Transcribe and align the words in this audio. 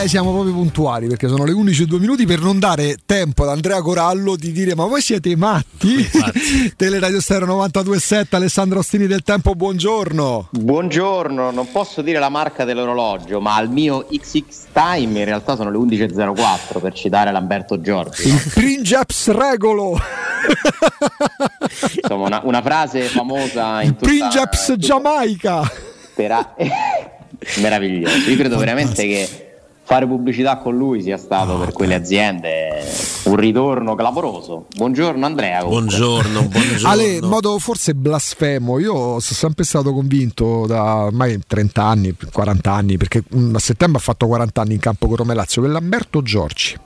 Eh, 0.00 0.06
siamo 0.06 0.30
proprio 0.30 0.52
puntuali 0.52 1.08
perché 1.08 1.26
sono 1.26 1.44
le 1.44 1.50
11 1.50 1.82
e 1.82 1.86
2 1.86 1.98
minuti 1.98 2.24
per 2.24 2.38
non 2.38 2.60
dare 2.60 2.98
tempo 3.04 3.42
ad 3.42 3.48
Andrea 3.48 3.82
Corallo 3.82 4.36
di 4.36 4.52
dire 4.52 4.76
ma 4.76 4.86
voi 4.86 5.00
siete 5.00 5.34
matti? 5.34 6.08
Teleradio 6.76 7.20
Stereo 7.20 7.48
92.7 7.48 8.26
Alessandro 8.30 8.78
Ostini 8.78 9.08
del 9.08 9.24
Tempo, 9.24 9.56
buongiorno. 9.56 10.50
Buongiorno, 10.52 11.50
non 11.50 11.72
posso 11.72 12.02
dire 12.02 12.20
la 12.20 12.28
marca 12.28 12.64
dell'orologio, 12.64 13.40
ma 13.40 13.56
al 13.56 13.70
mio 13.70 14.06
XX 14.08 14.66
Time 14.72 15.18
in 15.18 15.24
realtà 15.24 15.56
sono 15.56 15.68
le 15.68 15.78
11.04 15.78 16.80
per 16.80 16.92
citare 16.92 17.32
Lamberto 17.32 17.80
Giorgi. 17.80 18.28
Il 18.28 18.50
Princeps 18.54 19.32
Regolo. 19.32 19.98
Insomma, 22.02 22.26
una, 22.26 22.40
una, 22.44 22.62
frase 22.62 23.02
famosa 23.02 23.82
in 23.82 23.96
tutta, 23.96 24.06
Princeps 24.06 24.66
tutta... 24.66 24.78
Giamaica. 24.78 25.72
Per... 26.14 26.54
Meraviglioso. 27.58 28.30
Io 28.30 28.36
credo 28.36 28.58
veramente 28.58 29.04
che 29.04 29.46
fare 29.88 30.06
pubblicità 30.06 30.58
con 30.58 30.76
lui 30.76 31.00
sia 31.00 31.16
stato 31.16 31.52
oh, 31.52 31.58
per 31.60 31.72
quelle 31.72 31.94
aziende 31.94 32.84
un 33.24 33.36
ritorno 33.36 33.94
clamoroso. 33.94 34.66
Buongiorno 34.76 35.24
Andrea. 35.24 35.64
Buongiorno, 35.64 36.42
buongiorno. 36.44 36.88
Ale, 36.88 37.12
in 37.14 37.24
modo 37.24 37.58
forse 37.58 37.94
blasfemo, 37.94 38.78
io 38.78 38.92
sono 38.92 39.20
sempre 39.20 39.64
stato 39.64 39.94
convinto 39.94 40.66
da 40.66 41.04
ormai 41.04 41.40
30 41.46 41.82
anni, 41.82 42.14
40 42.30 42.70
anni, 42.70 42.98
perché 42.98 43.24
mm, 43.34 43.54
a 43.54 43.58
settembre 43.58 43.98
ha 43.98 44.02
fatto 44.02 44.26
40 44.26 44.60
anni 44.60 44.74
in 44.74 44.78
campo 44.78 45.06
con 45.06 45.16
Romelazzo, 45.16 45.62
che 45.62 45.68
Lamberto 45.68 46.20
Giorgi 46.20 46.76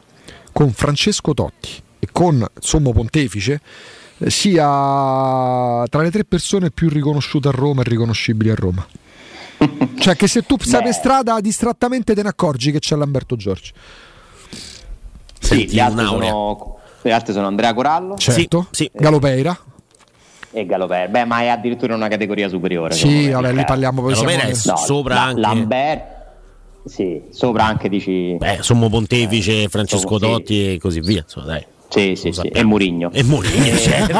con 0.52 0.70
Francesco 0.70 1.34
Totti 1.34 1.70
e 1.98 2.06
con 2.12 2.46
Sommo 2.60 2.92
Pontefice 2.92 3.60
eh, 4.18 4.30
sia 4.30 5.84
tra 5.88 6.02
le 6.02 6.10
tre 6.12 6.24
persone 6.24 6.70
più 6.70 6.88
riconosciute 6.88 7.48
a 7.48 7.52
Roma 7.52 7.80
e 7.80 7.84
riconoscibili 7.84 8.50
a 8.50 8.54
Roma 8.54 8.86
cioè 9.98 10.16
che 10.16 10.26
se 10.26 10.42
tu 10.42 10.56
sei 10.58 10.82
per 10.82 10.92
strada 10.92 11.40
distrattamente 11.40 12.14
te 12.14 12.22
ne 12.22 12.28
accorgi 12.28 12.72
che 12.72 12.78
c'è 12.78 12.96
Lamberto 12.96 13.36
Giorgi. 13.36 13.72
Sì, 15.40 15.68
gli 15.68 15.80
altri, 15.80 16.04
sono, 16.04 16.78
gli 17.02 17.10
altri, 17.10 17.32
sono, 17.32 17.46
Andrea 17.46 17.74
Corallo, 17.74 18.16
certo, 18.16 18.68
sì, 18.70 18.84
sì. 18.84 18.90
Galopeira 18.92 19.58
e 20.52 20.66
Galopeira. 20.66 21.08
Beh, 21.08 21.24
ma 21.24 21.40
è 21.40 21.48
addirittura 21.48 21.94
una 21.94 22.08
categoria 22.08 22.48
superiore. 22.48 22.94
Sì, 22.94 23.30
vabbè, 23.30 23.52
lì 23.52 23.64
parliamo 23.64 24.02
poi 24.02 24.12
Galopeira 24.12 24.42
è 24.42 24.52
no, 24.64 24.76
sopra 24.76 25.14
la, 25.14 25.22
anche 25.22 25.40
Lambert 25.40 26.20
sì, 26.84 27.22
sopra 27.30 27.64
anche 27.64 27.88
dici 27.88 28.36
Beh, 28.36 28.58
Sommo 28.60 28.88
Pontefice, 28.88 29.62
eh, 29.62 29.68
Francesco 29.68 30.18
Totti 30.18 30.54
sì. 30.54 30.72
e 30.74 30.78
così 30.78 31.00
via, 31.00 31.20
insomma, 31.20 31.46
dai. 31.46 31.66
Sì, 31.92 32.16
sì, 32.16 32.32
sì, 32.32 32.46
e 32.46 32.64
Murigno. 32.64 33.10
E 33.12 33.22
Murigno, 33.22 33.76
certo. 33.76 34.18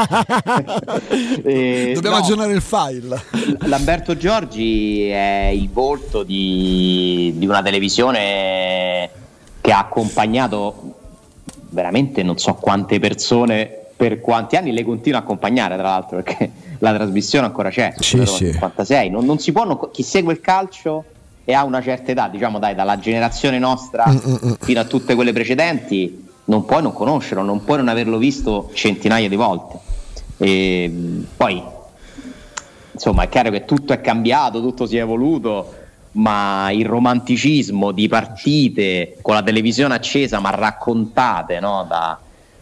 eh, 1.43 1.91
Dobbiamo 1.95 2.17
no, 2.17 2.21
aggiornare 2.21 2.53
il 2.53 2.61
file. 2.61 3.19
Lamberto 3.61 4.15
Giorgi 4.15 5.07
è 5.07 5.49
il 5.51 5.71
volto 5.71 6.21
di, 6.21 7.33
di 7.35 7.47
una 7.47 7.63
televisione 7.63 9.09
che 9.59 9.71
ha 9.71 9.79
accompagnato 9.79 10.93
veramente 11.69 12.21
non 12.21 12.37
so 12.37 12.53
quante 12.53 12.99
persone 12.99 13.85
per 13.95 14.19
quanti 14.19 14.55
anni 14.55 14.71
le 14.71 14.83
continua 14.83 15.19
a 15.19 15.21
accompagnare 15.23 15.75
tra 15.75 15.89
l'altro 15.89 16.21
perché 16.21 16.51
la 16.79 16.93
trasmissione 16.93 17.45
ancora 17.47 17.69
c'è 17.69 17.93
sì, 17.97 18.23
sì. 18.25 18.51
56 18.51 19.09
non, 19.09 19.25
non, 19.25 19.39
si 19.39 19.51
può 19.51 19.63
non, 19.63 19.79
chi 19.91 20.03
segue 20.03 20.33
il 20.33 20.41
calcio 20.41 21.05
e 21.43 21.53
ha 21.53 21.63
una 21.63 21.81
certa 21.81 22.11
età 22.11 22.27
diciamo 22.27 22.59
dai 22.59 22.75
dalla 22.75 22.99
generazione 22.99 23.57
nostra 23.57 24.05
Mm-mm. 24.07 24.57
fino 24.59 24.79
a 24.79 24.83
tutte 24.83 25.15
quelle 25.15 25.33
precedenti 25.33 26.22
non 26.45 26.65
puoi 26.65 26.81
non 26.81 26.93
conoscerlo, 26.93 27.43
non 27.43 27.63
puoi 27.63 27.77
non 27.77 27.87
averlo 27.87 28.17
visto 28.17 28.69
centinaia 28.73 29.29
di 29.29 29.35
volte. 29.35 29.79
E 30.37 30.91
poi, 31.37 31.61
insomma, 32.91 33.23
è 33.23 33.29
chiaro 33.29 33.49
che 33.49 33.65
tutto 33.65 33.93
è 33.93 34.01
cambiato, 34.01 34.61
tutto 34.61 34.85
si 34.85 34.97
è 34.97 35.01
evoluto, 35.01 35.73
ma 36.13 36.69
il 36.71 36.85
romanticismo 36.85 37.91
di 37.91 38.07
partite 38.07 39.17
con 39.21 39.35
la 39.35 39.43
televisione 39.43 39.95
accesa, 39.95 40.39
ma 40.39 40.49
raccontate 40.49 41.59
no? 41.59 41.85
da, 41.87 42.19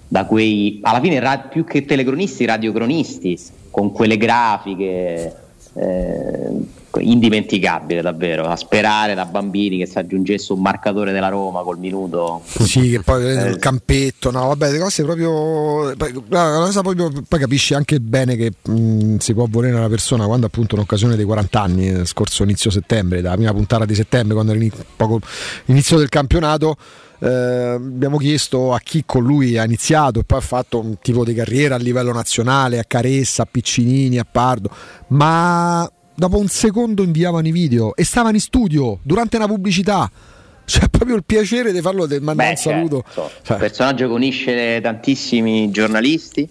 da, 0.08 0.26
quei, 0.26 0.80
alla 0.84 1.00
fine, 1.00 1.20
ra- 1.20 1.40
più 1.40 1.64
che 1.64 1.86
telecronisti, 1.86 2.46
radiocronisti, 2.46 3.40
con 3.72 3.92
quelle 3.92 4.18
grafiche. 4.18 5.36
Eh, 5.74 6.80
indimenticabile 7.00 8.02
davvero 8.02 8.46
a 8.46 8.56
sperare 8.56 9.14
da 9.14 9.26
bambini 9.26 9.78
che 9.78 9.86
si 9.86 9.98
aggiungesse 9.98 10.54
un 10.54 10.62
marcatore 10.62 11.12
della 11.12 11.30
Roma 11.30 11.62
col 11.62 11.78
minuto. 11.78 12.42
Sì 12.46 12.90
che 12.90 13.02
poi 13.02 13.26
eh, 13.26 13.50
il 13.50 13.58
campetto 13.58 14.32
no 14.32 14.48
vabbè 14.48 14.72
le 14.72 14.80
cose 14.80 15.04
proprio 15.04 15.94
la 15.94 16.64
cosa 16.64 16.82
proprio 16.82 17.12
poi 17.28 17.40
capisci 17.40 17.74
anche 17.74 18.00
bene 18.00 18.36
che 18.36 18.52
mh, 18.62 19.18
si 19.18 19.34
può 19.34 19.46
volere 19.50 19.76
una 19.76 19.90
persona 19.90 20.26
quando 20.26 20.46
appunto 20.46 20.76
un'occasione 20.76 21.16
dei 21.16 21.26
40 21.26 21.62
anni 21.62 21.90
eh, 21.90 22.06
scorso 22.06 22.44
inizio 22.44 22.70
settembre 22.70 23.22
dalla 23.22 23.36
prima 23.36 23.54
puntata 23.54 23.86
di 23.86 23.96
settembre 23.96 24.34
quando 24.34 24.54
era 24.54 24.66
poco 24.96 25.20
inizio 25.66 25.98
del 25.98 26.10
campionato 26.10 26.76
eh, 27.20 27.28
abbiamo 27.28 28.18
chiesto 28.18 28.74
a 28.74 28.80
chi 28.80 29.04
con 29.06 29.24
lui 29.24 29.58
ha 29.58 29.64
iniziato 29.64 30.20
e 30.20 30.24
poi 30.24 30.40
ha 30.40 30.42
fatto 30.42 30.80
un 30.80 30.98
tipo 31.00 31.24
di 31.24 31.34
carriera 31.34 31.76
a 31.76 31.78
livello 31.78 32.12
nazionale 32.12 32.80
a 32.80 32.84
Caressa, 32.84 33.44
a 33.44 33.48
Piccinini, 33.50 34.18
a 34.18 34.26
Pardo 34.30 34.70
ma 35.08 35.90
dopo 36.22 36.38
un 36.38 36.50
secondo 36.50 37.02
inviavano 37.02 37.48
i 37.48 37.52
video 37.52 37.96
e 37.96 38.04
stavano 38.04 38.36
in 38.36 38.42
studio 38.42 39.00
durante 39.02 39.38
una 39.38 39.48
pubblicità. 39.48 40.08
C'è 40.64 40.88
proprio 40.88 41.16
il 41.16 41.24
piacere 41.24 41.72
di 41.72 41.82
farlo, 41.82 42.06
di 42.06 42.20
mandare 42.20 42.52
un 42.52 42.56
certo. 42.58 42.70
saluto. 42.70 43.04
Certo. 43.12 43.32
Cioè. 43.42 43.58
personaggio 43.58 44.06
che 44.06 44.14
unisce 44.14 44.80
tantissimi 44.82 45.72
giornalisti, 45.72 46.48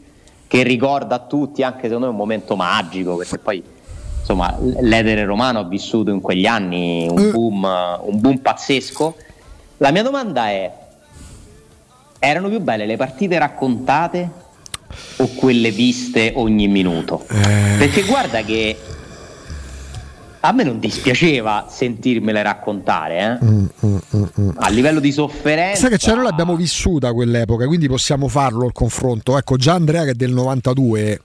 che 0.48 0.64
ricorda 0.64 1.14
a 1.14 1.18
tutti 1.20 1.62
anche 1.62 1.82
secondo 1.82 2.06
me 2.06 2.10
un 2.10 2.18
momento 2.18 2.56
magico, 2.56 3.14
perché 3.14 3.38
poi 3.38 3.62
insomma 4.18 4.58
l'Edere 4.58 5.24
Romano 5.24 5.60
ha 5.60 5.64
vissuto 5.68 6.10
in 6.10 6.20
quegli 6.20 6.46
anni 6.46 7.06
un 7.08 7.18
eh. 7.20 7.30
boom, 7.30 7.62
un 8.06 8.20
boom 8.20 8.38
pazzesco. 8.38 9.14
La 9.76 9.92
mia 9.92 10.02
domanda 10.02 10.48
è, 10.48 10.72
erano 12.18 12.48
più 12.48 12.58
belle 12.58 12.86
le 12.86 12.96
partite 12.96 13.38
raccontate 13.38 14.30
o 15.18 15.28
quelle 15.36 15.70
viste 15.70 16.32
ogni 16.34 16.66
minuto? 16.66 17.24
Eh. 17.28 17.76
Perché 17.78 18.02
guarda 18.02 18.42
che 18.42 18.76
a 20.40 20.52
me 20.52 20.64
non 20.64 20.78
dispiaceva 20.78 21.66
sentirmele 21.68 22.42
raccontare, 22.42 23.38
eh? 23.40 23.44
mm, 23.44 23.64
mm, 23.84 23.96
mm, 24.16 24.24
mm. 24.40 24.48
a 24.56 24.68
livello 24.70 25.00
di 25.00 25.12
sofferenza. 25.12 25.80
Sai 25.80 25.90
che 25.90 25.98
c'è, 25.98 26.14
noi 26.14 26.24
l'abbiamo 26.24 26.56
vissuta 26.56 27.12
quell'epoca, 27.12 27.66
quindi 27.66 27.88
possiamo 27.88 28.26
farlo 28.28 28.64
il 28.64 28.72
confronto. 28.72 29.36
Ecco, 29.36 29.56
già 29.56 29.74
Andrea 29.74 30.04
che 30.04 30.10
è 30.10 30.14
del 30.14 30.32
92. 30.32 31.20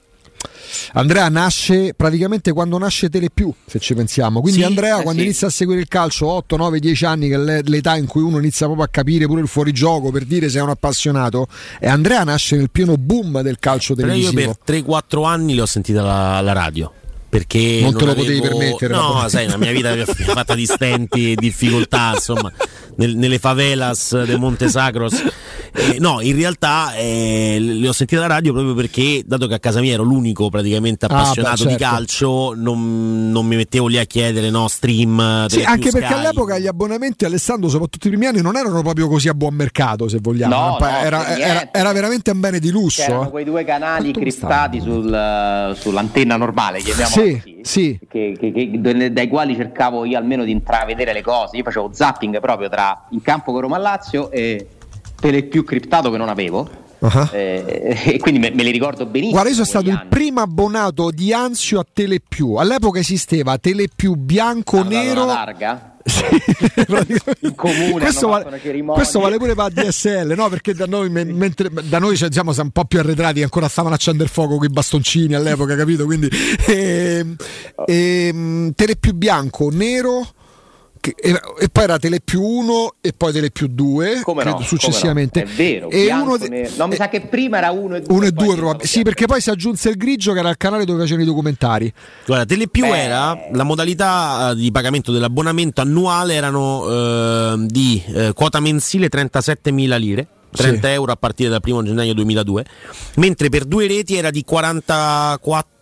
Andrea 0.93 1.27
nasce 1.29 1.93
praticamente 1.95 2.51
quando 2.51 2.77
nasce 2.77 3.09
Telepiù, 3.09 3.53
se 3.65 3.79
ci 3.79 3.95
pensiamo. 3.95 4.41
Quindi 4.41 4.59
sì, 4.59 4.65
Andrea, 4.65 4.99
eh 4.99 5.03
quando 5.03 5.21
sì. 5.21 5.27
inizia 5.27 5.47
a 5.47 5.49
seguire 5.49 5.79
il 5.79 5.87
calcio, 5.87 6.27
8, 6.27 6.57
9, 6.57 6.79
10 6.79 7.05
anni, 7.05 7.29
che 7.29 7.35
è 7.35 7.61
l'età 7.63 7.95
in 7.95 8.07
cui 8.07 8.21
uno 8.21 8.37
inizia 8.37 8.65
proprio 8.65 8.85
a 8.85 8.89
capire 8.89 9.25
pure 9.27 9.41
il 9.41 9.47
fuorigioco 9.47 10.11
per 10.11 10.25
dire 10.25 10.49
se 10.49 10.59
è 10.59 10.61
un 10.61 10.69
appassionato, 10.69 11.47
e 11.79 11.87
Andrea 11.87 12.23
nasce 12.25 12.57
nel 12.57 12.69
pieno 12.69 12.97
boom 12.97 13.41
del 13.41 13.59
calcio 13.59 13.95
televisivo. 13.95 14.57
Però 14.65 14.77
io 14.77 14.83
per 14.83 15.19
3-4 15.19 15.25
anni 15.25 15.55
le 15.55 15.61
ho 15.61 15.65
sentite 15.65 15.99
alla 15.99 16.51
radio 16.51 16.91
perché 17.35 17.79
non, 17.81 17.91
non 17.91 17.97
te 17.97 18.05
lo 18.05 18.11
avevo... 18.11 18.27
potevi 18.27 18.41
permettere. 18.41 18.93
No, 18.93 19.25
sai, 19.27 19.47
la 19.49 19.57
mia 19.57 19.71
vita 19.71 19.91
è 19.91 20.05
fatta 20.05 20.55
di 20.55 20.65
stenti 20.65 21.33
e 21.33 21.35
difficoltà, 21.35 22.11
insomma, 22.13 22.49
nel, 22.95 23.17
nelle 23.17 23.39
favelas 23.39 24.23
del 24.23 24.39
Monte 24.39 24.69
Sacros. 24.69 25.21
Eh, 25.75 25.99
no, 25.99 26.21
in 26.21 26.35
realtà 26.35 26.95
eh, 26.95 27.57
le 27.59 27.87
ho 27.87 27.91
sentite 27.91 28.21
alla 28.21 28.33
radio 28.33 28.53
proprio 28.53 28.73
perché, 28.73 29.23
dato 29.25 29.45
che 29.47 29.55
a 29.55 29.59
casa 29.59 29.81
mia 29.81 29.93
ero 29.93 30.03
l'unico 30.03 30.49
praticamente 30.49 31.05
appassionato 31.05 31.41
ah, 31.41 31.51
beh, 31.51 31.57
certo. 31.57 31.73
di 31.73 31.83
calcio, 31.83 32.53
non, 32.55 33.29
non, 33.29 33.45
mi 33.45 33.57
mettevo 33.57 33.87
lì 33.87 33.97
a 33.97 34.05
chiedere 34.05 34.49
no, 34.49 34.69
stream. 34.69 35.47
Sì, 35.47 35.63
anche 35.63 35.91
perché 35.91 36.07
Sky. 36.07 36.19
all'epoca 36.19 36.57
gli 36.57 36.67
abbonamenti, 36.67 37.25
Alessandro, 37.25 37.67
soprattutto 37.67 38.07
i 38.07 38.09
primi 38.09 38.25
anni, 38.25 38.41
non 38.41 38.55
erano 38.55 38.81
proprio 38.81 39.09
così 39.09 39.27
a 39.27 39.33
buon 39.33 39.53
mercato, 39.53 40.07
se 40.07 40.19
vogliamo. 40.21 40.55
No, 40.55 40.77
no, 40.79 40.87
era, 40.87 41.37
era, 41.37 41.69
era, 41.73 41.91
veramente 41.91 42.31
un 42.31 42.39
bene 42.39 42.59
di 42.59 42.69
lusso. 42.69 43.01
C'erano 43.01 43.29
quei 43.29 43.43
due 43.43 43.65
canali 43.65 44.13
criptati 44.13 44.79
sul, 44.79 45.75
sull'antenna 45.75 46.37
normale, 46.37 46.79
chiamiamo 46.79 47.09
sì, 47.09 47.31
così, 47.33 47.59
sì. 47.63 47.99
Che, 48.07 48.37
che, 48.39 48.51
che, 48.51 49.11
dai 49.11 49.27
quali 49.27 49.55
cercavo 49.55 50.05
io 50.05 50.17
almeno 50.17 50.45
di 50.45 50.51
intravedere 50.51 51.11
le 51.11 51.21
cose. 51.21 51.57
Io 51.57 51.63
facevo 51.63 51.89
zapping 51.91 52.39
proprio 52.39 52.69
tra 52.69 53.07
in 53.09 53.21
campo 53.21 53.51
con 53.51 53.61
Roma 53.61 53.77
Lazio 55.25 55.37
e 55.37 55.43
più 55.43 55.63
criptato 55.63 56.11
che 56.11 56.17
non 56.17 56.29
avevo. 56.29 56.83
Uh-huh. 56.99 57.29
Eh, 57.31 57.97
e 58.05 58.19
quindi 58.19 58.39
me, 58.39 58.51
me, 58.51 58.63
li 58.63 58.71
ricordo 58.71 59.05
benissimo. 59.05 59.33
Guarda, 59.33 59.49
io 59.49 59.55
sono 59.55 59.67
stato 59.67 59.89
anni. 59.89 60.01
il 60.01 60.07
primo 60.07 60.41
abbonato 60.41 61.11
di 61.11 61.33
Anzio 61.33 61.79
a 61.79 61.85
Telepiù. 61.91 62.55
All'epoca 62.55 62.99
esisteva 62.99 63.57
Telepiù 63.57 64.15
bianco, 64.15 64.79
Hanno 64.79 64.89
nero. 64.89 65.25
larga? 65.25 65.91
in 67.39 67.55
comune 67.55 67.99
questo 67.99 68.27
vale, 68.27 68.61
questo 68.93 69.19
vale, 69.19 69.37
pure 69.37 69.55
per 69.55 69.73
la 69.73 69.81
DSL 69.81 70.35
no? 70.35 70.49
perché 70.49 70.75
da 70.75 70.85
noi, 70.85 71.09
mentre, 71.09 71.71
da 71.71 71.97
noi 71.97 72.15
cioè, 72.15 72.29
diciamo, 72.29 72.53
siamo 72.53 72.67
un 72.67 72.79
po' 72.79 72.85
più 72.85 72.99
arretrati 72.99 73.41
ancora 73.41 73.67
stavano 73.67 73.95
a 73.95 73.97
accendere 73.97 74.29
fuoco 74.29 74.57
con 74.57 74.65
i 74.65 74.69
bastoncini 74.69 75.33
all'epoca 75.33 75.75
capito 75.75 76.05
quindi 76.05 76.29
e, 76.67 77.25
e, 77.87 78.71
tele 78.75 78.95
più 78.97 79.15
bianco 79.15 79.71
nero 79.71 80.27
e, 81.15 81.39
e, 81.59 81.69
poi 81.69 81.83
era 81.83 81.97
Tele 81.97 82.19
più 82.23 82.41
1 82.41 82.95
e 83.01 83.13
poi 83.15 83.33
Tele 83.33 83.51
più 83.51 83.67
2 83.67 84.21
come 84.23 84.43
no, 84.43 84.61
successivamente. 84.61 85.43
No. 85.43 85.49
È 85.49 85.53
vero. 85.53 85.89
E 85.89 86.11
uno 86.13 86.37
de- 86.37 86.71
non 86.77 86.89
mi 86.89 86.95
sa 86.95 87.09
che 87.09 87.21
prima 87.21 87.57
era 87.57 87.71
1 87.71 87.95
e 87.95 88.01
2. 88.01 88.15
1 88.15 88.25
e 88.25 88.31
2 88.31 88.45
probabilmente. 88.45 88.87
Sì, 88.87 89.03
perché 89.03 89.25
poi 89.25 89.41
si 89.41 89.49
aggiunse 89.49 89.89
il 89.89 89.97
grigio 89.97 90.33
che 90.33 90.39
era 90.39 90.49
il 90.49 90.57
canale 90.57 90.85
dove 90.85 90.99
facevano 90.99 91.23
i 91.23 91.27
documentari. 91.27 91.91
Guarda, 92.25 92.45
Tele 92.45 92.67
più 92.67 92.83
Beh. 92.83 93.03
era 93.03 93.37
la 93.51 93.63
modalità 93.63 94.51
eh, 94.51 94.55
di 94.55 94.71
pagamento 94.71 95.11
dell'abbonamento 95.11 95.81
annuale 95.81 96.33
erano 96.33 96.89
eh, 96.89 97.65
di 97.67 98.01
eh, 98.07 98.33
quota 98.33 98.59
mensile 98.59 99.09
37.000 99.09 99.99
lire. 99.99 100.27
30 100.55 100.87
sì. 100.87 100.93
euro 100.93 101.11
a 101.11 101.17
partire 101.17 101.49
dal 101.49 101.61
1 101.61 101.83
gennaio 101.83 102.13
2002, 102.13 102.65
mentre 103.15 103.49
per 103.49 103.65
due 103.65 103.87
reti 103.87 104.15
era 104.15 104.29
di 104.29 104.41
44 104.45 105.74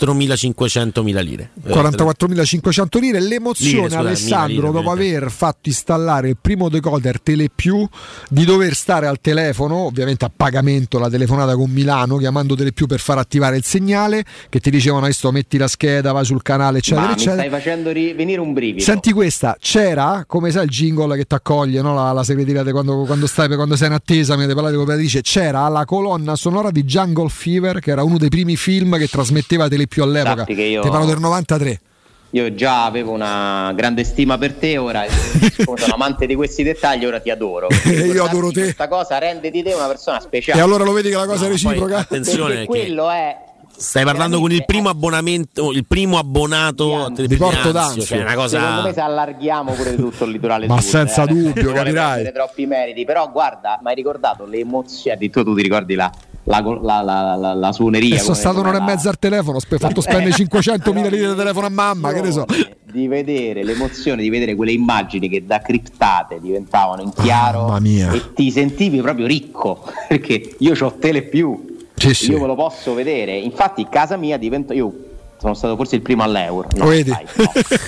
44.500 0.00 1.22
lire. 1.22 1.50
44.500 1.66 2.98
lire. 3.00 3.20
L'emozione, 3.20 3.88
lire, 3.88 3.96
Alessandro, 3.96 4.68
lire, 4.68 4.72
dopo 4.72 4.90
aver 4.90 5.30
fatto 5.30 5.68
installare 5.68 6.30
il 6.30 6.36
primo 6.40 6.68
decoder 6.68 7.20
Telepiù, 7.20 7.86
di 8.28 8.44
dover 8.44 8.74
stare 8.74 9.06
al 9.06 9.20
telefono, 9.20 9.76
ovviamente 9.76 10.24
a 10.24 10.32
pagamento 10.34 10.98
la 10.98 11.10
telefonata 11.10 11.54
con 11.54 11.70
Milano, 11.70 12.16
chiamando 12.16 12.54
Telepiù 12.54 12.86
per 12.86 13.00
far 13.00 13.18
attivare 13.18 13.56
il 13.56 13.64
segnale, 13.64 14.24
che 14.48 14.60
ti 14.60 14.70
dicevano 14.70 15.04
adesso 15.04 15.30
metti 15.30 15.58
la 15.58 15.68
scheda, 15.68 16.12
vai 16.12 16.24
sul 16.24 16.42
canale, 16.42 16.78
eccetera, 16.78 17.06
Ma 17.06 17.12
eccetera. 17.12 17.42
Mi 17.42 17.48
stai 17.48 17.60
facendo 17.60 17.90
ri- 17.90 18.14
venire 18.14 18.40
un 18.40 18.52
brivido. 18.52 18.82
Senti 18.82 19.12
questa, 19.12 19.56
c'era, 19.60 20.24
come 20.26 20.50
sai 20.50 20.64
il 20.64 20.70
jingle 20.70 21.16
che 21.16 21.24
ti 21.24 21.34
accoglie, 21.34 21.82
no? 21.82 21.94
la, 21.94 22.12
la 22.12 22.24
segreteria 22.24 22.64
quando, 22.70 23.04
quando, 23.04 23.26
stai, 23.26 23.48
quando 23.54 23.76
sei 23.76 23.88
in 23.88 23.94
attesa, 23.94 24.34
mi 24.34 24.44
avete 24.44 24.54
parlato 24.54 24.76
di 24.76 24.78
cooperatrice, 24.78 25.20
c'era 25.22 25.68
la 25.68 25.84
colonna 25.84 26.36
sonora 26.36 26.70
di 26.70 26.84
Jungle 26.84 27.28
Fever, 27.28 27.80
che 27.80 27.90
era 27.90 28.02
uno 28.02 28.18
dei 28.18 28.28
primi 28.28 28.56
film 28.56 28.96
che 28.96 29.08
trasmetteva 29.08 29.68
Telepiù 29.68 29.89
più 29.90 30.04
all'epoca. 30.04 30.44
Ti 30.44 30.80
parlo 30.88 31.04
del 31.04 31.18
93. 31.18 31.80
Io 32.32 32.54
già 32.54 32.84
avevo 32.84 33.10
una 33.10 33.72
grande 33.74 34.04
stima 34.04 34.38
per 34.38 34.52
te, 34.52 34.78
ora 34.78 35.04
sono 35.10 35.94
amante 35.94 36.26
di 36.26 36.36
questi 36.36 36.62
dettagli, 36.62 37.04
ora 37.04 37.18
ti 37.18 37.28
adoro. 37.28 37.66
io 37.90 38.24
adoro 38.24 38.52
te. 38.52 38.62
Questa 38.62 38.86
cosa 38.86 39.18
rende 39.18 39.50
di 39.50 39.64
te 39.64 39.74
una 39.74 39.88
persona 39.88 40.20
speciale. 40.20 40.60
E 40.60 40.62
allora 40.62 40.84
lo 40.84 40.92
vedi 40.92 41.08
che 41.08 41.16
la 41.16 41.26
cosa 41.26 41.42
no, 41.42 41.48
è 41.48 41.50
reciproca? 41.50 41.86
Poi, 41.86 42.00
attenzione, 42.00 42.64
quello 42.66 43.10
è 43.10 43.36
Stai 43.80 44.04
parlando 44.04 44.40
con 44.40 44.52
il 44.52 44.62
primo 44.66 44.90
abbonamento, 44.90 45.72
il 45.72 45.86
primo 45.86 46.18
abbonato 46.18 47.08
di, 47.14 47.26
di 47.26 47.36
Porto 47.36 47.72
d'Anzio. 47.72 48.02
Cioè 48.02 48.20
una 48.20 48.34
cosa... 48.34 48.58
Secondo 48.60 48.82
me 48.82 48.92
se 48.92 49.00
allarghiamo 49.00 49.72
pure 49.72 49.96
tutto 49.96 50.24
il 50.24 50.32
litorale 50.32 50.66
Ma 50.66 50.78
sud, 50.82 50.90
senza 50.90 51.22
eh, 51.22 51.26
dubbio, 51.28 51.72
capirai. 51.72 52.30
troppi 52.30 52.66
meriti, 52.66 53.06
però 53.06 53.30
guarda, 53.30 53.80
mi 53.82 53.88
hai 53.88 53.94
ricordato 53.94 54.44
le 54.44 54.58
emozioni, 54.58 55.16
addirittura 55.16 55.44
tu 55.46 55.54
ti 55.54 55.62
ricordi 55.62 55.94
la, 55.94 56.12
la, 56.44 56.60
la, 56.60 57.36
la, 57.36 57.54
la 57.54 57.72
suoneria. 57.72 58.18
sono 58.18 58.34
stato 58.34 58.60
un'ora 58.60 58.78
e 58.78 58.82
mezza 58.82 59.08
al 59.10 59.18
telefono, 59.18 59.58
ho 59.58 59.78
fatto 59.78 60.00
spendere 60.00 60.32
500 60.34 60.92
mila 60.92 61.08
lire 61.08 61.28
di 61.28 61.34
telefono 61.36 61.66
a 61.66 61.70
mamma, 61.70 62.12
che 62.12 62.20
ne 62.20 62.30
so. 62.30 62.44
Di 62.90 63.06
vedere 63.06 63.62
l'emozione 63.62 64.22
di 64.22 64.30
vedere 64.30 64.56
quelle 64.56 64.72
immagini 64.72 65.28
che 65.28 65.44
da 65.44 65.60
criptate 65.60 66.40
diventavano 66.40 67.02
in 67.02 67.12
chiaro 67.12 67.76
e 67.76 68.32
ti 68.34 68.50
sentivi 68.50 69.00
proprio 69.00 69.26
ricco 69.26 69.84
perché 70.08 70.56
io 70.58 70.74
ho 70.78 70.94
tele 70.98 71.22
più 71.22 71.68
sì, 72.00 72.14
sì. 72.14 72.30
Io 72.30 72.40
me 72.40 72.46
lo 72.46 72.54
posso 72.54 72.94
vedere. 72.94 73.36
Infatti, 73.36 73.86
casa 73.90 74.16
mia 74.16 74.38
diventa. 74.38 74.72
Io 74.72 75.09
sono 75.40 75.54
stato 75.54 75.74
forse 75.74 75.96
il 75.96 76.02
primo 76.02 76.22
all'euro. 76.22 76.68
No, 76.76 76.84
dai, 76.84 77.04
no. 77.04 77.16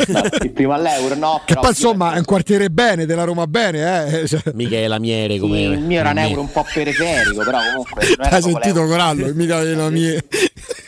no, 0.09 0.23
il 0.41 0.51
primo 0.53 0.73
all'euro, 0.73 1.15
no. 1.15 1.43
Che 1.45 1.55
poi 1.55 1.69
insomma 1.69 2.15
è 2.15 2.19
un 2.19 2.25
quartiere 2.25 2.71
bene 2.71 3.05
della 3.05 3.25
Roma 3.25 3.47
bene, 3.47 4.21
eh. 4.23 4.27
Cioè. 4.33 4.41
Michele 4.55 4.89
Lamiere 4.89 5.39
come. 5.39 5.59
Sì, 5.59 5.63
il 5.65 5.81
mio 5.81 6.01
era 6.01 6.11
un 6.11 6.19
euro 6.19 6.41
un 6.41 6.51
po' 6.51 6.65
periferico, 6.73 7.43
però 7.45 7.59
comunque. 7.71 8.17
Hai 8.17 8.41
sentito 8.41 8.87
Corallo? 8.87 9.31
Michele 9.35 9.75
Lamiere. 9.75 10.25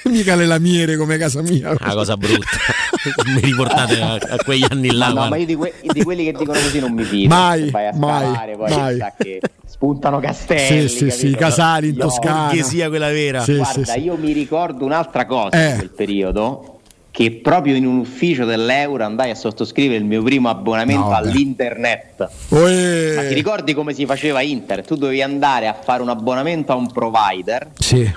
Michele 0.04 0.46
Lamiere 0.46 0.96
come 0.96 1.18
casa 1.18 1.42
mia. 1.42 1.68
Una 1.78 1.92
cosa 1.92 2.16
brutta. 2.16 2.46
mi 3.26 3.40
riportate 3.40 4.00
a, 4.00 4.14
a, 4.14 4.36
quegli 4.42 4.64
anni 4.68 4.92
là. 4.92 5.08
No, 5.08 5.22
no 5.22 5.28
ma 5.28 5.36
io 5.36 5.46
di, 5.46 5.54
que- 5.54 5.74
di, 5.82 6.02
quelli 6.02 6.24
che 6.24 6.32
dicono 6.32 6.58
così 6.58 6.80
non 6.80 6.92
mi 6.92 7.04
fido. 7.04 7.34
Mai, 7.34 7.70
mai, 7.70 7.92
scalare, 7.94 8.56
poi 8.56 8.76
mai. 8.76 8.98
Che 9.16 9.40
spuntano 9.66 10.20
castelli. 10.20 10.88
Sì, 10.88 11.10
sì, 11.10 11.10
sì, 11.10 11.34
casali 11.34 11.88
in 11.88 11.96
Toscana. 11.96 12.50
Che 12.50 12.62
sia 12.62 12.88
quella 12.88 13.10
vera. 13.10 13.42
Sì, 13.42 13.56
Guarda, 13.56 13.84
sì, 13.84 14.00
io 14.00 14.16
mi 14.16 14.32
ricordo 14.32 14.84
un'altra 14.84 15.26
cosa 15.26 15.50
eh. 15.50 15.72
di 15.72 15.76
quel 15.78 15.90
periodo 15.90 16.74
che 17.14 17.30
proprio 17.30 17.76
in 17.76 17.86
un 17.86 17.98
ufficio 17.98 18.44
dell'Euro 18.44 19.04
andai 19.04 19.30
a 19.30 19.36
sottoscrivere 19.36 20.00
il 20.00 20.04
mio 20.04 20.20
primo 20.20 20.48
abbonamento 20.48 21.10
no, 21.10 21.14
all'internet. 21.14 22.28
Uè. 22.48 23.14
Ma 23.14 23.22
ti 23.28 23.34
ricordi 23.34 23.72
come 23.72 23.94
si 23.94 24.04
faceva 24.04 24.40
internet? 24.40 24.84
Tu 24.84 24.96
dovevi 24.96 25.22
andare 25.22 25.68
a 25.68 25.74
fare 25.74 26.02
un 26.02 26.08
abbonamento 26.08 26.72
a 26.72 26.74
un 26.74 26.90
provider. 26.90 27.70
Sì. 27.78 28.12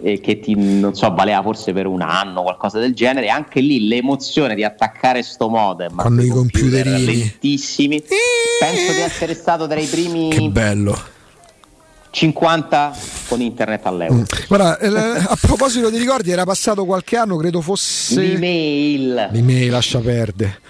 Eh, 0.00 0.20
che 0.20 0.38
ti, 0.38 0.54
non 0.54 0.94
so, 0.94 1.12
valeva 1.12 1.42
forse 1.42 1.72
per 1.72 1.86
un 1.86 2.02
anno, 2.02 2.42
qualcosa 2.42 2.78
del 2.78 2.94
genere. 2.94 3.26
E 3.26 3.30
anche 3.30 3.60
lì 3.60 3.88
l'emozione 3.88 4.54
di 4.54 4.64
attaccare 4.64 5.22
sto 5.22 5.48
modem 5.48 5.96
con 5.96 6.20
i 6.20 6.28
computerini 6.28 7.04
lentissimi. 7.04 8.00
Penso 8.00 8.92
di 8.92 9.00
essere 9.00 9.34
stato 9.34 9.66
tra 9.66 9.78
i 9.78 9.86
primi. 9.86 10.28
Che 10.28 10.48
bello 10.48 11.16
50 12.10 12.96
con 13.28 13.40
internet 13.40 13.86
all'euro. 13.86 14.14
Mm. 14.14 14.22
Guarda, 14.46 14.78
eh, 14.78 14.88
a 14.88 15.36
proposito 15.40 15.90
di 15.90 15.98
ricordi, 15.98 16.30
era 16.30 16.44
passato 16.44 16.84
qualche 16.84 17.16
anno, 17.16 17.36
credo 17.36 17.60
fosse. 17.60 18.20
L'email. 18.20 19.28
L'email, 19.32 19.70
lascia 19.70 20.00
perdere. 20.00 20.60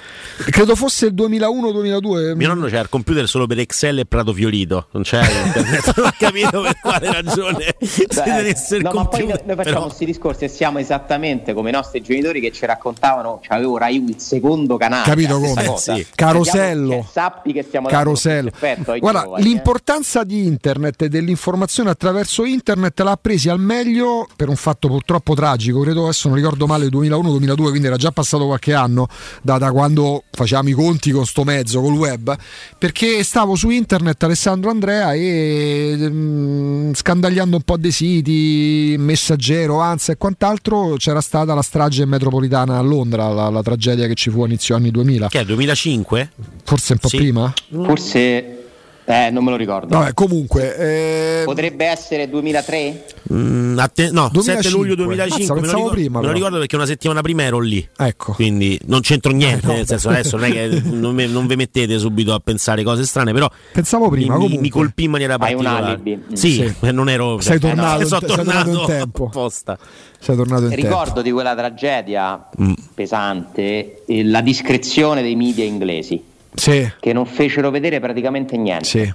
Credo 0.50 0.76
fosse 0.76 1.06
il 1.06 1.14
2001-2002. 1.14 2.36
Mio 2.36 2.48
nonno 2.48 2.66
c'era 2.66 2.82
il 2.82 2.88
computer 2.88 3.26
solo 3.26 3.46
per 3.46 3.58
Excel 3.58 3.98
e 3.98 4.04
Prato 4.06 4.32
Fiorito, 4.32 4.86
non 4.92 5.02
c'era 5.02 5.28
internet, 5.28 5.94
non 5.96 6.06
ho 6.06 6.12
capito 6.16 6.60
per 6.60 6.78
quale 6.80 7.12
ragione 7.12 7.74
Beh, 7.78 8.54
si 8.56 8.78
no, 8.78 8.92
ma 8.92 9.06
poi 9.06 9.26
noi, 9.26 9.56
facciamo 9.56 9.86
questi 9.86 10.04
discorsi 10.04 10.44
e 10.44 10.48
siamo 10.48 10.78
esattamente 10.78 11.52
come 11.54 11.70
i 11.70 11.72
nostri 11.72 12.00
genitori 12.02 12.40
che 12.40 12.52
ci 12.52 12.64
raccontavano, 12.66 13.40
cioè 13.42 13.56
avevo 13.56 13.78
Rai 13.78 13.96
il 13.96 14.20
secondo 14.20 14.76
canale. 14.76 15.04
Capito 15.04 15.40
come? 15.40 15.64
Eh, 15.64 15.76
sì. 15.76 16.06
Carosello. 16.14 16.90
Cioè, 16.90 17.04
sappi 17.10 17.52
che 17.52 17.62
stiamo 17.64 17.88
Carosello. 17.88 18.50
Guarda, 18.98 19.22
giovani, 19.22 19.42
eh. 19.42 19.44
l'importanza 19.44 20.22
eh. 20.22 20.26
di 20.26 20.46
internet 20.46 21.02
e 21.02 21.08
dell'informazione 21.28 21.90
attraverso 21.90 22.44
internet 22.44 22.98
l'ha 23.00 23.18
presi 23.20 23.48
al 23.48 23.60
meglio 23.60 24.26
per 24.34 24.48
un 24.48 24.56
fatto 24.56 24.88
purtroppo 24.88 25.34
tragico, 25.34 25.80
credo 25.80 26.04
adesso 26.04 26.28
non 26.28 26.36
ricordo 26.36 26.66
male 26.66 26.86
2001-2002, 26.86 27.54
quindi 27.68 27.86
era 27.86 27.96
già 27.96 28.10
passato 28.10 28.46
qualche 28.46 28.72
anno 28.72 29.06
da, 29.42 29.58
da 29.58 29.70
quando 29.70 30.24
facevamo 30.30 30.70
i 30.70 30.72
conti 30.72 31.10
con 31.10 31.26
sto 31.26 31.44
mezzo, 31.44 31.80
col 31.80 31.94
web, 31.94 32.36
perché 32.78 33.22
stavo 33.22 33.54
su 33.54 33.68
internet 33.68 34.22
Alessandro 34.22 34.70
Andrea 34.70 35.12
e 35.12 35.96
mh, 35.98 36.06
mm, 36.08 36.92
scandagliando 36.94 37.56
un 37.56 37.62
po' 37.62 37.76
dei 37.76 37.92
siti, 37.92 38.96
Messaggero, 38.98 39.80
Anza 39.80 40.12
e 40.12 40.16
quant'altro, 40.16 40.94
c'era 40.96 41.20
stata 41.20 41.54
la 41.54 41.62
strage 41.62 42.06
metropolitana 42.06 42.78
a 42.78 42.80
Londra, 42.80 43.28
la, 43.28 43.50
la 43.50 43.62
tragedia 43.62 44.06
che 44.06 44.14
ci 44.14 44.30
fu 44.30 44.42
a 44.42 44.46
inizio 44.46 44.74
anni 44.74 44.90
2000. 44.90 45.28
Che 45.28 45.40
è 45.40 45.44
2005? 45.44 46.30
Forse 46.64 46.92
un 46.94 46.98
po' 46.98 47.08
sì. 47.08 47.16
prima? 47.16 47.52
Forse 47.70 48.67
eh, 49.10 49.30
non 49.30 49.42
me 49.42 49.50
lo 49.50 49.56
ricordo. 49.56 49.96
Vabbè, 49.96 50.12
comunque. 50.12 50.76
Eh... 50.76 51.44
Potrebbe 51.46 51.86
essere 51.86 52.28
2003? 52.28 53.04
Mm, 53.32 53.78
atten- 53.78 54.12
no, 54.12 54.28
2005. 54.30 54.62
7 54.62 54.68
luglio 54.76 54.94
2005. 54.96 55.38
Mazza, 55.38 55.54
me, 55.54 55.60
lo 55.60 55.66
ricordo, 55.66 55.90
prima, 55.92 56.20
me 56.20 56.26
lo 56.26 56.32
ricordo 56.32 56.58
perché 56.58 56.76
una 56.76 56.84
settimana 56.84 57.22
prima 57.22 57.42
ero 57.42 57.58
lì. 57.58 57.88
Ecco. 57.96 58.32
Quindi 58.32 58.78
non 58.84 59.00
c'entro 59.00 59.32
niente. 59.32 59.64
Eh, 59.64 59.68
no, 59.68 59.72
nel 59.76 59.86
senso, 59.86 60.10
adesso 60.10 60.36
non 60.36 60.44
è 60.44 60.50
che 60.50 60.82
non, 60.92 61.14
me, 61.14 61.26
non 61.26 61.46
vi 61.46 61.56
mettete 61.56 61.98
subito 61.98 62.34
a 62.34 62.38
pensare 62.38 62.82
cose 62.82 63.04
strane, 63.04 63.32
però. 63.32 63.50
Pensavo 63.72 64.10
prima. 64.10 64.36
Mi, 64.36 64.58
mi 64.58 64.68
colpì 64.68 65.04
in 65.04 65.12
maniera 65.12 65.38
particolare. 65.38 65.76
Hai 65.76 65.82
un 65.82 65.88
alibi. 65.88 66.16
Mm. 66.16 66.34
Sì, 66.34 66.52
sì, 66.52 66.74
eh, 66.80 66.92
non 66.92 67.08
ero. 67.08 67.40
Sei 67.40 67.58
tornato, 67.58 68.00
eh, 68.00 68.02
no, 68.02 68.08
sono 68.08 68.26
tornato 68.26 68.70
in 68.70 68.84
tempo. 68.84 69.24
Apposta. 69.24 69.78
Sei 70.18 70.36
tornato 70.36 70.64
in 70.64 70.74
Ricordo 70.74 71.04
tempo. 71.04 71.22
di 71.22 71.30
quella 71.30 71.54
tragedia 71.54 72.46
mm. 72.60 72.72
pesante 72.92 74.04
eh, 74.04 74.22
la 74.24 74.42
discrezione 74.42 75.22
dei 75.22 75.34
media 75.34 75.64
inglesi. 75.64 76.36
Sì. 76.54 76.90
Che 76.98 77.12
non 77.12 77.26
fecero 77.26 77.70
vedere 77.70 78.00
praticamente 78.00 78.56
niente. 78.56 78.84
Sì 78.84 79.14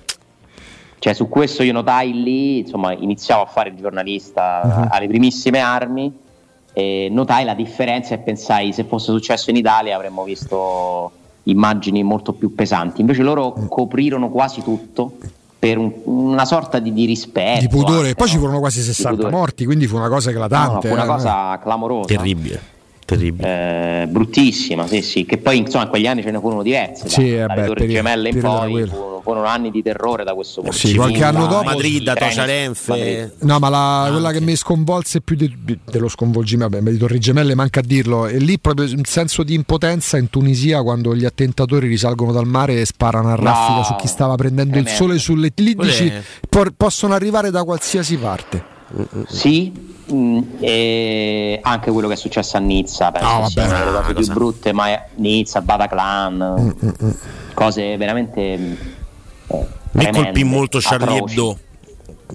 cioè, 1.03 1.11
su 1.11 1.27
questo 1.27 1.63
io 1.63 1.73
notai 1.73 2.13
lì, 2.23 2.59
insomma, 2.59 2.93
iniziavo 2.93 3.41
a 3.41 3.45
fare 3.45 3.67
il 3.67 3.75
giornalista 3.75 4.61
uh-huh. 4.63 4.87
alle 4.89 5.07
primissime 5.07 5.59
armi 5.59 6.09
e 6.71 7.09
notai 7.11 7.43
la 7.43 7.55
differenza 7.55 8.13
e 8.13 8.19
pensai 8.19 8.71
se 8.71 8.85
fosse 8.85 9.11
successo 9.11 9.49
in 9.49 9.57
Italia 9.57 9.97
avremmo 9.97 10.23
visto 10.23 11.11
immagini 11.43 12.03
molto 12.03 12.31
più 12.31 12.55
pesanti. 12.55 13.01
Invece 13.01 13.21
loro 13.21 13.53
mm. 13.53 13.65
coprirono 13.67 14.29
quasi 14.29 14.63
tutto 14.63 15.17
per 15.59 15.77
un, 15.77 15.91
una 16.05 16.45
sorta 16.45 16.79
di, 16.79 16.93
di, 16.93 17.03
rispetto. 17.03 17.59
Di 17.59 17.67
pudore. 17.67 18.07
Anche, 18.07 18.15
Poi 18.15 18.27
no? 18.27 18.31
ci 18.31 18.37
furono 18.37 18.59
quasi 18.59 18.81
60 18.81 19.29
morti, 19.29 19.65
quindi 19.65 19.87
fu 19.87 19.97
una 19.97 20.07
cosa 20.07 20.29
eclatante. 20.29 20.67
No, 20.67 20.73
no, 20.73 20.81
fu 20.83 20.93
una 20.93 21.03
eh, 21.03 21.17
cosa 21.17 21.59
clamorosa. 21.61 22.07
Terribile. 22.15 22.61
Terribile. 23.05 24.03
Eh, 24.03 24.07
bruttissima, 24.07 24.87
sì, 24.87 25.01
sì. 25.01 25.25
Che 25.25 25.37
poi 25.37 25.57
insomma 25.57 25.83
in 25.83 25.89
quegli 25.89 26.07
anni 26.07 26.21
ce 26.21 26.31
ne 26.31 26.39
furono 26.39 26.63
diverse. 26.63 27.09
Sì, 27.09 27.35
da, 27.35 27.43
eh 27.43 27.47
dalle 27.47 27.65
Torri 27.65 27.87
Gemelle 27.87 28.29
in 28.29 28.39
poi 28.39 28.87
furono, 28.87 29.21
furono, 29.21 29.45
anni 29.45 29.71
di 29.71 29.81
terrore 29.81 30.23
da 30.23 30.33
questo 30.33 30.61
punto 30.61 30.77
di 30.77 30.83
vista. 30.83 30.87
Sì, 30.87 30.95
qualche 30.95 31.23
anno 31.23 31.47
dopo. 31.47 31.63
Madrid, 31.63 32.07
a 32.07 32.13
Tociarenfe. 32.13 33.35
No, 33.39 33.59
ma 33.59 33.69
la, 33.69 34.07
quella 34.09 34.31
che 34.31 34.41
mi 34.41 34.55
sconvolse 34.55 35.21
più 35.21 35.35
di, 35.35 35.53
dello 35.83 36.07
sconvolgimento, 36.07 36.77
vabbè, 36.77 36.91
di 36.91 36.97
Torri 36.97 37.19
Gemelle 37.19 37.55
manca 37.55 37.81
a 37.81 37.83
dirlo, 37.83 38.27
è 38.27 38.37
lì 38.37 38.59
proprio 38.59 38.85
un 38.85 39.03
senso 39.03 39.43
di 39.43 39.53
impotenza 39.53 40.17
in 40.17 40.29
Tunisia 40.29 40.81
quando 40.81 41.15
gli 41.15 41.25
attentatori 41.25 41.87
risalgono 41.87 42.31
dal 42.31 42.47
mare 42.47 42.79
e 42.79 42.85
sparano 42.85 43.29
a 43.29 43.35
raffica 43.35 43.77
no, 43.77 43.83
su 43.83 43.95
chi 43.95 44.07
stava 44.07 44.35
prendendo 44.35 44.77
il 44.77 44.87
sole 44.87 45.17
sulle 45.17 45.51
lì 45.55 45.75
dici, 45.75 46.11
possono 46.75 47.13
arrivare 47.13 47.51
da 47.51 47.63
qualsiasi 47.63 48.17
parte 48.17 48.72
Sì, 49.27 49.71
mh, 50.05 50.15
mm, 50.15 50.41
e 50.59 51.59
anche 51.61 51.91
quello 51.91 52.07
che 52.07 52.13
è 52.13 52.17
successo 52.17 52.57
a 52.57 52.59
Nizza, 52.59 53.11
penso 53.11 53.27
oh, 53.27 53.49
sia 53.49 53.65
una 53.65 53.79
delle 53.79 53.91
cose 53.91 54.13
più 54.13 54.33
brutte, 54.33 54.73
ma 54.73 54.87
Nizza, 55.15 55.61
Bataclan, 55.61 56.55
mm, 56.59 57.09
cose 57.53 57.97
veramente... 57.97 58.41
Eh, 59.47 59.67
Mi 59.91 60.11
colpì 60.11 60.43
molto 60.43 60.79
Charlie 60.81 61.17
Hebdo 61.17 61.57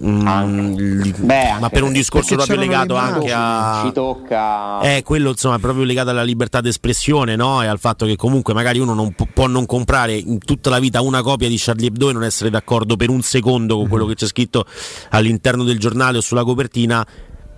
Mm, 0.05 1.01
Beh, 1.25 1.57
ma 1.59 1.69
per 1.69 1.83
un 1.83 1.91
discorso 1.91 2.35
proprio 2.35 2.57
legato 2.57 2.95
anche 2.95 3.31
a 3.33 3.81
ci 3.85 3.91
tocca 3.91 4.79
eh, 4.81 5.01
quello 5.03 5.31
insomma 5.31 5.55
è 5.55 5.59
proprio 5.59 5.83
legato 5.83 6.11
alla 6.11 6.23
libertà 6.23 6.61
d'espressione 6.61 7.35
no? 7.35 7.61
e 7.63 7.65
al 7.65 7.79
fatto 7.79 8.05
che 8.05 8.15
comunque 8.15 8.53
magari 8.53 8.79
uno 8.79 8.93
non 8.93 9.13
può, 9.13 9.47
non 9.47 9.65
comprare 9.65 10.15
in 10.15 10.37
tutta 10.37 10.69
la 10.69 10.79
vita 10.79 11.01
una 11.01 11.21
copia 11.21 11.49
di 11.49 11.57
Charlie 11.57 11.87
Hebdo 11.87 12.11
e 12.11 12.13
non 12.13 12.23
essere 12.23 12.49
d'accordo 12.49 12.95
per 12.95 13.09
un 13.09 13.21
secondo 13.23 13.77
con 13.77 13.89
quello 13.89 14.03
mhm. 14.05 14.09
che 14.11 14.15
c'è 14.15 14.27
scritto 14.27 14.65
all'interno 15.09 15.63
del 15.63 15.79
giornale 15.79 16.19
o 16.19 16.21
sulla 16.21 16.43
copertina 16.43 17.05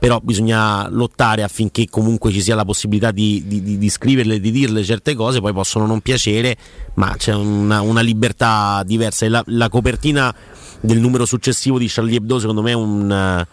però 0.02 0.20
bisogna 0.20 0.90
lottare 0.90 1.44
affinché 1.44 1.88
comunque 1.88 2.32
ci 2.32 2.42
sia 2.42 2.56
la 2.56 2.66
possibilità 2.66 3.12
di, 3.12 3.44
di, 3.46 3.62
di, 3.62 3.78
di 3.78 3.88
scriverle, 3.88 4.40
di 4.40 4.50
dirle 4.50 4.84
certe 4.84 5.14
cose, 5.14 5.42
poi 5.42 5.54
possono 5.54 5.86
non 5.86 6.02
piacere, 6.02 6.58
ma 6.96 7.14
c'è 7.16 7.36
una, 7.36 7.82
una 7.82 8.02
libertà 8.02 8.82
diversa. 8.84 9.28
E 9.28 9.30
la, 9.30 9.44
la 9.46 9.70
copertina 9.70 10.34
del 10.80 11.00
numero 11.00 11.26
successivo 11.26 11.78
di 11.78 11.88
Charlie 11.88 12.18
Hebdo 12.18 12.40
secondo 12.40 12.62
me 12.62 12.72
è 12.72 12.76
un... 12.76 13.46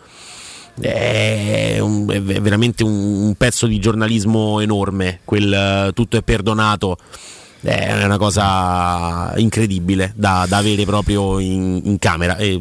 È, 0.80 1.78
un, 1.80 2.08
è 2.08 2.20
veramente 2.22 2.84
un, 2.84 3.34
pezzo 3.36 3.66
di 3.66 3.80
giornalismo 3.80 4.60
enorme, 4.60 5.18
quel 5.24 5.90
tutto 5.92 6.16
è 6.16 6.22
perdonato, 6.22 6.96
è 7.60 8.04
una 8.04 8.16
cosa 8.16 9.32
incredibile 9.38 10.12
da, 10.14 10.46
da 10.48 10.58
avere 10.58 10.84
proprio 10.84 11.40
in, 11.40 11.80
in 11.82 11.98
camera 11.98 12.36
e 12.36 12.60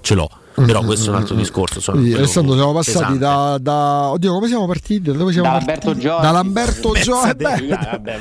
ce 0.00 0.14
l'ho 0.14 0.30
però 0.64 0.82
questo 0.82 1.06
è 1.06 1.08
un 1.10 1.20
altro 1.20 1.34
discorso. 1.34 1.76
Insomma, 1.76 2.02
sì, 2.02 2.12
Alessandro, 2.14 2.54
siamo 2.54 2.72
passati 2.72 3.18
da, 3.18 3.58
da, 3.60 4.08
Oddio, 4.10 4.32
come 4.32 4.46
siamo 4.48 4.66
partiti? 4.66 5.10
Da 5.10 5.16
dove 5.16 5.32
siamo 5.32 5.48
da 5.48 5.54
Lamberto 5.54 5.96
Giorgi. 5.96 6.22
Da 6.22 6.30
Lamberto 6.30 6.92
Giorgi. 6.92 7.44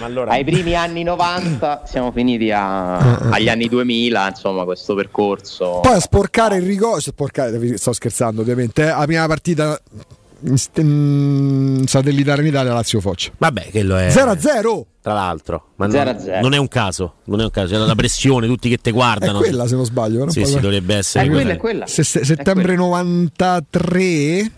allora... 0.01 0.31
Ai 0.31 0.43
primi 0.43 0.75
anni 0.75 1.03
90 1.03 1.83
siamo 1.85 2.11
finiti 2.11 2.51
a, 2.51 2.99
eh, 3.01 3.27
eh, 3.27 3.29
agli 3.31 3.49
anni 3.49 3.67
2000, 3.67 4.27
insomma, 4.27 4.63
questo 4.65 4.95
percorso. 4.95 5.79
Poi 5.81 5.93
a 5.93 5.99
sporcare 5.99 6.57
il 6.57 6.63
ricordo, 6.65 6.99
sporcare, 6.99 7.77
sto 7.77 7.93
scherzando 7.93 8.41
ovviamente, 8.41 8.83
eh, 8.83 8.87
la 8.87 9.05
prima 9.05 9.27
partita 9.27 9.79
satellitare 10.53 12.41
in 12.41 12.47
Italia 12.47 12.73
Lazio 12.73 12.99
Foccia. 12.99 13.31
Vabbè, 13.37 13.69
quello 13.71 13.97
è 13.97 14.09
0 14.09 14.31
a 14.31 14.39
0. 14.39 14.87
Tra 15.01 15.13
l'altro, 15.13 15.69
ma 15.75 15.85
non, 15.85 16.17
non, 16.41 16.53
è 16.53 16.57
un 16.57 16.67
caso, 16.67 17.17
non 17.25 17.39
è 17.39 17.43
un 17.43 17.51
caso, 17.51 17.75
c'è 17.75 17.77
la 17.77 17.93
pressione, 17.93 18.47
tutti 18.47 18.69
che 18.69 18.77
ti 18.77 18.89
guardano. 18.89 19.37
È 19.39 19.43
quella 19.43 19.67
se 19.67 19.75
non 19.75 19.85
sbaglio, 19.85 20.19
non 20.19 20.31
sì, 20.31 20.43
sì, 20.45 20.59
dovrebbe 20.59 20.95
essere. 20.95 21.25
È 21.25 21.29
quella, 21.29 21.51
è 21.51 21.57
quella. 21.57 21.85
Se, 21.85 22.03
se, 22.03 22.25
settembre 22.25 22.73
è 22.73 22.75
quella. 22.75 22.81
93 22.81 24.51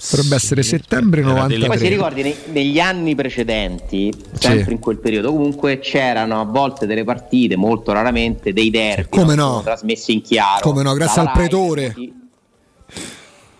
Potrebbe 0.00 0.34
essere 0.34 0.62
settembre 0.62 1.20
93. 1.20 1.66
Poi 1.66 1.78
si 1.78 1.88
ricordi 1.88 2.22
nei, 2.22 2.34
negli 2.46 2.80
anni 2.80 3.14
precedenti, 3.14 4.10
sempre 4.32 4.64
sì. 4.64 4.72
in 4.72 4.78
quel 4.78 4.98
periodo, 4.98 5.30
comunque 5.30 5.78
c'erano 5.78 6.40
a 6.40 6.44
volte 6.44 6.86
delle 6.86 7.04
partite, 7.04 7.56
molto 7.56 7.92
raramente, 7.92 8.54
dei 8.54 8.70
derby 8.70 9.08
Come 9.10 9.34
no? 9.34 9.60
trasmessi 9.62 10.14
in 10.14 10.22
chiaro. 10.22 10.62
Come 10.62 10.82
no, 10.82 10.94
grazie 10.94 11.20
al 11.20 11.32
pretore. 11.32 11.92
Rai, 11.94 12.14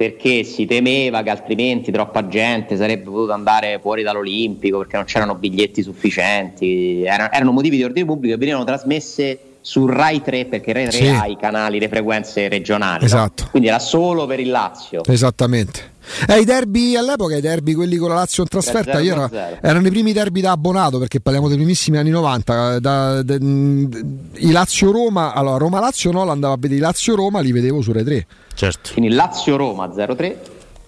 perché 0.01 0.45
si 0.45 0.65
temeva 0.65 1.23
che 1.23 1.29
altrimenti 1.29 1.93
troppa 1.93 2.27
gente 2.27 2.75
sarebbe 2.75 3.03
potuta 3.11 3.35
andare 3.35 3.79
fuori 3.83 4.03
dall'Olimpico 4.03 4.79
perché 4.79 4.97
non 4.97 5.05
c'erano 5.05 5.35
biglietti 5.35 5.83
sufficienti, 5.83 7.03
erano, 7.03 7.31
erano 7.31 7.53
motivi 7.53 7.77
di 7.77 7.85
ordine 7.85 8.07
pubblico 8.07 8.33
che 8.33 8.41
venivano 8.41 8.65
trasmesse 8.65 9.39
su 9.61 9.85
Rai 9.85 10.23
3 10.23 10.47
perché 10.47 10.73
Rai 10.73 10.89
3 10.89 10.93
sì. 10.93 11.07
ha 11.07 11.27
i 11.27 11.37
canali, 11.37 11.79
le 11.79 11.89
frequenze 11.89 12.49
regionali, 12.49 13.05
esatto. 13.05 13.43
no? 13.43 13.51
quindi 13.51 13.69
era 13.69 13.79
solo 13.79 14.25
per 14.25 14.41
il 14.41 14.49
Lazio. 14.49 15.03
Esattamente. 15.05 15.90
Eh, 16.29 16.41
I 16.41 16.45
derby 16.45 16.97
all'epoca, 16.97 17.37
i 17.37 17.41
derby 17.41 17.75
quelli 17.75 17.97
con 17.97 18.09
la 18.09 18.17
Lazio 18.17 18.43
in 18.43 18.49
trasferta, 18.49 18.99
0, 18.99 19.05
era, 19.05 19.29
0. 19.29 19.59
erano 19.61 19.87
i 19.87 19.91
primi 19.91 20.13
derby 20.13 20.41
da 20.41 20.53
abbonato 20.53 20.99
perché 20.99 21.21
parliamo 21.21 21.49
dei 21.49 21.57
primissimi 21.57 21.99
anni 21.99 22.11
90. 22.11 22.79
Da, 22.79 23.23
da, 23.23 23.35
I 23.35 24.51
Lazio-Roma, 24.51 25.35
allora 25.35 25.57
Roma-Lazio 25.59 26.11
no, 26.11 26.25
l'andavo 26.25 26.55
a 26.55 26.57
vedere 26.59 26.79
i 26.79 26.83
Lazio-Roma, 26.83 27.41
li 27.41 27.53
vedevo 27.53 27.81
su 27.81 27.93
Rai 27.93 28.05
3. 28.05 28.27
Certo. 28.55 28.91
Quindi 28.93 29.15
Lazio-Roma 29.15 29.87
0-3. 29.87 30.37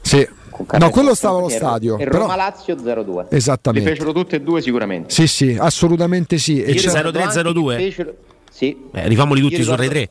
Sì. 0.01 0.29
No, 0.79 0.91
quello 0.91 1.15
stava 1.15 1.39
allo 1.39 1.49
stadio. 1.49 1.99
E 1.99 2.05
Roma 2.05 2.37
Lazio 2.37 2.75
0-2. 2.75 3.27
Esattamente. 3.31 3.89
Li 3.89 3.95
fecero 3.97 4.13
tutte 4.13 4.37
e 4.37 4.41
due 4.41 4.61
sicuramente. 4.61 5.11
Sì, 5.11 5.27
sì, 5.27 5.57
assolutamente 5.59 6.39
sì. 6.39 6.63
E 6.63 6.75
0-3-0-2. 6.75 8.15
Sì. 8.53 8.77
Eh, 8.93 9.09
rifamoli 9.09 9.41
tutti 9.41 9.57
ricordo... 9.57 9.83
su 9.83 9.89
Rai 9.89 10.07
3. 10.07 10.09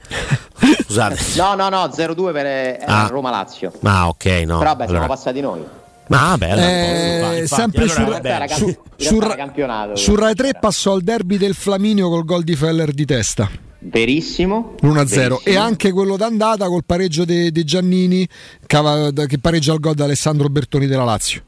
Scusate. 0.84 1.20
No, 1.38 1.54
no, 1.56 1.70
no, 1.70 1.86
0-2 1.86 2.32
per 2.34 2.46
eh, 2.46 2.84
ah. 2.86 3.08
Roma 3.08 3.30
Lazio. 3.30 3.72
Ah, 3.84 4.08
ok, 4.08 4.26
no. 4.46 4.58
Però 4.58 4.72
vabbè, 4.72 4.84
allora... 4.84 4.88
siamo 4.88 5.08
passati 5.08 5.40
noi. 5.40 5.64
Ah, 6.14 6.36
beh, 6.38 7.38
eh, 7.38 7.48
sempre 7.48 7.86
allora, 7.90 8.48
su, 8.50 8.66
su, 8.98 9.22
su, 9.22 9.34
campionato, 9.34 9.96
su 9.96 10.14
Rai 10.14 10.36
3 10.36 10.58
passò 10.60 10.98
il 10.98 11.04
derby 11.04 11.38
del 11.38 11.54
Flaminio 11.54 12.10
col 12.10 12.26
gol 12.26 12.44
di 12.44 12.56
Feller 12.56 12.92
di 12.92 13.06
testa. 13.06 13.50
Verissimo. 13.80 14.76
1-0 14.82 15.38
e 15.44 15.56
anche 15.56 15.92
quello 15.92 16.18
d'andata 16.18 16.68
col 16.68 16.84
pareggio 16.86 17.24
di 17.24 17.64
Giannini 17.64 18.28
che 18.68 19.40
pareggia 19.40 19.74
il 19.74 19.80
gol 19.80 19.96
da 19.96 20.04
Alessandro 20.04 20.50
Bertoni 20.50 20.86
della 20.86 21.06
Lazio. 21.06 21.44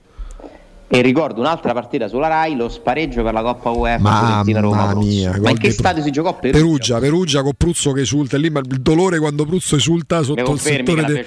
E 0.96 1.02
ricordo 1.02 1.40
un'altra 1.40 1.74
partita 1.74 2.08
sulla 2.08 2.28
Rai, 2.28 2.56
lo 2.56 2.70
spareggio 2.70 3.24
per 3.24 3.34
la 3.34 3.42
Coppa 3.42 3.72
UEFA 3.72 4.44
Roma 4.46 4.94
mia, 4.94 5.36
Ma 5.42 5.50
in 5.50 5.58
che 5.58 5.72
stadio 5.72 6.04
si 6.04 6.12
giocò? 6.12 6.38
Perugia. 6.38 6.60
Perugia, 6.60 7.00
Perugia 7.00 7.42
con 7.42 7.54
Pruzzo 7.58 7.94
che 7.94 8.02
esulta 8.02 8.38
lì, 8.38 8.52
ma 8.52 8.60
il 8.60 8.80
dolore 8.80 9.18
quando 9.18 9.44
Pruzzo 9.44 9.76
esulta 9.76 10.22
sotto 10.22 10.52
il 10.52 10.60
settore 10.60 11.04
de... 11.04 11.26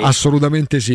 Assolutamente 0.00 0.80
sì. 0.80 0.94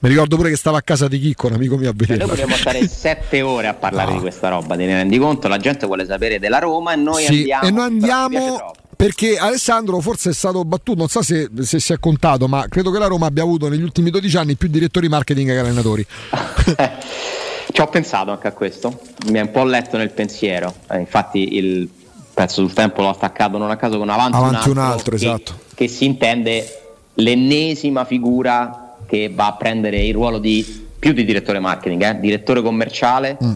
Mi 0.00 0.08
ricordo 0.10 0.36
pure 0.36 0.50
che 0.50 0.56
stava 0.56 0.76
a 0.76 0.82
casa 0.82 1.08
di 1.08 1.18
Chicco, 1.18 1.46
un 1.46 1.54
amico 1.54 1.78
mio 1.78 1.88
a 1.88 1.94
vedere. 1.96 2.18
Noi 2.18 2.28
potremmo 2.28 2.56
stare 2.56 2.84
sette 2.86 3.40
ore 3.40 3.68
a 3.68 3.74
parlare 3.74 4.10
no. 4.10 4.16
di 4.16 4.20
questa 4.20 4.50
roba, 4.50 4.76
te 4.76 4.84
ne 4.84 4.92
rendi 4.92 5.16
conto? 5.16 5.48
La 5.48 5.56
gente 5.56 5.86
vuole 5.86 6.04
sapere 6.04 6.38
della 6.38 6.58
Roma 6.58 6.92
e 6.92 6.96
noi 6.96 7.22
sì, 7.22 7.50
andiamo. 7.50 7.66
E 7.66 7.70
noi 7.70 7.84
andiamo 7.86 8.72
perché 8.96 9.36
Alessandro 9.36 10.00
forse 10.00 10.30
è 10.30 10.32
stato 10.32 10.64
battuto, 10.64 10.98
non 10.98 11.08
so 11.08 11.22
se, 11.22 11.50
se, 11.60 11.78
si 11.78 11.92
è 11.92 11.98
contato, 11.98 12.48
ma 12.48 12.66
credo 12.68 12.90
che 12.90 12.98
la 12.98 13.06
Roma 13.06 13.26
abbia 13.26 13.42
avuto 13.42 13.68
negli 13.68 13.82
ultimi 13.82 14.08
12 14.10 14.36
anni 14.38 14.54
più 14.56 14.68
direttori 14.68 15.08
marketing 15.08 15.50
che 15.50 15.58
allenatori. 15.58 16.06
Ci 17.70 17.80
ho 17.80 17.86
pensato 17.88 18.30
anche 18.30 18.46
a 18.46 18.52
questo, 18.52 19.00
mi 19.26 19.38
è 19.38 19.42
un 19.42 19.50
po' 19.50 19.64
letto 19.64 19.98
nel 19.98 20.10
pensiero, 20.10 20.74
eh, 20.90 20.98
infatti 20.98 21.56
il 21.56 21.90
pezzo 22.32 22.62
sul 22.62 22.72
tempo 22.72 23.02
l'ho 23.02 23.10
attaccato 23.10 23.58
non 23.58 23.70
a 23.70 23.76
caso 23.76 23.98
con 23.98 24.08
avanti, 24.08 24.36
avanti 24.36 24.54
un 24.54 24.56
altro, 24.56 24.72
un 24.72 24.78
altro 24.78 25.16
che, 25.16 25.24
esatto. 25.24 25.58
che 25.74 25.88
si 25.88 26.04
intende 26.06 26.82
l'ennesima 27.14 28.04
figura 28.04 28.96
che 29.06 29.30
va 29.34 29.46
a 29.46 29.54
prendere 29.54 30.02
il 30.04 30.14
ruolo 30.14 30.38
di 30.38 30.86
più 30.98 31.12
di 31.12 31.24
direttore 31.24 31.60
marketing, 31.60 32.02
eh? 32.02 32.18
direttore 32.18 32.62
commerciale, 32.62 33.36
mm. 33.42 33.54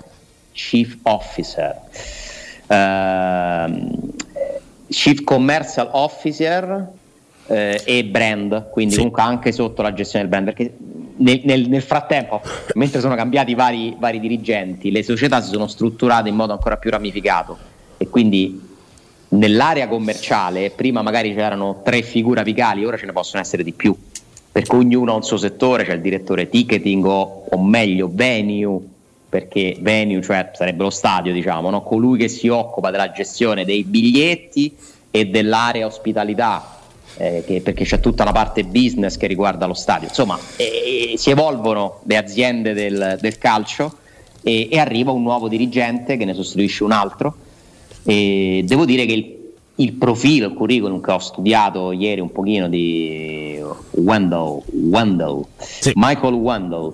chief 0.52 0.99
officer, 1.02 1.80
uh, 2.66 4.14
chief 4.90 5.23
commercial 5.23 5.88
officer 5.92 6.88
eh, 7.47 7.82
e 7.85 8.04
brand, 8.04 8.70
quindi 8.70 8.92
sì. 8.92 8.99
comunque 8.99 9.23
anche 9.23 9.52
sotto 9.52 9.82
la 9.82 9.92
gestione 9.92 10.28
del 10.28 10.30
brand, 10.30 10.54
perché 10.54 10.76
nel, 11.16 11.40
nel, 11.44 11.68
nel 11.68 11.82
frattempo, 11.82 12.40
mentre 12.75 13.00
sono 13.00 13.14
cambiati 13.14 13.54
vari, 13.54 13.97
vari 13.99 14.20
dirigenti, 14.20 14.90
le 14.90 15.02
società 15.02 15.40
si 15.40 15.50
sono 15.50 15.66
strutturate 15.66 16.28
in 16.28 16.35
modo 16.35 16.52
ancora 16.52 16.76
più 16.76 16.90
ramificato 16.90 17.56
e 17.97 18.09
quindi 18.09 18.68
nell'area 19.28 19.87
commerciale 19.87 20.70
prima 20.70 21.02
magari 21.02 21.35
c'erano 21.35 21.82
tre 21.85 22.02
figure 22.02 22.40
apicali, 22.40 22.85
ora 22.85 22.97
ce 22.97 23.06
ne 23.06 23.12
possono 23.12 23.42
essere 23.42 23.62
di 23.62 23.73
più, 23.73 23.97
perché 24.50 24.75
ognuno 24.75 25.12
ha 25.12 25.16
un 25.16 25.23
suo 25.23 25.37
settore, 25.37 25.85
c'è 25.85 25.94
il 25.94 26.00
direttore 26.00 26.49
ticketing 26.49 27.04
o, 27.04 27.47
o 27.49 27.62
meglio 27.62 28.11
venue, 28.12 28.80
perché 29.30 29.76
venue 29.80 30.20
cioè 30.20 30.50
sarebbe 30.52 30.82
lo 30.82 30.90
stadio, 30.90 31.32
diciamo, 31.32 31.70
no? 31.70 31.82
colui 31.82 32.18
che 32.18 32.28
si 32.28 32.49
occupa 32.49 32.90
della 32.90 33.12
gestione 33.12 33.64
dei 33.64 33.84
biglietti 33.84 34.76
e 35.10 35.26
dell'area 35.26 35.87
ospitalità 35.87 36.78
eh, 37.16 37.44
che, 37.46 37.60
perché 37.60 37.84
c'è 37.84 38.00
tutta 38.00 38.25
una 38.25 38.32
parte 38.32 38.64
business 38.64 39.16
che 39.16 39.26
riguarda 39.26 39.66
lo 39.66 39.75
stadio. 39.75 40.08
Insomma, 40.08 40.38
eh, 40.56 41.14
si 41.16 41.30
evolvono 41.30 42.00
le 42.04 42.16
aziende 42.16 42.72
del, 42.72 43.18
del 43.20 43.38
calcio 43.38 43.99
e, 44.42 44.68
e, 44.70 44.78
arriva 44.78 45.12
un 45.12 45.22
nuovo 45.22 45.49
dirigente 45.49 46.16
che 46.16 46.25
ne 46.25 46.34
sostituisce 46.34 46.82
un 46.82 46.92
altro. 46.92 47.34
E 48.04 48.62
devo 48.66 48.84
dire 48.84 49.06
che 49.06 49.12
il, 49.12 49.52
il 49.76 49.92
profilo, 49.92 50.49
il 50.49 50.54
curriculum 50.54 51.00
che 51.00 51.10
ho 51.12 51.18
studiato 51.18 51.92
ieri 51.92 52.20
un 52.20 52.32
pochino 52.32 52.68
di 52.68 53.62
Wendell, 53.90 54.62
Wendell 54.72 55.44
sì. 55.58 55.92
Michael 55.94 56.34
Wendell, 56.34 56.92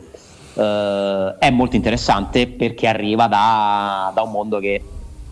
eh, 0.56 1.34
è 1.38 1.50
molto 1.50 1.76
interessante 1.76 2.46
perché 2.46 2.86
arriva 2.86 3.26
da, 3.26 4.10
da 4.14 4.22
un 4.22 4.30
mondo 4.30 4.58
che 4.58 4.82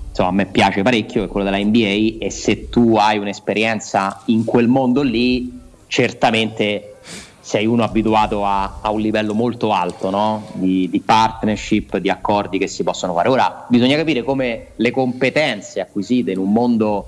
insomma, 0.09 0.29
a 0.29 0.33
me 0.33 0.47
piace 0.47 0.83
parecchio, 0.83 1.25
è 1.25 1.29
quello 1.29 1.45
della 1.49 1.63
NBA 1.63 2.25
e 2.25 2.31
se 2.31 2.69
tu 2.69 2.97
hai 2.97 3.19
un'esperienza 3.19 4.21
in 4.27 4.45
quel 4.45 4.69
mondo 4.69 5.03
lì, 5.03 5.61
certamente 5.89 6.97
sei 7.41 7.67
uno 7.67 7.83
abituato 7.83 8.47
a, 8.47 8.79
a 8.81 8.91
un 8.91 9.01
livello 9.01 9.35
molto 9.35 9.73
alto 9.73 10.09
no? 10.09 10.47
di, 10.55 10.89
di, 10.89 11.01
partnership, 11.01 11.99
di 11.99 12.09
accordi 12.09 12.57
che 12.57 12.69
si 12.69 12.83
possono 12.83 13.13
fare. 13.13 13.29
Ora 13.29 13.67
bisogna 13.69 13.97
capire 13.97 14.23
come 14.23 14.69
le 14.77 14.91
competenze 14.91 15.81
acquisite 15.81 16.31
in 16.31 16.39
un 16.39 16.51
mondo 16.53 17.07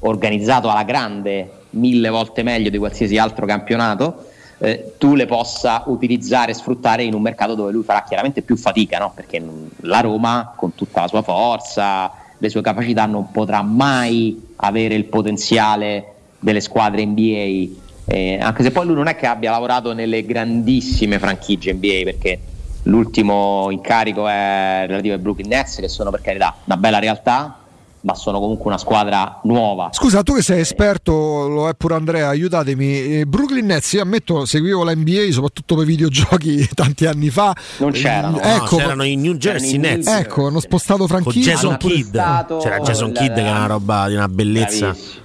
organizzato 0.00 0.70
alla 0.70 0.84
grande, 0.84 1.50
mille 1.70 2.08
volte 2.08 2.42
meglio 2.42 2.70
di 2.70 2.78
qualsiasi 2.78 3.18
altro 3.18 3.44
campionato, 3.44 4.23
eh, 4.58 4.94
tu 4.98 5.14
le 5.14 5.26
possa 5.26 5.82
utilizzare 5.86 6.52
e 6.52 6.54
sfruttare 6.54 7.02
in 7.02 7.14
un 7.14 7.22
mercato 7.22 7.54
dove 7.54 7.72
lui 7.72 7.82
farà 7.82 8.02
chiaramente 8.02 8.42
più 8.42 8.56
fatica, 8.56 8.98
no? 8.98 9.12
perché 9.14 9.42
la 9.80 10.00
Roma 10.00 10.52
con 10.54 10.74
tutta 10.74 11.02
la 11.02 11.08
sua 11.08 11.22
forza, 11.22 12.10
le 12.38 12.48
sue 12.48 12.60
capacità 12.60 13.06
non 13.06 13.30
potrà 13.30 13.62
mai 13.62 14.52
avere 14.56 14.94
il 14.94 15.04
potenziale 15.04 16.12
delle 16.38 16.60
squadre 16.60 17.04
NBA, 17.04 17.82
eh, 18.06 18.38
anche 18.40 18.62
se 18.62 18.70
poi 18.70 18.86
lui 18.86 18.94
non 18.94 19.06
è 19.06 19.16
che 19.16 19.26
abbia 19.26 19.50
lavorato 19.50 19.94
nelle 19.94 20.24
grandissime 20.24 21.18
franchigie 21.18 21.72
NBA, 21.72 22.00
perché 22.04 22.38
l'ultimo 22.84 23.68
incarico 23.70 24.28
è 24.28 24.84
relativo 24.86 25.14
ai 25.14 25.20
Brooklyn 25.20 25.48
Nets, 25.48 25.76
che 25.76 25.88
sono 25.88 26.10
per 26.10 26.20
carità 26.20 26.54
una 26.64 26.76
bella 26.76 26.98
realtà, 26.98 27.63
ma 28.04 28.14
sono 28.14 28.38
comunque 28.38 28.66
una 28.66 28.78
squadra 28.78 29.40
nuova. 29.44 29.88
Scusa, 29.92 30.22
tu 30.22 30.34
che 30.34 30.42
sei 30.42 30.60
esperto, 30.60 31.48
lo 31.48 31.68
è 31.68 31.74
pure 31.74 31.94
Andrea, 31.94 32.28
aiutatemi. 32.28 33.18
Eh, 33.18 33.26
Brooklyn 33.26 33.66
Nets, 33.66 33.92
io 33.92 34.02
ammetto, 34.02 34.44
seguivo 34.44 34.84
la 34.84 34.94
NBA 34.94 35.30
soprattutto 35.30 35.74
per 35.74 35.86
videogiochi 35.86 36.68
tanti 36.74 37.06
anni 37.06 37.30
fa. 37.30 37.54
Non 37.78 37.92
c'erano, 37.92 38.40
eh, 38.40 38.54
ecco, 38.54 38.76
no, 38.76 38.82
c'erano 38.82 39.04
i 39.04 39.16
New 39.16 39.34
Jersey 39.34 39.78
Nets. 39.78 40.06
Ecco, 40.06 40.46
hanno 40.46 40.60
spostato 40.60 41.06
franchigia. 41.06 41.52
Jason 41.52 41.76
Kidd. 41.78 42.12
C'era 42.12 42.78
Jason 42.80 43.12
Kidd 43.12 43.34
che 43.34 43.46
è 43.46 43.50
una 43.50 43.66
roba 43.66 44.08
di 44.08 44.14
una 44.14 44.28
bellezza. 44.28 44.88
Bravissimo 44.88 45.23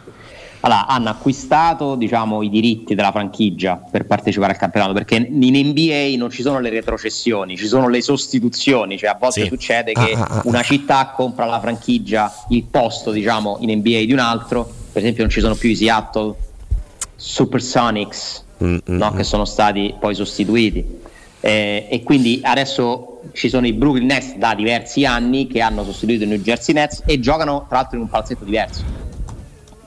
allora, 0.62 0.88
hanno 0.88 1.10
acquistato 1.10 1.96
diciamo, 1.96 2.42
i 2.42 2.50
diritti 2.50 2.96
della 2.96 3.12
franchigia 3.12 3.78
per 3.78 4.06
partecipare 4.06 4.54
al 4.54 4.58
campionato 4.58 4.94
perché 4.94 5.16
in 5.16 5.68
NBA 5.68 6.18
non 6.18 6.30
ci 6.30 6.42
sono 6.42 6.60
le 6.60 6.70
retrocessioni, 6.70 7.56
ci 7.56 7.68
sono 7.68 7.88
le 7.88 8.02
sostituzioni, 8.02 8.98
cioè 8.98 9.10
a 9.10 9.18
volte 9.18 9.44
sì. 9.44 9.48
succede 9.48 9.94
che 9.94 10.12
ah, 10.14 10.22
ah, 10.22 10.38
ah. 10.38 10.42
una 10.46 10.62
città 10.62 11.14
compra 11.16 11.46
la 11.46 11.60
franchigia, 11.60 12.32
il 12.50 12.64
posto 12.64 13.12
diciamo, 13.12 13.58
in 13.62 13.72
NBA 13.78 14.00
di 14.06 14.12
un 14.12 14.20
altro, 14.20 14.70
per 14.92 15.02
esempio 15.02 15.24
non 15.24 15.32
ci 15.32 15.40
sono 15.40 15.56
più 15.56 15.70
i 15.70 15.76
Seattle 15.76 16.36
Supersonics 17.16 18.44
mm, 18.64 18.74
mm, 18.74 18.80
no, 18.86 19.12
mm. 19.12 19.16
che 19.16 19.24
sono 19.24 19.46
stati 19.46 19.94
poi 19.98 20.16
sostituiti 20.16 21.00
eh, 21.42 21.88
e 21.90 22.04
quindi 22.04 22.42
adesso 22.44 23.22
ci 23.34 23.50
sono 23.50 23.68
i 23.68 23.74
Brooklyn 23.74 24.06
Nets 24.06 24.36
da 24.36 24.56
diversi 24.56 25.06
anni 25.06 25.48
che 25.48 25.62
hanno 25.62 25.84
sostituito 25.84 26.24
i 26.24 26.28
New 26.28 26.40
Jersey 26.40 26.74
Nets 26.74 27.04
e 27.06 27.20
giocano 27.20 27.66
tra 27.68 27.78
l'altro 27.78 27.98
in 27.98 28.04
un 28.04 28.10
palazzetto 28.10 28.44
diverso 28.44 28.99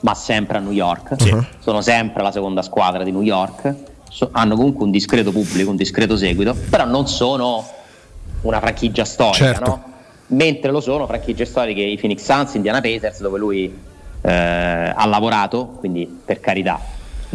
ma 0.03 0.13
sempre 0.13 0.57
a 0.57 0.59
New 0.61 0.71
York. 0.71 1.15
Sì. 1.17 1.35
Sono 1.59 1.81
sempre 1.81 2.23
la 2.23 2.31
seconda 2.31 2.61
squadra 2.61 3.03
di 3.03 3.11
New 3.11 3.21
York. 3.21 3.73
So, 4.09 4.29
hanno 4.31 4.55
comunque 4.55 4.83
un 4.83 4.91
discreto 4.91 5.31
pubblico, 5.31 5.69
un 5.69 5.75
discreto 5.75 6.15
seguito, 6.17 6.55
però 6.69 6.85
non 6.85 7.07
sono 7.07 7.65
una 8.41 8.59
franchigia 8.59 9.05
storica, 9.05 9.37
certo. 9.37 9.69
no? 9.69 9.83
mentre 10.27 10.71
lo 10.71 10.81
sono 10.81 11.07
franchigie 11.07 11.45
storiche 11.45 11.81
i 11.81 11.97
Phoenix 11.97 12.23
Suns, 12.23 12.53
Indiana 12.53 12.81
Pacers, 12.81 13.21
dove 13.21 13.39
lui 13.39 13.73
eh, 14.21 14.31
ha 14.31 15.05
lavorato, 15.05 15.67
quindi 15.79 16.05
per 16.23 16.39
carità. 16.39 16.79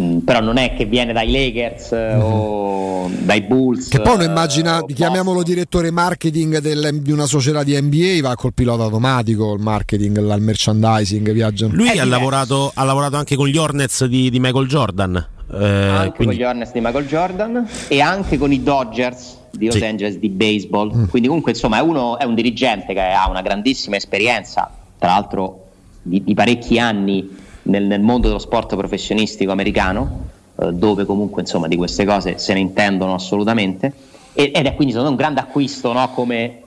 Mm, 0.00 0.19
però 0.19 0.40
non 0.40 0.59
è 0.59 0.75
che 0.75 0.85
viene 0.85 1.12
dai 1.12 1.31
Lakers 1.31 1.93
mm-hmm. 1.93 2.21
o 2.21 3.11
dai 3.19 3.43
Bulls. 3.43 3.88
Che 3.88 4.00
poi 4.00 4.14
uno 4.14 4.23
immagina, 4.23 4.85
chiamiamolo 4.85 5.43
direttore 5.43 5.90
marketing 5.90 6.59
del, 6.59 7.00
di 7.02 7.11
una 7.11 7.26
società 7.26 7.62
di 7.64 7.81
NBA, 7.81 8.21
va 8.23 8.35
col 8.37 8.55
pilota 8.55 8.85
automatico, 8.85 9.55
il 9.55 9.61
marketing, 9.61 10.19
il 10.19 10.37
merchandising, 10.40 11.33
viaggiano. 11.33 11.75
Lui 11.75 11.99
ha 11.99 12.05
lavorato, 12.05 12.71
ha 12.75 12.85
lavorato, 12.85 13.17
anche 13.17 13.35
con 13.35 13.49
gli 13.49 13.57
Hornets 13.57 14.05
di, 14.05 14.31
di 14.31 14.38
Michael 14.38 14.69
Jordan. 14.69 15.26
Eh, 15.50 15.64
anche 15.64 16.17
quindi... 16.17 16.37
con 16.37 16.45
gli 16.45 16.49
Hornets 16.49 16.73
di 16.73 16.81
Michael 16.81 17.07
Jordan 17.07 17.69
e 17.88 18.00
anche 18.00 18.38
con 18.38 18.52
i 18.52 18.62
Dodgers 18.62 19.37
di 19.50 19.67
Los 19.67 19.76
sì. 19.76 19.85
Angeles 19.85 20.19
di 20.19 20.28
baseball. 20.28 20.95
Mm. 20.95 21.05
Quindi 21.07 21.28
comunque 21.28 21.52
insomma 21.52 21.78
è, 21.78 21.81
uno, 21.81 22.19
è 22.19 22.25
un 22.25 22.35
dirigente 22.35 22.95
che 22.95 23.00
ha 23.00 23.28
una 23.28 23.43
grandissima 23.43 23.97
esperienza, 23.97 24.71
tra 24.99 25.09
l'altro 25.11 25.64
di, 26.02 26.23
di 26.23 26.35
parecchi 26.35 26.78
anni 26.78 27.47
nel, 27.69 27.85
nel 27.85 28.01
mondo 28.01 28.27
dello 28.27 28.39
sport 28.39 28.77
professionistico 28.77 29.53
americano, 29.53 30.27
eh, 30.61 30.73
dove 30.73 31.05
comunque 31.05 31.43
insomma 31.43 31.69
di 31.69 31.77
queste 31.77 32.05
cose 32.05 32.39
se 32.39 32.53
ne 32.53 32.61
intendono 32.61 33.15
assolutamente, 33.15 33.93
ed 34.33 34.55
è 34.55 34.75
quindi 34.75 34.95
un 34.95 35.17
grande 35.17 35.41
acquisto 35.41 35.93
no? 35.93 36.11
come 36.11 36.63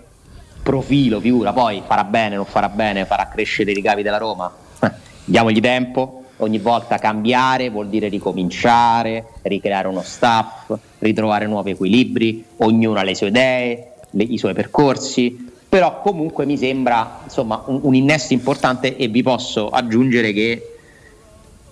profilo, 0.61 1.19
figura, 1.19 1.53
poi 1.53 1.81
farà 1.85 2.03
bene, 2.03 2.35
non 2.35 2.45
farà 2.45 2.69
bene, 2.69 3.05
farà 3.05 3.27
crescere 3.27 3.71
i 3.71 3.73
ricavi 3.73 4.01
della 4.01 4.17
Roma, 4.17 4.51
diamogli 5.23 5.59
tempo, 5.59 6.23
ogni 6.37 6.59
volta 6.59 6.97
cambiare 6.97 7.69
vuol 7.69 7.87
dire 7.87 8.09
ricominciare, 8.09 9.25
ricreare 9.43 9.87
uno 9.87 10.01
staff, 10.01 10.73
ritrovare 10.99 11.47
nuovi 11.47 11.71
equilibri, 11.71 12.43
ognuno 12.57 12.99
ha 12.99 13.03
le 13.03 13.15
sue 13.15 13.27
idee, 13.27 13.93
le, 14.11 14.23
i 14.23 14.37
suoi 14.37 14.53
percorsi, 14.53 15.49
però 15.67 16.01
comunque 16.01 16.45
mi 16.45 16.57
sembra 16.57 17.21
insomma, 17.23 17.63
un, 17.67 17.79
un, 17.83 17.95
innesto 17.95 18.33
importante 18.33 18.97
e 18.97 19.07
vi 19.07 19.23
posso 19.23 19.69
aggiungere 19.69 20.33
che 20.33 20.70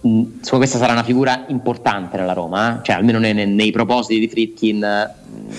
mh, 0.01 0.23
questa 0.49 0.77
sarà 0.77 0.93
una 0.93 1.03
figura 1.03 1.45
importante 1.47 2.17
nella 2.17 2.33
Roma, 2.33 2.79
eh? 2.79 2.83
cioè 2.83 2.95
almeno 2.95 3.19
nei, 3.19 3.33
nei, 3.33 3.71
propositi 3.71 4.19
di 4.19 4.27
Fritkin 4.27 4.79
mh, 4.79 5.53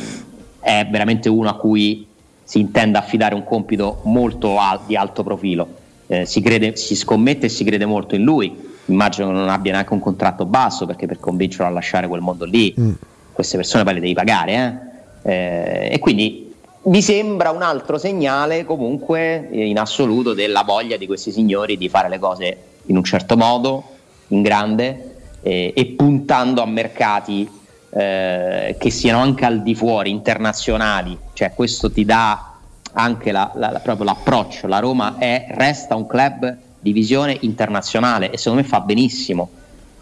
è 0.60 0.86
veramente 0.90 1.28
uno 1.28 1.48
a 1.48 1.56
cui 1.56 2.06
si 2.42 2.58
intende 2.58 2.98
affidare 2.98 3.34
un 3.34 3.44
compito 3.44 4.00
molto 4.04 4.58
al- 4.58 4.80
di 4.86 4.96
alto 4.96 5.22
profilo. 5.22 5.78
Eh, 6.06 6.26
si, 6.26 6.40
crede, 6.40 6.76
si 6.76 6.96
scommette 6.96 7.46
e 7.46 7.48
si 7.48 7.62
crede 7.62 7.86
molto 7.86 8.16
in 8.16 8.24
lui. 8.24 8.68
Immagino 8.86 9.28
che 9.28 9.32
non 9.32 9.48
abbia 9.48 9.72
neanche 9.72 9.92
un 9.92 10.00
contratto 10.00 10.44
basso 10.44 10.84
perché 10.84 11.06
per 11.06 11.20
convincerlo 11.20 11.66
a 11.66 11.70
lasciare 11.70 12.08
quel 12.08 12.20
mondo 12.20 12.44
lì, 12.44 12.74
mm. 12.78 12.92
queste 13.32 13.56
persone 13.56 13.84
poi 13.84 13.94
le 13.94 14.00
devi 14.00 14.14
pagare. 14.14 14.88
Eh? 15.22 15.32
Eh, 15.32 15.88
e 15.92 15.98
quindi 16.00 16.52
mi 16.82 17.02
sembra 17.02 17.50
un 17.50 17.62
altro 17.62 17.98
segnale 17.98 18.64
comunque 18.64 19.48
in 19.52 19.78
assoluto 19.78 20.32
della 20.32 20.62
voglia 20.62 20.96
di 20.96 21.06
questi 21.06 21.30
signori 21.30 21.76
di 21.76 21.88
fare 21.88 22.08
le 22.08 22.18
cose 22.18 22.56
in 22.86 22.96
un 22.96 23.04
certo 23.04 23.36
modo, 23.36 23.84
in 24.30 24.42
grande 24.42 25.10
eh, 25.42 25.72
e 25.74 25.86
puntando 25.86 26.62
a 26.62 26.66
mercati 26.66 27.48
eh, 27.90 28.76
che 28.78 28.90
siano 28.90 29.20
anche 29.20 29.44
al 29.44 29.62
di 29.62 29.74
fuori, 29.74 30.10
internazionali, 30.10 31.16
cioè 31.32 31.52
questo 31.54 31.90
ti 31.90 32.04
dà 32.04 32.54
anche 32.92 33.32
la, 33.32 33.50
la, 33.54 33.80
proprio 33.82 34.04
l'approccio, 34.04 34.66
la 34.66 34.78
Roma 34.78 35.16
è, 35.18 35.46
resta 35.50 35.94
un 35.94 36.06
club 36.06 36.56
di 36.78 36.92
visione 36.92 37.36
internazionale 37.40 38.30
e 38.30 38.38
secondo 38.38 38.62
me 38.62 38.68
fa 38.68 38.80
benissimo 38.80 39.48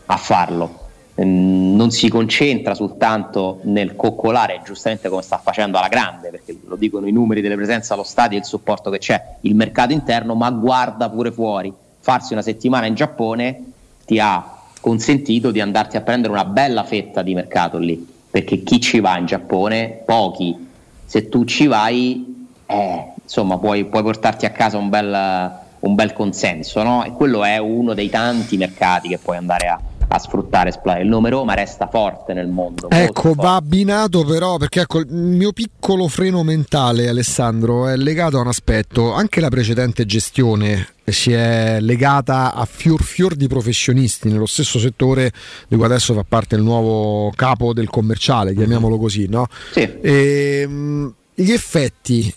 a 0.07 0.17
farlo, 0.17 0.87
ehm, 1.15 1.75
non 1.77 1.91
si 1.91 2.09
concentra 2.09 2.75
soltanto 2.75 3.61
nel 3.63 3.97
coccolare, 3.97 4.61
giustamente 4.65 5.09
come 5.09 5.23
sta 5.23 5.39
facendo 5.39 5.79
alla 5.79 5.89
grande, 5.89 6.31
perché 6.31 6.59
lo 6.67 6.77
dicono 6.77 7.07
i 7.07 7.13
numeri 7.13 7.41
delle 7.41 7.57
presenze 7.57 7.93
allo 7.93 8.05
stadio 8.05 8.37
e 8.37 8.41
il 8.41 8.47
supporto 8.47 8.91
che 8.91 8.99
c'è, 8.99 9.37
il 9.43 9.55
mercato 9.55 9.93
interno, 9.93 10.35
ma 10.35 10.51
guarda 10.51 11.09
pure 11.11 11.33
fuori, 11.33 11.73
farsi 12.01 12.33
una 12.33 12.43
settimana 12.43 12.87
in 12.87 12.95
Giappone 12.95 13.68
ti 14.09 14.19
ha 14.19 14.43
consentito 14.81 15.51
di 15.51 15.61
andarti 15.61 15.99
a 15.99 16.01
prendere 16.01 16.33
una 16.33 16.47
bella 16.47 16.83
fetta 16.83 17.21
di 17.21 17.35
mercato 17.35 17.77
lì, 17.77 18.09
perché 18.31 18.63
chi 18.63 18.81
ci 18.81 19.01
va 19.01 19.19
in 19.19 19.27
Giappone, 19.27 20.01
pochi, 20.07 20.57
se 21.05 21.29
tu 21.29 21.45
ci 21.45 21.67
vai, 21.67 22.49
eh, 22.65 23.13
insomma, 23.23 23.59
puoi, 23.59 23.85
puoi, 23.85 24.03
portarti 24.03 24.47
a 24.47 24.51
casa 24.51 24.79
un 24.79 24.89
bel, 24.89 25.53
un 25.81 25.95
bel 25.95 26.15
consenso, 26.15 26.83
no? 26.83 27.05
E 27.05 27.13
quello 27.13 27.45
è 27.45 27.59
uno 27.59 27.93
dei 27.93 28.09
tanti 28.09 28.57
mercati 28.57 29.09
che 29.09 29.19
puoi 29.19 29.37
andare 29.37 29.69
a, 29.69 29.79
a 30.09 30.19
sfruttare, 30.19 30.71
esplorare. 30.71 31.03
Il 31.03 31.09
nome 31.09 31.31
Roma 31.31 31.55
resta 31.55 31.89
forte 31.89 32.33
nel 32.33 32.49
mondo. 32.49 32.89
Ecco, 32.91 33.35
va 33.35 33.57
abbinato 33.57 34.25
però 34.25 34.57
perché 34.57 34.81
ecco, 34.81 35.01
il 35.01 35.13
mio 35.13 35.53
piccolo 35.53 36.09
freno 36.09 36.43
mentale, 36.43 37.09
Alessandro, 37.09 37.89
è 37.89 37.97
legato 37.97 38.39
a 38.39 38.41
un 38.41 38.49
aspetto, 38.49 39.13
anche 39.13 39.41
la 39.41 39.49
precedente 39.49 40.07
gestione 40.07 40.89
si 41.05 41.33
è 41.33 41.79
legata 41.81 42.53
a 42.53 42.67
fior 42.67 43.03
fior 43.03 43.35
di 43.35 43.47
professionisti 43.47 44.29
nello 44.29 44.45
stesso 44.45 44.79
settore 44.79 45.33
di 45.67 45.77
cui 45.77 45.85
adesso 45.85 46.13
fa 46.13 46.25
parte 46.27 46.57
il 46.57 46.63
nuovo 46.63 47.33
capo 47.35 47.73
del 47.73 47.89
commerciale, 47.89 48.55
chiamiamolo 48.55 48.99
così, 48.99 49.27
no? 49.27 49.47
Sì. 49.73 49.81
E, 50.01 50.61
ehm, 50.63 51.15
gli 51.35 51.53
effetti 51.53 52.35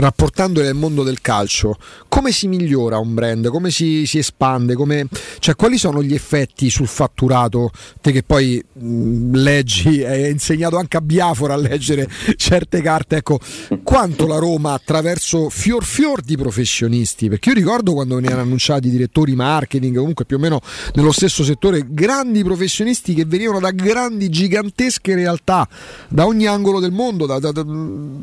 rapportandoli 0.00 0.66
al 0.66 0.74
mondo 0.74 1.02
del 1.02 1.20
calcio, 1.20 1.76
come 2.08 2.32
si 2.32 2.48
migliora 2.48 2.98
un 2.98 3.14
brand, 3.14 3.48
come 3.48 3.70
si, 3.70 4.06
si 4.06 4.18
espande, 4.18 4.74
come, 4.74 5.06
cioè, 5.38 5.54
quali 5.54 5.78
sono 5.78 6.02
gli 6.02 6.14
effetti 6.14 6.70
sul 6.70 6.86
fatturato? 6.86 7.70
Te 8.00 8.10
che 8.10 8.22
poi 8.22 8.62
mh, 8.72 9.36
leggi, 9.36 10.02
hai 10.02 10.30
insegnato 10.30 10.76
anche 10.76 10.96
a 10.96 11.00
Biafora 11.00 11.54
a 11.54 11.56
leggere 11.56 12.08
certe 12.36 12.80
carte, 12.80 13.16
ecco, 13.16 13.38
quanto 13.82 14.26
la 14.26 14.38
Roma 14.38 14.72
attraverso 14.72 15.48
fior 15.50 15.84
fior 15.84 16.22
di 16.22 16.36
professionisti, 16.36 17.28
perché 17.28 17.50
io 17.50 17.54
ricordo 17.54 17.92
quando 17.92 18.16
venivano 18.16 18.40
annunciati 18.40 18.90
direttori 18.90 19.34
marketing, 19.34 19.96
comunque 19.96 20.24
più 20.24 20.36
o 20.36 20.40
meno 20.40 20.60
nello 20.94 21.12
stesso 21.12 21.44
settore, 21.44 21.84
grandi 21.88 22.42
professionisti 22.42 23.14
che 23.14 23.24
venivano 23.24 23.60
da 23.60 23.70
grandi, 23.70 24.28
gigantesche 24.30 25.14
realtà, 25.14 25.68
da 26.08 26.26
ogni 26.26 26.46
angolo 26.46 26.80
del 26.80 26.92
mondo, 26.92 27.26
da, 27.26 27.38
da, 27.38 27.52
da, 27.52 27.64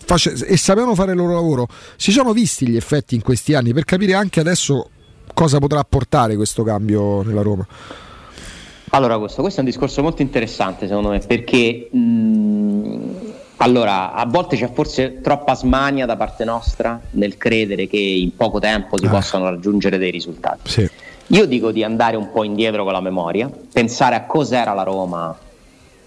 face, 0.03 0.33
e 0.45 0.57
sapevano 0.57 0.95
fare 0.95 1.11
il 1.11 1.17
loro 1.17 1.33
lavoro 1.33 1.66
si 1.95 2.11
sono 2.11 2.33
visti 2.33 2.67
gli 2.67 2.75
effetti 2.75 3.15
in 3.15 3.21
questi 3.21 3.53
anni 3.53 3.73
per 3.73 3.85
capire 3.85 4.13
anche 4.13 4.39
adesso 4.39 4.89
cosa 5.33 5.59
potrà 5.59 5.83
portare 5.83 6.35
questo 6.35 6.63
cambio 6.63 7.21
nella 7.21 7.41
Roma. 7.41 7.65
Allora, 8.91 9.17
questo, 9.17 9.41
questo 9.41 9.59
è 9.59 9.63
un 9.63 9.69
discorso 9.69 10.01
molto 10.01 10.21
interessante 10.21 10.87
secondo 10.87 11.09
me 11.09 11.19
perché 11.19 11.89
mh, 11.91 13.27
allora, 13.57 14.13
a 14.13 14.25
volte 14.25 14.55
c'è 14.55 14.71
forse 14.71 15.19
troppa 15.21 15.55
smania 15.55 16.05
da 16.05 16.15
parte 16.15 16.43
nostra 16.43 16.99
nel 17.11 17.37
credere 17.37 17.87
che 17.87 17.97
in 17.97 18.35
poco 18.35 18.59
tempo 18.59 18.97
si 18.99 19.05
ah. 19.05 19.09
possano 19.09 19.45
raggiungere 19.45 19.97
dei 19.97 20.11
risultati. 20.11 20.69
Sì. 20.69 20.89
Io 21.27 21.45
dico 21.45 21.71
di 21.71 21.83
andare 21.83 22.15
un 22.15 22.31
po' 22.31 22.43
indietro 22.43 22.83
con 22.83 22.93
la 22.93 23.01
memoria, 23.01 23.49
pensare 23.71 24.15
a 24.15 24.25
cos'era 24.25 24.73
la 24.73 24.83
Roma 24.83 25.35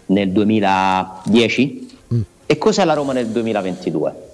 nel 0.07 0.31
2010 0.31 1.89
mm. 2.15 2.21
e 2.47 2.59
cos'è 2.59 2.85
la 2.85 2.95
Roma 2.95 3.13
nel 3.13 3.27
2022? 3.27 4.29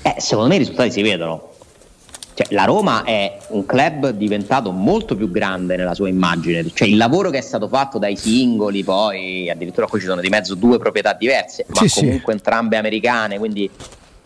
Eh, 0.00 0.14
secondo 0.18 0.48
me 0.48 0.54
i 0.54 0.58
risultati 0.58 0.90
si 0.90 1.02
vedono. 1.02 1.50
Cioè, 2.34 2.46
la 2.54 2.64
Roma 2.64 3.04
è 3.04 3.38
un 3.48 3.66
club 3.66 4.10
diventato 4.10 4.70
molto 4.70 5.14
più 5.14 5.30
grande 5.30 5.76
nella 5.76 5.92
sua 5.92 6.08
immagine, 6.08 6.66
cioè 6.72 6.88
il 6.88 6.96
lavoro 6.96 7.28
che 7.28 7.36
è 7.38 7.42
stato 7.42 7.68
fatto 7.68 7.98
dai 7.98 8.16
singoli, 8.16 8.82
poi 8.82 9.50
addirittura 9.50 9.86
qui 9.86 10.00
ci 10.00 10.06
sono 10.06 10.22
di 10.22 10.30
mezzo 10.30 10.54
due 10.54 10.78
proprietà 10.78 11.12
diverse, 11.12 11.66
sì, 11.70 11.84
ma 11.84 11.90
comunque 11.92 12.32
sì. 12.32 12.38
entrambe 12.38 12.78
americane, 12.78 13.36
quindi 13.36 13.68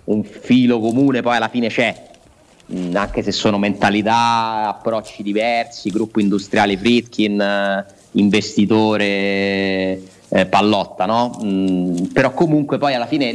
un 0.04 0.22
filo 0.22 0.78
comune 0.78 1.20
poi 1.20 1.34
alla 1.34 1.48
fine 1.48 1.66
c'è, 1.66 2.10
mm, 2.72 2.94
anche 2.94 3.22
se 3.22 3.32
sono 3.32 3.58
mentalità, 3.58 4.68
approcci 4.68 5.24
diversi, 5.24 5.90
gruppo 5.90 6.20
industriale 6.20 6.76
Fritkin, 6.76 7.40
eh, 7.40 7.86
investitore 8.12 10.00
eh, 10.28 10.46
Pallotta, 10.48 11.06
no? 11.06 11.40
Mm, 11.42 12.04
però 12.12 12.32
comunque 12.32 12.78
poi 12.78 12.94
alla 12.94 13.06
fine 13.06 13.32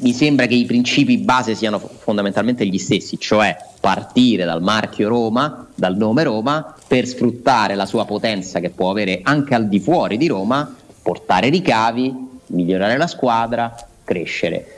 mi 0.00 0.12
sembra 0.12 0.46
che 0.46 0.54
i 0.54 0.64
principi 0.64 1.18
base 1.18 1.54
siano 1.54 1.78
fondamentalmente 1.78 2.66
gli 2.66 2.78
stessi, 2.78 3.18
cioè 3.18 3.56
partire 3.80 4.44
dal 4.44 4.62
marchio 4.62 5.08
Roma, 5.08 5.66
dal 5.74 5.96
nome 5.96 6.22
Roma, 6.22 6.74
per 6.86 7.06
sfruttare 7.06 7.74
la 7.74 7.86
sua 7.86 8.04
potenza 8.04 8.60
che 8.60 8.70
può 8.70 8.90
avere 8.90 9.20
anche 9.22 9.54
al 9.54 9.68
di 9.68 9.80
fuori 9.80 10.16
di 10.16 10.26
Roma, 10.26 10.74
portare 11.02 11.48
ricavi, 11.48 12.14
migliorare 12.48 12.96
la 12.96 13.06
squadra, 13.06 13.74
crescere. 14.04 14.76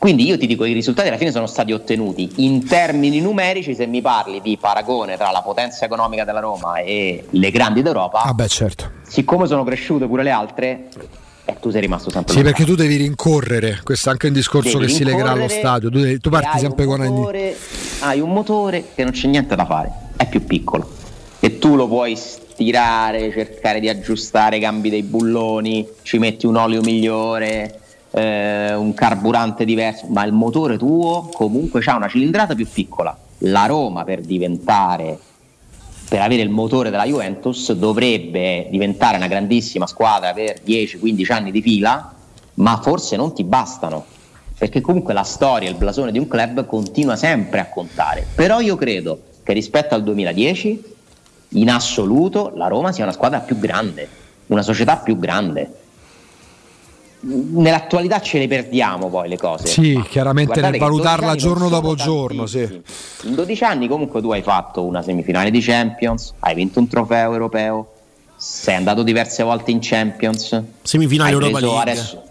Quindi 0.00 0.24
io 0.24 0.38
ti 0.38 0.46
dico, 0.46 0.64
i 0.64 0.72
risultati 0.72 1.08
alla 1.08 1.18
fine 1.18 1.30
sono 1.30 1.46
stati 1.46 1.72
ottenuti 1.72 2.30
in 2.36 2.66
termini 2.66 3.20
numerici, 3.20 3.74
se 3.74 3.86
mi 3.86 4.00
parli 4.00 4.40
di 4.40 4.56
paragone 4.56 5.18
tra 5.18 5.30
la 5.30 5.42
potenza 5.42 5.84
economica 5.84 6.24
della 6.24 6.40
Roma 6.40 6.78
e 6.78 7.26
le 7.28 7.50
grandi 7.50 7.82
d'Europa, 7.82 8.22
ah 8.22 8.32
beh, 8.32 8.48
certo. 8.48 8.90
siccome 9.06 9.46
sono 9.46 9.62
cresciute 9.62 10.06
pure 10.06 10.22
le 10.22 10.30
altre, 10.30 10.88
eh, 11.50 11.56
tu 11.60 11.70
sei 11.70 11.80
rimasto 11.80 12.10
sempre 12.10 12.32
Sì, 12.32 12.42
perché 12.42 12.64
tu 12.64 12.74
devi 12.74 12.96
rincorrere, 12.96 13.80
questo 13.82 14.08
è 14.08 14.12
anche 14.12 14.28
un 14.28 14.32
discorso 14.32 14.78
devi 14.78 14.90
che 14.90 14.96
si 14.96 15.04
legherà 15.04 15.32
allo 15.32 15.48
stadio, 15.48 15.90
tu, 15.90 15.98
devi, 15.98 16.20
tu 16.20 16.30
parti 16.30 16.58
sempre 16.58 16.84
con 16.84 17.00
motore, 17.00 17.56
Hai 18.00 18.20
un 18.20 18.32
motore 18.32 18.84
che 18.94 19.02
non 19.02 19.12
c'è 19.12 19.26
niente 19.28 19.54
da 19.56 19.64
fare, 19.64 19.90
è 20.16 20.26
più 20.28 20.44
piccolo. 20.44 20.98
E 21.42 21.58
tu 21.58 21.74
lo 21.74 21.88
puoi 21.88 22.16
stirare, 22.16 23.30
cercare 23.32 23.80
di 23.80 23.88
aggiustare 23.88 24.58
i 24.58 24.60
cambi 24.60 24.90
dei 24.90 25.02
bulloni, 25.02 25.88
ci 26.02 26.18
metti 26.18 26.46
un 26.46 26.56
olio 26.56 26.82
migliore, 26.82 27.80
eh, 28.10 28.74
un 28.74 28.92
carburante 28.92 29.64
diverso, 29.64 30.06
ma 30.08 30.24
il 30.24 30.32
motore 30.32 30.76
tuo 30.76 31.30
comunque 31.32 31.80
ha 31.84 31.96
una 31.96 32.08
cilindrata 32.08 32.54
più 32.54 32.68
piccola. 32.70 33.16
La 33.44 33.64
Roma 33.64 34.04
per 34.04 34.20
diventare 34.20 35.18
per 36.10 36.20
avere 36.20 36.42
il 36.42 36.48
motore 36.48 36.90
della 36.90 37.04
Juventus 37.04 37.70
dovrebbe 37.70 38.66
diventare 38.68 39.16
una 39.16 39.28
grandissima 39.28 39.86
squadra 39.86 40.32
per 40.32 40.60
10-15 40.66 41.32
anni 41.32 41.52
di 41.52 41.62
fila, 41.62 42.12
ma 42.54 42.80
forse 42.82 43.14
non 43.14 43.32
ti 43.32 43.44
bastano, 43.44 44.04
perché 44.58 44.80
comunque 44.80 45.14
la 45.14 45.22
storia, 45.22 45.68
il 45.68 45.76
blasone 45.76 46.10
di 46.10 46.18
un 46.18 46.26
club 46.26 46.66
continua 46.66 47.14
sempre 47.14 47.60
a 47.60 47.68
contare. 47.68 48.26
Però 48.34 48.58
io 48.58 48.74
credo 48.74 49.20
che 49.44 49.52
rispetto 49.52 49.94
al 49.94 50.02
2010, 50.02 50.82
in 51.50 51.70
assoluto, 51.70 52.50
la 52.56 52.66
Roma 52.66 52.90
sia 52.90 53.04
una 53.04 53.12
squadra 53.12 53.38
più 53.38 53.60
grande, 53.60 54.08
una 54.48 54.62
società 54.62 54.96
più 54.96 55.16
grande 55.16 55.79
nell'attualità 57.22 58.20
ce 58.20 58.38
le 58.38 58.48
perdiamo 58.48 59.08
poi 59.08 59.28
le 59.28 59.36
cose. 59.36 59.66
Sì, 59.66 60.02
chiaramente 60.08 60.60
nel 60.60 60.78
valutarla 60.78 61.34
giorno 61.34 61.68
dopo 61.68 61.94
giorno. 61.94 62.46
Sì. 62.46 62.82
In 63.24 63.34
12 63.34 63.64
anni 63.64 63.88
comunque 63.88 64.20
tu 64.20 64.30
hai 64.30 64.42
fatto 64.42 64.84
una 64.84 65.02
semifinale 65.02 65.50
di 65.50 65.60
Champions, 65.60 66.34
hai 66.40 66.54
vinto 66.54 66.78
un 66.78 66.88
trofeo 66.88 67.32
europeo, 67.32 67.92
sei 68.36 68.76
andato 68.76 69.02
diverse 69.02 69.42
volte 69.42 69.70
in 69.70 69.78
Champions. 69.80 70.62
Semifinale 70.82 71.32
Europa 71.32 71.60
League. 71.60 71.80
Adesso, 71.80 72.22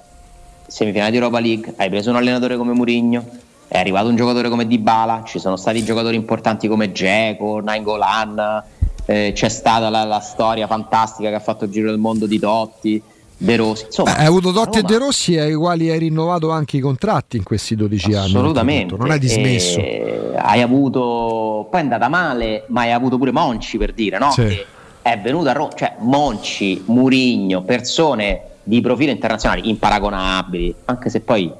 semifinale 0.68 1.12
di 1.12 1.18
Europa 1.18 1.40
League, 1.40 1.74
hai 1.78 1.90
preso 1.90 2.10
un 2.10 2.16
allenatore 2.16 2.58
come 2.58 2.74
Mourinho, 2.74 3.26
è 3.68 3.78
arrivato 3.78 4.08
un 4.08 4.16
giocatore 4.16 4.50
come 4.50 4.66
Dybala, 4.66 5.24
ci 5.26 5.38
sono 5.38 5.56
stati 5.56 5.84
giocatori 5.84 6.16
importanti 6.16 6.68
come 6.68 6.92
Dzeko, 6.92 7.62
Nainggolan, 7.62 8.64
eh, 9.06 9.32
c'è 9.36 9.50
stata 9.50 9.90
la, 9.90 10.04
la 10.04 10.20
storia 10.20 10.66
fantastica 10.66 11.30
che 11.30 11.36
ha 11.36 11.40
fatto 11.40 11.66
il 11.66 11.72
giro 11.72 11.90
del 11.90 12.00
mondo 12.00 12.26
di 12.26 12.40
Totti 12.40 13.02
De 13.42 13.56
Rossi. 13.56 13.86
Insomma, 13.86 14.18
hai 14.18 14.26
avuto 14.26 14.52
Dotti 14.52 14.80
e 14.80 14.82
De 14.82 14.98
Rossi 14.98 15.38
ai 15.38 15.54
quali 15.54 15.90
hai 15.90 15.98
rinnovato 15.98 16.52
anche 16.52 16.76
i 16.76 16.80
contratti 16.82 17.38
in 17.38 17.44
questi 17.44 17.76
12 17.76 18.14
anni. 18.14 18.26
Assolutamente. 18.26 18.98
Non 18.98 19.10
hai 19.10 19.20
dismesso. 19.20 19.80
Eh, 19.80 20.34
hai 20.36 20.62
avuto, 20.62 21.68
poi 21.72 21.80
è 21.80 21.84
andata 21.84 22.10
male, 22.10 22.66
ma 22.68 22.82
hai 22.82 22.92
avuto 22.92 23.18
pure 23.18 23.32
Monci 23.32 23.78
per 23.78 23.94
dire, 23.94 24.20
no? 24.20 24.32
Sì. 24.32 24.46
Che 24.46 24.66
è 25.02 25.18
venuto 25.20 25.48
a 25.48 25.54
Roma, 25.54 25.72
cioè 25.74 25.96
Monci, 26.00 26.84
Murigno, 26.88 27.62
persone 27.64 28.42
di 28.62 28.82
profilo 28.82 29.12
internazionale 29.12 29.62
imparagonabili, 29.64 30.76
anche 30.86 31.10
se 31.10 31.22
poi 31.22 31.52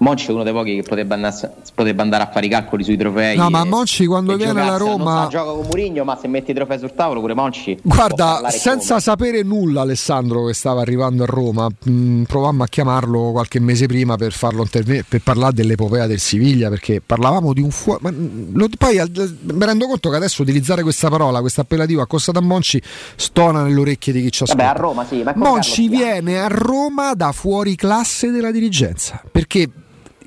Monci 0.00 0.28
è 0.28 0.32
uno 0.32 0.44
dei 0.44 0.52
pochi 0.54 0.76
che 0.76 0.82
potrebbe 0.82 1.12
andare, 1.12 1.52
potrebbe 1.74 2.00
andare, 2.00 2.22
a 2.22 2.30
fare 2.30 2.46
i 2.46 2.48
calcoli 2.48 2.82
sui 2.84 2.96
trofei. 2.96 3.36
No, 3.36 3.50
ma 3.50 3.64
Monci 3.66 4.06
quando 4.06 4.34
viene 4.34 4.62
alla 4.62 4.78
Roma. 4.78 5.20
Non 5.20 5.28
gioca 5.28 5.50
con 5.50 5.66
Murigno, 5.66 6.04
ma 6.04 6.16
se 6.16 6.26
metti 6.26 6.52
i 6.52 6.54
trofei 6.54 6.78
sul 6.78 6.94
tavolo, 6.94 7.20
pure 7.20 7.34
Monci. 7.34 7.78
Guarda, 7.82 8.48
senza 8.48 8.88
come. 8.88 9.00
sapere 9.00 9.42
nulla, 9.42 9.82
Alessandro, 9.82 10.46
che 10.46 10.54
stava 10.54 10.80
arrivando 10.80 11.24
a 11.24 11.26
Roma, 11.26 11.68
mh, 11.68 11.90
mm, 11.90 12.22
provammo 12.22 12.62
a 12.62 12.66
chiamarlo 12.66 13.32
qualche 13.32 13.60
mese 13.60 13.84
prima 13.84 14.16
per 14.16 14.32
farlo 14.32 14.62
intervenire, 14.62 15.04
per 15.06 15.20
parlare 15.20 15.52
dell'epopea 15.52 16.06
del 16.06 16.18
Siviglia, 16.18 16.70
perché 16.70 17.02
parlavamo 17.04 17.52
di 17.52 17.60
un 17.60 17.70
fuoco. 17.70 18.10
Mm, 18.10 18.64
poi 18.78 18.96
mi 18.96 19.64
rendo 19.66 19.86
conto 19.86 20.08
che 20.08 20.16
adesso 20.16 20.40
utilizzare 20.40 20.82
questa 20.82 21.10
parola, 21.10 21.40
questo 21.40 21.60
appellativo 21.60 22.00
accostato 22.00 22.38
a 22.38 22.42
Monci, 22.42 22.80
stona 23.16 23.64
nelle 23.64 23.78
orecchie 23.78 24.14
di 24.14 24.22
chi 24.22 24.32
ci 24.32 24.44
ascolta. 24.44 24.64
Vabbè, 24.64 24.78
a 24.78 24.80
Roma 24.80 25.04
sì. 25.04 25.22
Ma 25.22 25.34
Monci 25.36 25.88
viene 25.88 26.40
a 26.40 26.46
Roma 26.48 27.12
da 27.12 27.32
fuori 27.32 27.76
classe 27.76 28.30
della 28.30 28.50
dirigenza, 28.50 29.22
perché 29.30 29.68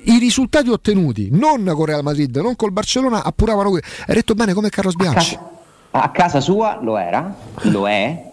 i 0.04 0.18
risultati 0.18 0.68
ottenuti 0.68 1.28
non 1.32 1.64
con 1.74 1.84
Real 1.84 2.02
Madrid, 2.02 2.36
non 2.36 2.56
col 2.56 2.72
Barcellona, 2.72 3.22
appuravano 3.24 3.70
qui. 3.70 3.80
Hai 4.06 4.14
detto 4.14 4.34
bene 4.34 4.52
come 4.52 4.68
Carlos 4.68 4.94
Bianchi. 4.94 5.34
A 5.34 5.38
casa, 5.38 5.50
a 5.90 6.08
casa 6.10 6.40
sua 6.40 6.78
lo 6.80 6.96
era, 6.96 7.34
lo 7.62 7.88
è, 7.88 8.32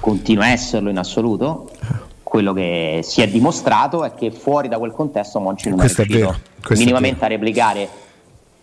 continua 0.00 0.44
a 0.44 0.48
esserlo 0.48 0.90
in 0.90 0.98
assoluto. 0.98 1.70
Quello 2.22 2.52
che 2.52 3.00
si 3.02 3.22
è 3.22 3.28
dimostrato 3.28 4.04
è 4.04 4.12
che 4.14 4.30
fuori 4.30 4.68
da 4.68 4.78
quel 4.78 4.92
contesto 4.92 5.40
Monci 5.40 5.70
non 5.70 5.78
Questo 5.78 6.02
è 6.02 6.04
riuscito 6.04 6.36
è 6.68 6.76
minimamente 6.76 7.24
a 7.24 7.28
replicare 7.28 7.88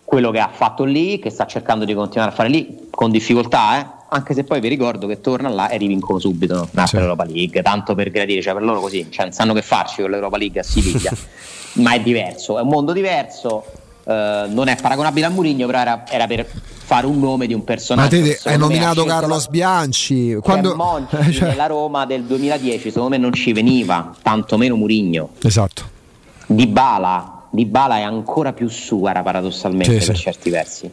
quello 0.04 0.30
che 0.30 0.38
ha 0.38 0.48
fatto 0.52 0.84
lì, 0.84 1.18
che 1.18 1.30
sta 1.30 1.46
cercando 1.46 1.84
di 1.84 1.92
continuare 1.92 2.30
a 2.30 2.34
fare 2.34 2.48
lì, 2.48 2.88
con 2.90 3.10
difficoltà, 3.10 3.80
eh? 3.80 3.95
Anche 4.08 4.34
se 4.34 4.44
poi 4.44 4.60
vi 4.60 4.68
ricordo 4.68 5.06
che 5.06 5.20
torna 5.20 5.48
là 5.48 5.68
e 5.68 5.76
rivincono 5.78 6.18
subito 6.18 6.54
no? 6.54 6.64
sì. 6.66 6.70
per 6.72 7.00
l'Europa 7.00 7.24
League, 7.24 7.62
tanto 7.62 7.94
per 7.94 8.10
gradire, 8.10 8.40
cioè 8.40 8.52
per 8.54 8.62
loro 8.62 8.80
così, 8.80 9.06
cioè, 9.10 9.24
non 9.24 9.32
sanno 9.34 9.52
che 9.52 9.62
farci 9.62 10.02
con 10.02 10.10
l'Europa 10.10 10.36
League 10.36 10.60
a 10.60 10.62
Siviglia. 10.62 11.12
ma 11.76 11.92
è 11.92 12.00
diverso, 12.00 12.58
è 12.58 12.62
un 12.62 12.68
mondo 12.68 12.92
diverso. 12.92 13.64
Uh, 14.06 14.48
non 14.52 14.68
è 14.68 14.76
paragonabile 14.80 15.26
a 15.26 15.30
Murigno, 15.30 15.66
però 15.66 15.80
era, 15.80 16.04
era, 16.08 16.28
per 16.28 16.46
fare 16.46 17.06
un 17.06 17.18
nome 17.18 17.48
di 17.48 17.54
un 17.54 17.64
personaggio. 17.64 18.16
Ma 18.20 18.22
te 18.22 18.38
hai 18.44 18.56
nominato 18.56 19.02
Carlos 19.02 19.48
Bianchi 19.48 20.38
quando 20.40 20.76
Monchi 20.76 21.16
cioè... 21.34 21.48
nella 21.48 21.66
Roma 21.66 22.06
del 22.06 22.22
2010, 22.22 22.90
secondo 22.90 23.08
me 23.08 23.18
non 23.18 23.32
ci 23.32 23.52
veniva, 23.52 24.14
tantomeno 24.22 24.76
Murigno. 24.76 25.30
Esatto. 25.42 25.82
Di 26.46 26.68
Bala, 26.68 27.48
Di 27.50 27.66
Bala 27.66 27.96
è 27.96 28.02
ancora 28.02 28.52
più 28.52 28.68
sua, 28.68 29.10
paradossalmente 29.10 29.98
sì, 29.98 30.06
per 30.06 30.16
sì. 30.16 30.22
certi 30.22 30.50
versi. 30.50 30.90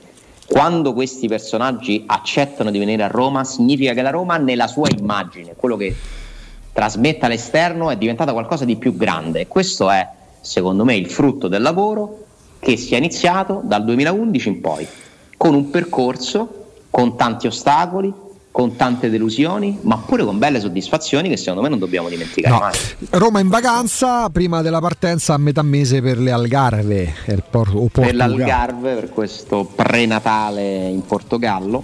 Quando 0.47 0.93
questi 0.93 1.27
personaggi 1.27 2.03
accettano 2.05 2.71
di 2.71 2.79
venire 2.79 3.03
a 3.03 3.07
Roma, 3.07 3.43
significa 3.43 3.93
che 3.93 4.01
la 4.01 4.09
Roma, 4.09 4.37
nella 4.37 4.67
sua 4.67 4.87
immagine, 4.95 5.53
quello 5.55 5.77
che 5.77 5.95
trasmette 6.71 7.25
all'esterno, 7.25 7.89
è 7.89 7.97
diventata 7.97 8.33
qualcosa 8.33 8.65
di 8.65 8.75
più 8.75 8.95
grande. 8.95 9.47
Questo 9.47 9.89
è 9.89 10.07
secondo 10.43 10.83
me, 10.83 10.95
il 10.95 11.09
frutto 11.09 11.47
del 11.47 11.61
lavoro 11.61 12.25
che 12.59 12.75
si 12.75 12.93
è 12.93 12.97
iniziato 12.97 13.61
dal 13.63 13.83
2011 13.85 14.47
in 14.49 14.61
poi, 14.61 14.85
con 15.37 15.53
un 15.55 15.69
percorso 15.69 16.65
con 16.89 17.15
tanti 17.15 17.47
ostacoli, 17.47 18.13
con 18.53 18.75
tante 18.75 19.09
delusioni, 19.09 19.79
ma 19.81 19.97
pure 19.97 20.23
con 20.23 20.37
belle 20.37 20.59
soddisfazioni 20.59 21.27
che 21.27 21.37
secondo 21.37 21.63
me 21.63 21.69
non 21.69 21.79
dobbiamo 21.79 22.07
dimenticare 22.07 22.53
no. 22.53 22.59
mai. 22.59 22.73
Roma 23.09 23.39
in 23.39 23.47
vacanza 23.47 24.29
prima 24.29 24.61
della 24.61 24.79
partenza 24.79 25.33
a 25.33 25.37
metà 25.37 25.63
mese 25.63 26.03
per 26.03 26.19
le 26.19 26.29
Algarve, 26.29 27.15
por- 27.49 27.89
per 27.91 28.13
l'Algarve, 28.13 28.93
per 28.93 29.09
questo 29.09 29.65
prenatale 29.65 30.87
in 30.87 31.03
Portogallo, 31.03 31.83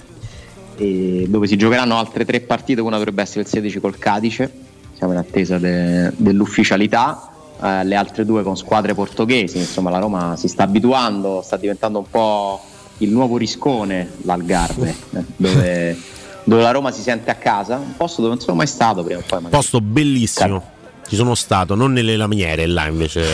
dove 0.78 1.48
si 1.48 1.58
giocheranno 1.58 1.98
altre 1.98 2.24
tre 2.24 2.40
partite, 2.42 2.82
una 2.82 2.98
dovrebbe 2.98 3.24
essere 3.24 3.42
il 3.42 3.48
16 3.48 3.80
col 3.80 3.98
Cadice, 3.98 4.52
siamo 4.96 5.14
in 5.14 5.18
attesa 5.18 5.58
de- 5.58 6.12
dell'ufficialità 6.18 7.32
eh, 7.64 7.84
le 7.84 7.96
altre 7.96 8.26
due 8.26 8.44
con 8.44 8.56
squadre 8.56 8.94
portoghesi, 8.94 9.58
insomma 9.58 9.90
la 9.90 9.98
Roma 9.98 10.36
si 10.38 10.48
sta 10.48 10.64
abituando, 10.64 11.42
sta 11.44 11.58
diventando 11.58 11.98
un 11.98 12.10
po' 12.12 12.62
il 13.00 13.10
nuovo 13.10 13.38
riscone, 13.38 14.12
l'Algarve, 14.22 14.96
eh, 15.16 15.24
dove, 15.36 15.98
dove, 16.44 16.62
la 16.62 16.72
Roma 16.72 16.92
si 16.92 17.02
sente 17.02 17.30
a 17.30 17.36
casa, 17.36 17.78
un 17.78 17.96
posto 17.96 18.22
dove 18.22 18.34
non 18.36 18.44
sono 18.44 18.58
mai 18.58 18.68
stato 18.68 19.04
prima 19.04 19.20
o 19.20 19.24
poi. 19.26 19.44
Un 19.44 19.50
posto 19.50 19.82
bellissimo, 19.82 20.72
ci 21.08 21.16
sono 21.16 21.36
stato, 21.36 21.76
non 21.76 21.92
nelle 21.92 22.16
lamiere 22.16 22.66
là 22.66 22.88
invece, 22.88 23.26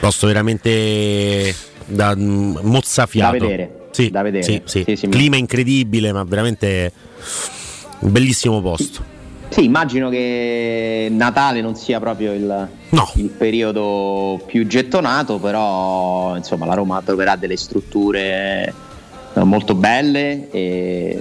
posto 0.00 0.26
veramente 0.26 1.54
da 1.86 2.14
mm, 2.16 2.58
mozzafiato. 2.62 3.36
Da 3.36 3.46
vedere. 3.46 3.76
Sì, 3.90 4.10
da 4.10 4.22
vedere. 4.22 4.44
Sì, 4.44 4.62
sì. 4.64 4.96
Sì, 4.96 5.08
Clima 5.08 5.36
incredibile, 5.36 6.12
ma 6.12 6.24
veramente 6.24 6.92
un 8.00 8.10
bellissimo 8.10 8.60
posto. 8.60 9.04
Sì, 9.50 9.60
Sì, 9.60 9.64
immagino 9.64 10.08
che 10.08 11.08
Natale 11.10 11.60
non 11.60 11.76
sia 11.76 12.00
proprio 12.00 12.32
il, 12.32 12.68
no. 12.88 13.10
il, 13.16 13.28
periodo 13.28 14.42
più 14.46 14.66
gettonato, 14.66 15.38
però 15.38 16.34
insomma 16.36 16.64
la 16.64 16.74
Roma 16.74 17.02
troverà 17.04 17.36
delle 17.36 17.58
strutture 17.58 18.72
eh, 19.34 19.44
molto 19.44 19.74
belle 19.74 20.50
e 20.50 21.20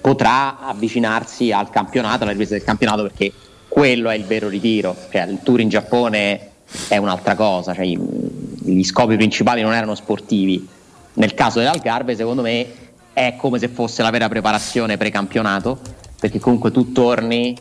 potrà 0.00 0.60
avvicinarsi 0.60 1.52
al 1.52 1.70
campionato, 1.70 2.22
alla 2.22 2.32
ripresa 2.32 2.54
del 2.54 2.64
campionato 2.64 3.02
perché 3.02 3.32
quello 3.68 4.10
è 4.10 4.14
il 4.14 4.24
vero 4.24 4.48
ritiro, 4.48 4.96
cioè, 5.10 5.22
il 5.22 5.40
tour 5.42 5.60
in 5.60 5.68
Giappone 5.68 6.50
è 6.88 6.96
un'altra 6.96 7.34
cosa, 7.34 7.74
cioè, 7.74 7.84
gli 7.86 8.84
scopi 8.84 9.16
principali 9.16 9.62
non 9.62 9.74
erano 9.74 9.94
sportivi. 9.94 10.66
Nel 11.14 11.34
caso 11.34 11.58
dell'Algarve 11.58 12.16
secondo 12.16 12.42
me 12.42 12.66
è 13.12 13.34
come 13.36 13.58
se 13.58 13.68
fosse 13.68 14.02
la 14.02 14.10
vera 14.10 14.28
preparazione 14.28 14.96
pre-campionato, 14.96 15.78
perché 16.20 16.38
comunque 16.38 16.70
tu 16.70 16.92
torni 16.92 17.56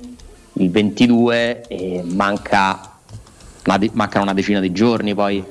il 0.53 0.69
22 0.69 1.67
e 1.67 2.03
manca 2.05 2.91
una, 3.65 3.79
mancano 3.93 4.23
una 4.23 4.33
decina 4.33 4.59
di 4.59 4.71
giorni 4.71 5.13
poi 5.15 5.43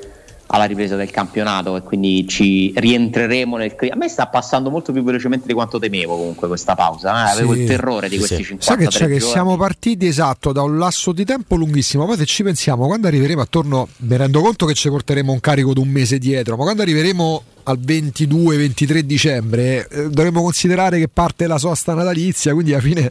alla 0.52 0.64
ripresa 0.64 0.96
del 0.96 1.10
campionato 1.10 1.76
e 1.76 1.82
quindi 1.82 2.28
ci 2.28 2.72
rientreremo 2.76 3.56
nel 3.56 3.74
a 3.90 3.96
me 3.96 4.08
sta 4.08 4.26
passando 4.26 4.68
molto 4.68 4.92
più 4.92 5.02
velocemente 5.02 5.46
di 5.46 5.54
quanto 5.54 5.78
temevo 5.78 6.14
comunque 6.14 6.46
questa 6.46 6.74
pausa 6.74 7.28
eh? 7.28 7.32
avevo 7.32 7.54
sì, 7.54 7.60
il 7.60 7.66
terrore 7.66 8.08
di 8.10 8.18
questi 8.18 8.36
sì. 8.36 8.44
50 8.44 8.64
sai 8.64 8.76
che 8.76 8.86
c'è 8.86 8.98
giorni. 8.98 9.14
che 9.14 9.20
siamo 9.20 9.56
partiti 9.56 10.06
esatto 10.06 10.52
da 10.52 10.62
un 10.62 10.76
lasso 10.76 11.12
di 11.12 11.24
tempo 11.24 11.56
lunghissimo 11.56 12.04
poi 12.04 12.18
se 12.18 12.26
ci 12.26 12.42
pensiamo 12.42 12.86
quando 12.86 13.06
arriveremo 13.06 13.40
attorno 13.40 13.88
mi 13.98 14.16
rendo 14.16 14.42
conto 14.42 14.66
che 14.66 14.74
ci 14.74 14.90
porteremo 14.90 15.32
un 15.32 15.40
carico 15.40 15.72
di 15.72 15.80
un 15.80 15.88
mese 15.88 16.18
dietro 16.18 16.56
ma 16.56 16.64
quando 16.64 16.82
arriveremo 16.82 17.42
al 17.64 17.78
22-23 17.78 18.98
dicembre 18.98 19.88
eh, 19.88 20.10
dovremmo 20.10 20.42
considerare 20.42 20.98
che 20.98 21.08
parte 21.08 21.46
la 21.46 21.56
sosta 21.56 21.94
natalizia 21.94 22.52
quindi 22.52 22.74
alla 22.74 22.82
fine 22.82 23.08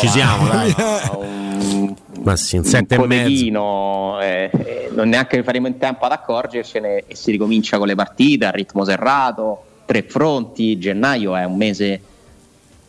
ci 0.00 0.08
siamo 0.08 0.48
dai. 0.50 0.74
un, 1.14 1.94
ma 2.22 2.34
sì, 2.34 2.56
un, 2.56 2.64
un 2.66 2.86
codechino 2.86 4.20
eh, 4.20 4.50
eh, 4.52 4.85
non 4.96 5.08
neanche 5.08 5.42
faremo 5.42 5.66
in 5.66 5.78
tempo 5.78 6.04
ad 6.04 6.12
accorgercene 6.12 7.04
e 7.06 7.14
si 7.14 7.30
ricomincia 7.30 7.78
con 7.78 7.86
le 7.86 7.94
partite 7.94 8.46
a 8.46 8.50
ritmo 8.50 8.84
serrato 8.84 9.64
tre 9.84 10.02
fronti 10.02 10.78
gennaio 10.78 11.36
è 11.36 11.44
un 11.44 11.56
mese 11.56 12.00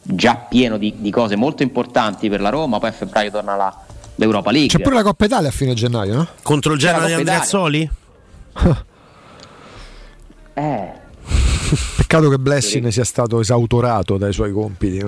già 0.01 0.35
pieno 0.35 0.77
di, 0.77 0.95
di 0.97 1.11
cose 1.11 1.35
molto 1.35 1.63
importanti 1.63 2.29
per 2.29 2.41
la 2.41 2.49
Roma 2.49 2.79
poi 2.79 2.89
a 2.89 2.93
febbraio 2.93 3.29
torna 3.29 3.55
la, 3.55 3.77
l'Europa 4.15 4.51
League 4.51 4.69
c'è 4.69 4.79
pure 4.79 4.95
la 4.95 5.03
Coppa 5.03 5.25
Italia 5.25 5.49
a 5.49 5.51
fine 5.51 5.73
gennaio 5.73 6.15
no? 6.15 6.27
contro 6.41 6.73
il 6.73 6.79
Genoa 6.79 7.05
di 7.05 7.13
Andreazzoli? 7.13 7.89
Eh. 10.53 10.91
Peccato 11.97 12.29
che 12.29 12.39
Blessing 12.39 12.87
sia 12.87 13.03
stato 13.03 13.39
esautorato 13.39 14.17
dai 14.17 14.33
suoi 14.33 14.51
compiti. 14.51 15.03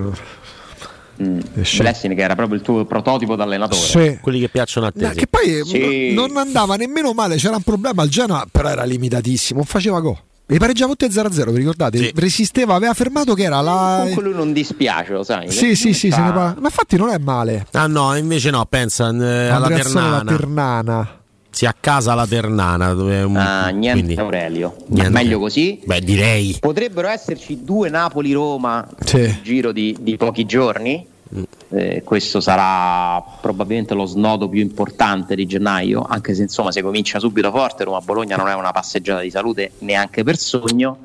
Mm. 1.22 1.40
Blessing 1.52 2.14
che 2.14 2.22
era 2.22 2.34
proprio 2.34 2.56
il 2.56 2.62
tuo 2.62 2.86
prototipo 2.86 3.36
d'allenatore 3.36 3.80
sì. 3.80 4.18
quelli 4.22 4.40
che 4.40 4.48
piacciono 4.48 4.86
a 4.86 4.90
te 4.90 5.06
no, 5.06 5.12
che 5.12 5.26
poi 5.26 5.62
sì. 5.66 6.14
non 6.14 6.34
andava 6.38 6.76
nemmeno 6.76 7.12
male 7.12 7.36
c'era 7.36 7.56
un 7.56 7.62
problema 7.62 8.02
il 8.04 8.10
Genoa 8.10 8.46
però 8.50 8.68
era 8.70 8.84
limitatissimo 8.84 9.58
non 9.58 9.66
faceva 9.66 10.00
go 10.00 10.18
e 10.52 10.58
pareggiava 10.58 10.94
tutte 10.94 11.06
0-0, 11.06 11.50
vi 11.52 11.58
ricordate? 11.58 11.98
Sì. 11.98 12.12
Resisteva, 12.12 12.74
aveva 12.74 12.92
fermato 12.92 13.34
che 13.34 13.44
era 13.44 13.60
la. 13.60 13.98
Comunque 14.00 14.22
lui 14.24 14.34
non 14.34 14.52
dispiace, 14.52 15.12
lo 15.12 15.22
sai. 15.22 15.48
Sì, 15.48 15.76
sì, 15.76 15.92
sì, 15.94 16.10
fa... 16.10 16.56
ma 16.58 16.66
infatti 16.66 16.96
non 16.96 17.10
è 17.10 17.18
male. 17.18 17.68
Ah 17.70 17.86
no, 17.86 18.16
invece 18.16 18.50
no, 18.50 18.66
pensa 18.68 19.10
eh, 19.10 19.46
alla 19.46 19.68
Ternana. 19.68 20.24
Ternana 20.24 21.19
si 21.50 21.66
a 21.66 21.74
casa 21.78 22.14
la 22.14 22.26
Ternana. 22.26 22.92
Dove 22.92 23.20
ah, 23.20 23.68
niente 23.68 24.02
Quindi, 24.02 24.20
Aurelio. 24.20 24.76
Niente. 24.86 25.10
Meglio 25.10 25.38
così? 25.38 25.80
Beh, 25.84 26.00
direi. 26.00 26.56
Potrebbero 26.60 27.08
esserci 27.08 27.64
due 27.64 27.88
Napoli-Roma 27.90 28.88
sì. 29.04 29.16
nel 29.18 29.40
giro 29.42 29.72
di, 29.72 29.96
di 30.00 30.16
pochi 30.16 30.46
giorni. 30.46 31.06
Mm. 31.32 31.42
Eh, 31.68 32.02
questo 32.04 32.40
sarà 32.40 33.22
probabilmente 33.40 33.94
lo 33.94 34.04
snodo 34.04 34.48
più 34.48 34.60
importante 34.60 35.36
di 35.36 35.46
gennaio, 35.46 36.04
anche 36.08 36.34
se 36.34 36.42
insomma 36.42 36.72
se 36.72 36.82
comincia 36.82 37.20
subito 37.20 37.52
forte, 37.52 37.84
Roma-Bologna 37.84 38.34
non 38.34 38.48
è 38.48 38.54
una 38.54 38.72
passeggiata 38.72 39.20
di 39.20 39.30
salute 39.30 39.72
neanche 39.78 40.24
per 40.24 40.36
sogno 40.36 40.98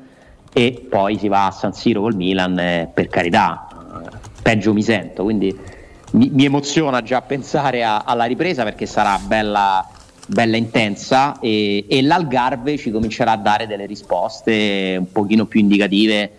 e 0.52 0.84
poi 0.88 1.16
si 1.18 1.28
va 1.28 1.46
a 1.46 1.50
San 1.52 1.72
Siro 1.74 2.00
col 2.00 2.16
Milan, 2.16 2.58
eh, 2.58 2.90
per 2.92 3.06
carità, 3.06 3.68
peggio 4.42 4.72
mi 4.72 4.82
sento, 4.82 5.22
quindi 5.22 5.56
mi, 6.12 6.30
mi 6.32 6.44
emoziona 6.44 7.02
già 7.02 7.22
pensare 7.22 7.84
a, 7.84 7.98
alla 7.98 8.24
ripresa 8.24 8.64
perché 8.64 8.86
sarà 8.86 9.20
bella 9.24 9.88
bella 10.26 10.56
intensa 10.56 11.38
e, 11.38 11.86
e 11.88 12.02
l'Algarve 12.02 12.76
ci 12.76 12.90
comincerà 12.90 13.32
a 13.32 13.36
dare 13.36 13.66
delle 13.66 13.86
risposte 13.86 14.96
un 14.98 15.10
pochino 15.10 15.46
più 15.46 15.60
indicative 15.60 16.30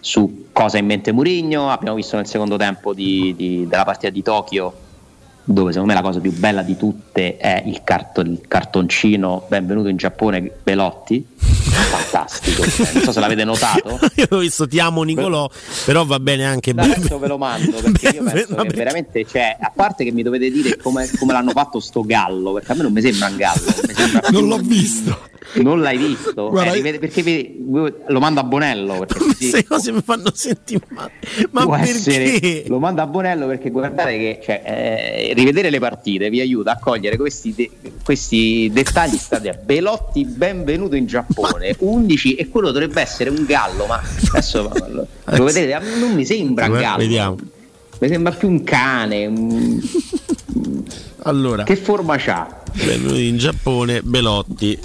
su 0.00 0.48
cosa 0.52 0.76
ha 0.76 0.80
in 0.80 0.86
mente 0.86 1.12
Murigno. 1.12 1.70
Abbiamo 1.70 1.96
visto 1.96 2.16
nel 2.16 2.26
secondo 2.26 2.56
tempo 2.56 2.94
di, 2.94 3.34
di, 3.36 3.66
della 3.68 3.84
partita 3.84 4.10
di 4.10 4.22
Tokyo 4.22 4.84
dove 5.48 5.70
secondo 5.70 5.94
me 5.94 6.00
la 6.00 6.04
cosa 6.04 6.18
più 6.18 6.32
bella 6.32 6.62
di 6.62 6.76
tutte 6.76 7.36
è 7.36 7.62
il, 7.64 7.82
carto, 7.84 8.20
il 8.20 8.40
cartoncino 8.48 9.44
benvenuto 9.48 9.86
in 9.86 9.96
Giappone 9.96 10.50
Belotti 10.60 11.24
fantastico 11.36 12.64
non 12.94 13.02
so 13.04 13.12
se 13.12 13.20
l'avete 13.20 13.44
notato 13.44 13.96
io 14.16 14.26
ho 14.28 14.38
visto 14.38 14.66
ti 14.66 14.80
amo 14.80 15.04
Nicolò 15.04 15.48
però 15.84 16.04
va 16.04 16.18
bene 16.18 16.44
anche 16.44 16.74
da 16.74 16.82
adesso 16.82 17.16
ve 17.20 17.28
lo 17.28 17.38
mando 17.38 17.76
perché 17.78 18.08
io 18.08 18.24
penso 18.28 18.56
che 18.56 18.74
veramente 18.74 19.24
cioè, 19.24 19.56
a 19.60 19.70
parte 19.72 20.02
che 20.02 20.10
mi 20.10 20.24
dovete 20.24 20.50
dire 20.50 20.76
come, 20.78 21.08
come, 21.16 21.32
l'hanno 21.32 21.52
fatto 21.52 21.78
sto 21.78 22.02
gallo 22.02 22.52
perché 22.52 22.72
a 22.72 22.74
me 22.74 22.82
non 22.82 22.92
mi 22.92 23.00
sembra 23.00 23.28
un 23.28 23.36
gallo 23.36 24.30
non 24.32 24.46
l'ho 24.48 24.58
visto 24.58 25.34
non 25.54 25.80
l'hai 25.80 25.96
visto? 25.96 26.50
Guarda, 26.50 26.72
eh, 26.72 26.74
rivede, 26.74 26.98
perché 26.98 27.22
vedi, 27.22 27.64
lo 27.66 28.20
mando 28.20 28.40
a 28.40 28.44
Bonello. 28.44 29.06
Queste 29.06 29.64
cose 29.64 29.92
mi 29.92 30.02
fanno 30.02 30.30
sentire 30.34 30.84
male. 30.88 31.12
Ma 31.50 31.66
perché? 31.66 31.90
Essere, 31.90 32.64
lo 32.66 32.78
mando 32.78 33.02
a 33.02 33.06
Bonello 33.06 33.46
perché 33.46 33.70
guardate 33.70 34.18
che 34.18 34.40
cioè, 34.42 34.62
eh, 34.64 35.32
rivedere 35.36 35.70
le 35.70 35.78
partite 35.78 36.30
vi 36.30 36.40
aiuta 36.40 36.72
a 36.72 36.78
cogliere 36.78 37.16
questi, 37.16 37.54
de- 37.54 37.70
questi 38.02 38.70
dettagli. 38.72 39.16
State 39.16 39.60
Belotti, 39.62 40.24
benvenuto 40.24 40.96
in 40.96 41.06
Giappone. 41.06 41.76
11 41.80 42.34
e 42.34 42.48
quello 42.48 42.70
dovrebbe 42.70 43.00
essere 43.00 43.30
un 43.30 43.44
gallo, 43.44 43.86
ma 43.86 44.00
adesso 44.32 44.70
lo 45.24 45.44
vedete, 45.44 45.78
non 45.98 46.14
mi 46.14 46.24
sembra 46.24 46.66
un 46.66 46.72
gallo. 46.72 46.98
Vediamo. 46.98 47.36
Mi 47.98 48.08
sembra 48.08 48.32
più 48.32 48.48
un 48.48 48.64
cane. 48.64 49.26
Un... 49.26 49.80
Allora, 51.22 51.64
che 51.64 51.76
forma 51.76 52.16
c'ha? 52.16 52.62
Benvenuto 52.72 53.16
in 53.16 53.36
Giappone, 53.36 54.02
Belotti. 54.02 54.78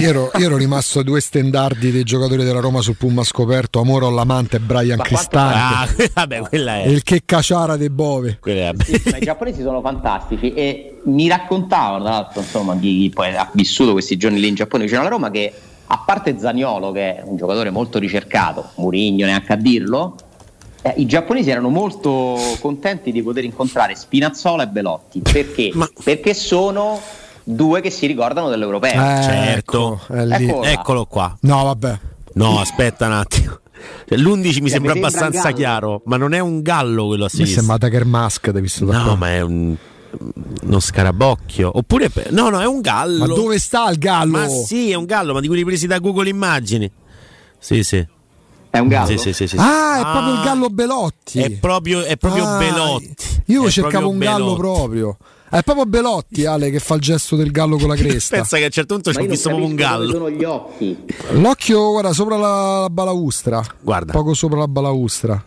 Io 0.00 0.08
ero, 0.08 0.30
io 0.38 0.46
ero, 0.46 0.56
rimasto 0.56 1.00
a 1.00 1.02
due 1.02 1.20
stendardi 1.20 1.90
dei 1.90 2.04
giocatori 2.04 2.42
della 2.42 2.60
Roma 2.60 2.80
sul 2.80 2.96
Puma 2.96 3.22
scoperto 3.22 3.80
Amore 3.80 4.06
Allamante 4.06 4.56
e 4.56 4.60
Brian 4.60 4.96
Ma 4.96 5.04
Cristante 5.04 6.04
ah, 6.04 6.08
vabbè, 6.14 6.40
quella 6.48 6.76
è. 6.76 6.86
il 6.86 7.02
che 7.02 7.22
caciara 7.24 7.76
dei 7.76 7.90
Bove. 7.90 8.38
Sì, 8.42 8.94
i 8.94 9.18
giapponesi 9.20 9.60
sono 9.60 9.82
fantastici 9.82 10.54
e 10.54 11.00
mi 11.04 11.28
raccontavano 11.28 12.04
tra 12.04 12.12
l'altro 12.12 12.40
insomma 12.40 12.78
chi 12.78 13.10
poi 13.12 13.36
ha 13.36 13.48
vissuto 13.52 13.92
questi 13.92 14.16
giorni 14.16 14.40
lì 14.40 14.48
in 14.48 14.54
Giappone 14.54 14.84
vicino 14.84 15.00
alla 15.00 15.10
Roma 15.10 15.30
che 15.30 15.52
a 15.86 15.98
parte 15.98 16.38
Zaniolo 16.38 16.92
che 16.92 17.16
è 17.16 17.22
un 17.24 17.36
giocatore 17.36 17.70
molto 17.70 17.98
ricercato 17.98 18.70
Murigno 18.76 19.26
neanche 19.26 19.52
a 19.52 19.56
dirlo 19.56 20.16
eh, 20.82 20.94
i 20.96 21.06
giapponesi 21.06 21.50
erano 21.50 21.68
molto 21.68 22.38
contenti 22.60 23.12
di 23.12 23.22
poter 23.22 23.44
incontrare 23.44 23.94
Spinazzola 23.94 24.62
e 24.62 24.68
Belotti. 24.68 25.20
Perché? 25.20 25.70
Ma... 25.74 25.88
perché 26.02 26.32
sono 26.32 27.00
due 27.44 27.80
che 27.80 27.90
si 27.90 28.06
ricordano 28.06 28.48
dell'europeo. 28.48 28.92
Eh, 28.92 29.22
certo, 29.22 30.00
ecco, 30.08 30.62
eccolo 30.62 31.06
qua. 31.06 31.36
No, 31.40 31.64
vabbè. 31.64 31.98
No, 32.34 32.60
aspetta 32.60 33.06
un 33.06 33.12
attimo. 33.12 33.58
Cioè, 34.06 34.18
L'11 34.18 34.60
mi 34.60 34.66
eh, 34.66 34.70
sembra 34.70 34.92
abbastanza 34.92 35.52
chiaro, 35.52 36.02
ma 36.04 36.16
non 36.16 36.34
è 36.34 36.38
un 36.38 36.62
gallo 36.62 37.06
quello 37.06 37.24
a 37.24 37.28
sinistra. 37.28 37.62
Mi 37.62 37.68
sembra 37.68 37.88
Tiger 37.88 38.04
Mask, 38.04 38.50
devi 38.50 38.70
No, 38.80 39.16
ma 39.16 39.30
è 39.30 39.40
un 39.40 39.76
uno 40.62 40.80
scarabocchio 40.80 41.70
oppure 41.72 42.10
no 42.30 42.48
no 42.48 42.60
è 42.60 42.66
un 42.66 42.80
gallo 42.80 43.26
ma 43.26 43.32
dove 43.32 43.60
sta 43.60 43.88
il 43.90 43.98
gallo? 43.98 44.38
ma 44.38 44.48
sì 44.48 44.90
è 44.90 44.94
un 44.94 45.04
gallo 45.04 45.32
ma 45.32 45.38
di 45.38 45.46
quelli 45.46 45.64
presi 45.64 45.86
da 45.86 46.00
Google 46.00 46.28
Immagini 46.28 46.90
sì 47.60 47.84
sì 47.84 48.04
è 48.70 48.78
un 48.78 48.86
gallo? 48.86 49.06
Sì, 49.08 49.18
sì, 49.18 49.32
sì, 49.32 49.48
sì. 49.48 49.56
Ah, 49.58 49.98
è 49.98 50.02
proprio 50.02 50.34
il 50.34 50.40
gallo 50.42 50.68
Belotti. 50.68 51.40
È 51.40 51.50
proprio, 51.58 52.04
è 52.04 52.16
proprio 52.16 52.46
ah, 52.46 52.56
Belotti. 52.56 53.42
Io 53.46 53.68
cercavo 53.68 54.08
un 54.08 54.18
gallo 54.18 54.54
Belotti. 54.54 54.60
proprio. 54.60 55.16
È 55.50 55.62
proprio 55.62 55.84
Belotti, 55.84 56.46
Ale, 56.46 56.70
che 56.70 56.78
fa 56.78 56.94
il 56.94 57.00
gesto 57.00 57.34
del 57.34 57.50
gallo 57.50 57.76
con 57.76 57.88
la 57.88 57.96
cresta. 57.96 58.36
Pensa 58.36 58.56
che 58.56 58.62
a 58.62 58.66
un 58.66 58.72
certo 58.72 58.94
punto 58.94 59.12
ci 59.12 59.18
ho 59.18 59.26
visto 59.26 59.48
proprio 59.48 59.68
un 59.68 59.74
gallo. 59.74 60.12
sono 60.12 60.30
gli 60.30 60.44
occhi? 60.44 60.96
L'occhio, 61.30 61.90
guarda, 61.90 62.12
sopra 62.12 62.36
la, 62.36 62.80
la 62.82 62.90
balaustra. 62.90 63.60
Guarda. 63.80 64.12
Poco 64.12 64.32
sopra 64.32 64.58
la 64.58 64.68
balaustra. 64.68 65.44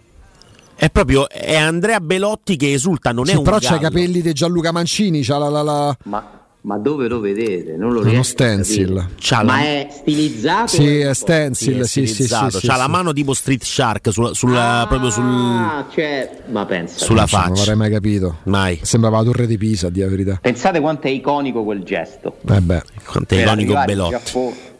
È 0.76 0.89
proprio 0.89 1.30
è 1.30 1.56
Andrea 1.56 2.02
Belotti 2.02 2.58
che 2.58 2.74
esulta, 2.74 3.13
non 3.13 3.26
sì, 3.26 3.32
è 3.32 3.36
un 3.36 3.44
però 3.44 3.60
gallo. 3.60 3.70
c'ha 3.70 3.80
i 3.80 3.82
capelli 3.82 4.22
di 4.22 4.34
Gianluca 4.34 4.74
Mancini, 4.74 5.24
c'ha 5.24 5.38
la, 5.38 5.48
la, 5.48 5.62
la... 5.62 5.98
Ma 6.04 6.33
ma 6.63 6.78
dove 6.78 7.08
lo 7.08 7.19
vedete? 7.19 7.76
Non 7.76 7.91
lo 7.91 8.04
è 8.04 8.10
uno 8.10 8.23
stencil. 8.23 9.06
Ma 9.32 9.43
la... 9.43 9.60
è 9.60 9.88
stilizzato? 9.91 10.67
Sì, 10.67 10.99
è 10.99 11.13
stencil. 11.13 11.86
Sì, 11.86 12.08
sì, 12.08 12.26
sì, 12.26 12.49
sì, 12.49 12.67
C'ha 12.67 12.78
la 12.78 12.88
mano 12.88 13.12
tipo 13.12 13.34
Street 13.34 13.63
Shark 13.63 14.12
sulla, 14.12 14.34
sulla 14.34 14.82
ah, 14.82 14.88
proprio 14.88 15.10
sul. 15.10 15.86
Cioè, 15.91 16.43
ma 16.47 16.65
pensa. 16.65 17.04
Sulla 17.04 17.28
faccia. 17.28 17.47
Non 17.47 17.58
l'avrei 17.58 17.76
mai 17.76 17.91
capito. 17.91 18.38
Mai. 18.43 18.80
Sembrava 18.82 19.17
la 19.17 19.23
torre 19.23 19.45
di 19.45 19.58
Pisa, 19.58 19.89
di 19.89 19.99
la 19.99 20.08
verità. 20.08 20.39
Pensate 20.41 20.80
quanto 20.80 21.08
è 21.08 21.10
iconico 21.10 21.63
quel 21.63 21.84
gesto. 21.84 22.38
Eh 22.49 22.62
beh. 22.62 22.84
Quanto 23.06 23.36
è 23.36 23.41
iconico 23.41 23.73
Belotti. 23.86 24.71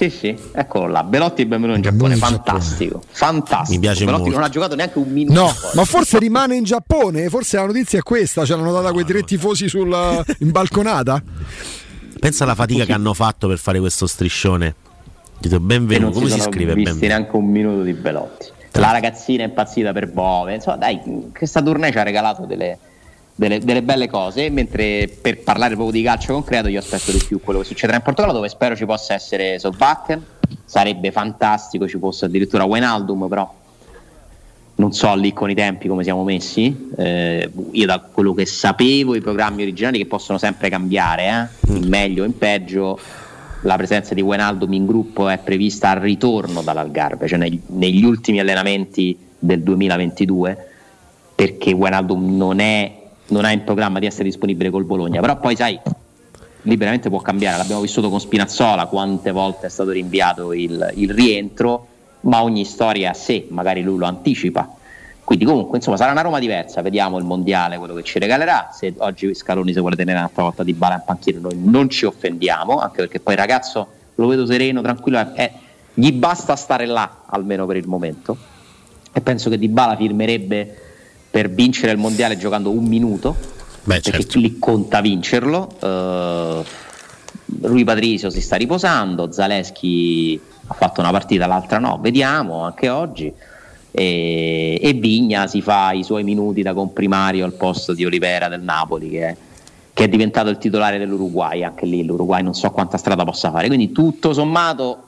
Sì, 0.00 0.08
sì, 0.08 0.34
eccolo 0.52 0.86
là. 0.86 1.04
Belotti 1.04 1.44
benvenuto 1.44 1.76
in 1.76 1.82
Giappone, 1.82 2.16
fantastico. 2.16 3.02
Fantastico. 3.06 3.74
Mi 3.74 3.78
piace 3.80 4.06
Belotti 4.06 4.22
molto. 4.22 4.38
non 4.38 4.46
ha 4.46 4.50
giocato 4.50 4.74
neanche 4.74 4.98
un 4.98 5.10
minuto. 5.10 5.38
No, 5.38 5.52
ma 5.74 5.84
forse 5.84 6.18
rimane 6.18 6.56
in 6.56 6.64
Giappone, 6.64 7.28
forse 7.28 7.58
la 7.58 7.66
notizia 7.66 7.98
è 7.98 8.02
questa, 8.02 8.46
ce 8.46 8.56
l'hanno 8.56 8.72
data 8.72 8.92
quei 8.92 9.04
tre 9.04 9.24
tifosi 9.24 9.68
sulla, 9.68 10.24
in 10.40 10.52
balconata. 10.52 11.22
Pensa 12.18 12.44
alla 12.44 12.54
fatica 12.54 12.86
che 12.86 12.94
hanno 12.94 13.12
fatto 13.12 13.46
per 13.46 13.58
fare 13.58 13.78
questo 13.78 14.06
striscione. 14.06 14.74
Dite 15.38 15.60
benvenuto, 15.60 16.12
come 16.12 16.30
si, 16.30 16.38
sono 16.38 16.50
scrive? 16.50 16.72
visti 16.72 16.92
Benvenuto. 16.92 17.06
neanche 17.06 17.36
un 17.36 17.44
minuto 17.50 17.82
di 17.82 17.92
Belotti. 17.92 18.46
La 18.72 18.92
ragazzina 18.92 19.42
è 19.42 19.48
impazzita 19.48 19.92
per 19.92 20.10
Bove. 20.10 20.54
Insomma, 20.54 20.78
dai, 20.78 20.98
questa 21.36 21.60
tournée 21.60 21.92
ci 21.92 21.98
ha 21.98 22.02
regalato 22.02 22.46
delle, 22.46 22.78
delle, 23.40 23.58
delle 23.60 23.82
belle 23.82 24.08
cose. 24.08 24.50
Mentre 24.50 25.08
per 25.20 25.40
parlare 25.40 25.74
proprio 25.74 25.98
di 25.98 26.02
calcio 26.02 26.34
concreto, 26.34 26.68
io 26.68 26.78
aspetto 26.78 27.10
di 27.10 27.22
più 27.26 27.40
quello 27.40 27.60
che 27.60 27.64
succederà 27.64 27.96
in 27.96 28.02
Portogallo, 28.02 28.34
dove 28.34 28.48
spero 28.50 28.76
ci 28.76 28.84
possa 28.84 29.14
essere 29.14 29.58
Solbakken. 29.58 30.22
Sarebbe 30.64 31.10
fantastico, 31.10 31.88
ci 31.88 31.98
fosse 31.98 32.26
addirittura 32.26 32.64
Wijnaldum, 32.64 33.28
però 33.28 33.54
non 34.76 34.92
so 34.92 35.14
lì 35.14 35.32
con 35.32 35.50
i 35.50 35.54
tempi 35.54 35.88
come 35.88 36.02
siamo 36.02 36.22
messi. 36.22 36.90
Eh, 36.96 37.50
io 37.72 37.86
da 37.86 38.00
quello 38.00 38.34
che 38.34 38.44
sapevo, 38.44 39.14
i 39.14 39.20
programmi 39.20 39.62
originali 39.62 39.98
che 39.98 40.06
possono 40.06 40.38
sempre 40.38 40.68
cambiare, 40.68 41.50
eh? 41.66 41.72
in 41.72 41.88
meglio 41.88 42.22
o 42.22 42.26
in 42.26 42.36
peggio. 42.36 42.98
La 43.62 43.76
presenza 43.76 44.14
di 44.14 44.22
Wijnaldum 44.22 44.72
in 44.72 44.86
gruppo 44.86 45.28
è 45.28 45.38
prevista 45.38 45.90
al 45.90 46.00
ritorno 46.00 46.62
dall'Algarve, 46.62 47.26
cioè 47.26 47.38
negli, 47.38 47.60
negli 47.66 48.04
ultimi 48.04 48.40
allenamenti 48.40 49.18
del 49.38 49.62
2022, 49.62 50.68
perché 51.34 51.72
Wijnaldum 51.72 52.36
non, 52.36 52.58
è, 52.58 52.99
non 53.30 53.44
ha 53.44 53.50
in 53.50 53.64
programma 53.64 53.98
di 53.98 54.06
essere 54.06 54.24
disponibile 54.24 54.70
col 54.70 54.84
Bologna. 54.84 55.20
Però 55.20 55.38
poi 55.38 55.56
sai, 55.56 55.78
liberamente 56.62 57.08
può 57.08 57.20
cambiare. 57.20 57.56
L'abbiamo 57.56 57.80
vissuto 57.80 58.08
con 58.08 58.20
Spinazzola, 58.20 58.86
quante 58.86 59.30
volte 59.30 59.66
è 59.66 59.70
stato 59.70 59.90
rinviato 59.90 60.52
il, 60.52 60.92
il 60.96 61.10
rientro, 61.10 61.86
ma 62.22 62.42
ogni 62.42 62.64
storia 62.64 63.08
è 63.08 63.10
a 63.10 63.14
sé, 63.14 63.46
magari 63.50 63.82
lui 63.82 63.98
lo 63.98 64.06
anticipa. 64.06 64.74
Quindi 65.24 65.44
comunque 65.44 65.78
insomma 65.78 65.96
sarà 65.96 66.10
una 66.10 66.22
Roma 66.22 66.40
diversa, 66.40 66.82
vediamo 66.82 67.16
il 67.16 67.24
mondiale, 67.24 67.78
quello 67.78 67.94
che 67.94 68.02
ci 68.02 68.18
regalerà. 68.18 68.70
Se 68.72 68.94
oggi 68.98 69.32
Scaloni 69.32 69.72
si 69.72 69.78
vuole 69.78 69.94
tenere 69.94 70.18
un'altra 70.18 70.42
volta 70.42 70.64
di 70.64 70.72
bala 70.72 70.96
in 70.96 71.02
panchina, 71.04 71.38
noi 71.38 71.56
non 71.56 71.88
ci 71.88 72.04
offendiamo, 72.04 72.80
anche 72.80 72.96
perché 72.96 73.20
poi 73.20 73.36
ragazzo 73.36 73.86
lo 74.16 74.26
vedo 74.26 74.44
sereno, 74.44 74.82
tranquillo, 74.82 75.32
è- 75.34 75.52
gli 75.94 76.12
basta 76.12 76.56
stare 76.56 76.84
là 76.84 77.22
almeno 77.26 77.64
per 77.66 77.76
il 77.76 77.86
momento. 77.86 78.36
E 79.12 79.20
penso 79.20 79.50
che 79.50 79.58
Di 79.58 79.68
Bala 79.68 79.96
firmerebbe 79.96 80.89
per 81.30 81.48
vincere 81.50 81.92
il 81.92 81.98
mondiale 81.98 82.36
giocando 82.36 82.70
un 82.70 82.84
minuto, 82.84 83.36
Beh, 83.84 84.00
perché 84.00 84.10
certo. 84.22 84.38
lì 84.38 84.58
conta 84.58 85.00
vincerlo. 85.00 85.68
Eh, 85.80 86.64
Rui 87.62 87.84
Patrizio 87.84 88.30
si 88.30 88.40
sta 88.40 88.56
riposando, 88.56 89.30
Zaleschi 89.30 90.40
ha 90.66 90.74
fatto 90.74 91.00
una 91.00 91.10
partita, 91.10 91.46
l'altra 91.46 91.78
no, 91.78 91.98
vediamo 92.00 92.62
anche 92.62 92.88
oggi. 92.88 93.32
E, 93.92 94.78
e 94.80 94.92
Vigna 94.92 95.48
si 95.48 95.60
fa 95.62 95.90
i 95.92 96.04
suoi 96.04 96.22
minuti 96.22 96.62
da 96.62 96.74
comprimario 96.74 97.44
al 97.44 97.54
posto 97.54 97.92
di 97.92 98.04
Olivera 98.04 98.48
del 98.48 98.62
Napoli, 98.62 99.08
che 99.10 99.26
è, 99.26 99.36
che 99.92 100.04
è 100.04 100.08
diventato 100.08 100.48
il 100.48 100.58
titolare 100.58 100.98
dell'Uruguay. 100.98 101.64
Anche 101.64 101.86
lì 101.86 102.04
l'Uruguay 102.04 102.42
non 102.42 102.54
so 102.54 102.70
quanta 102.70 102.98
strada 102.98 103.24
possa 103.24 103.50
fare. 103.50 103.66
Quindi 103.66 103.90
tutto 103.90 104.32
sommato 104.32 105.04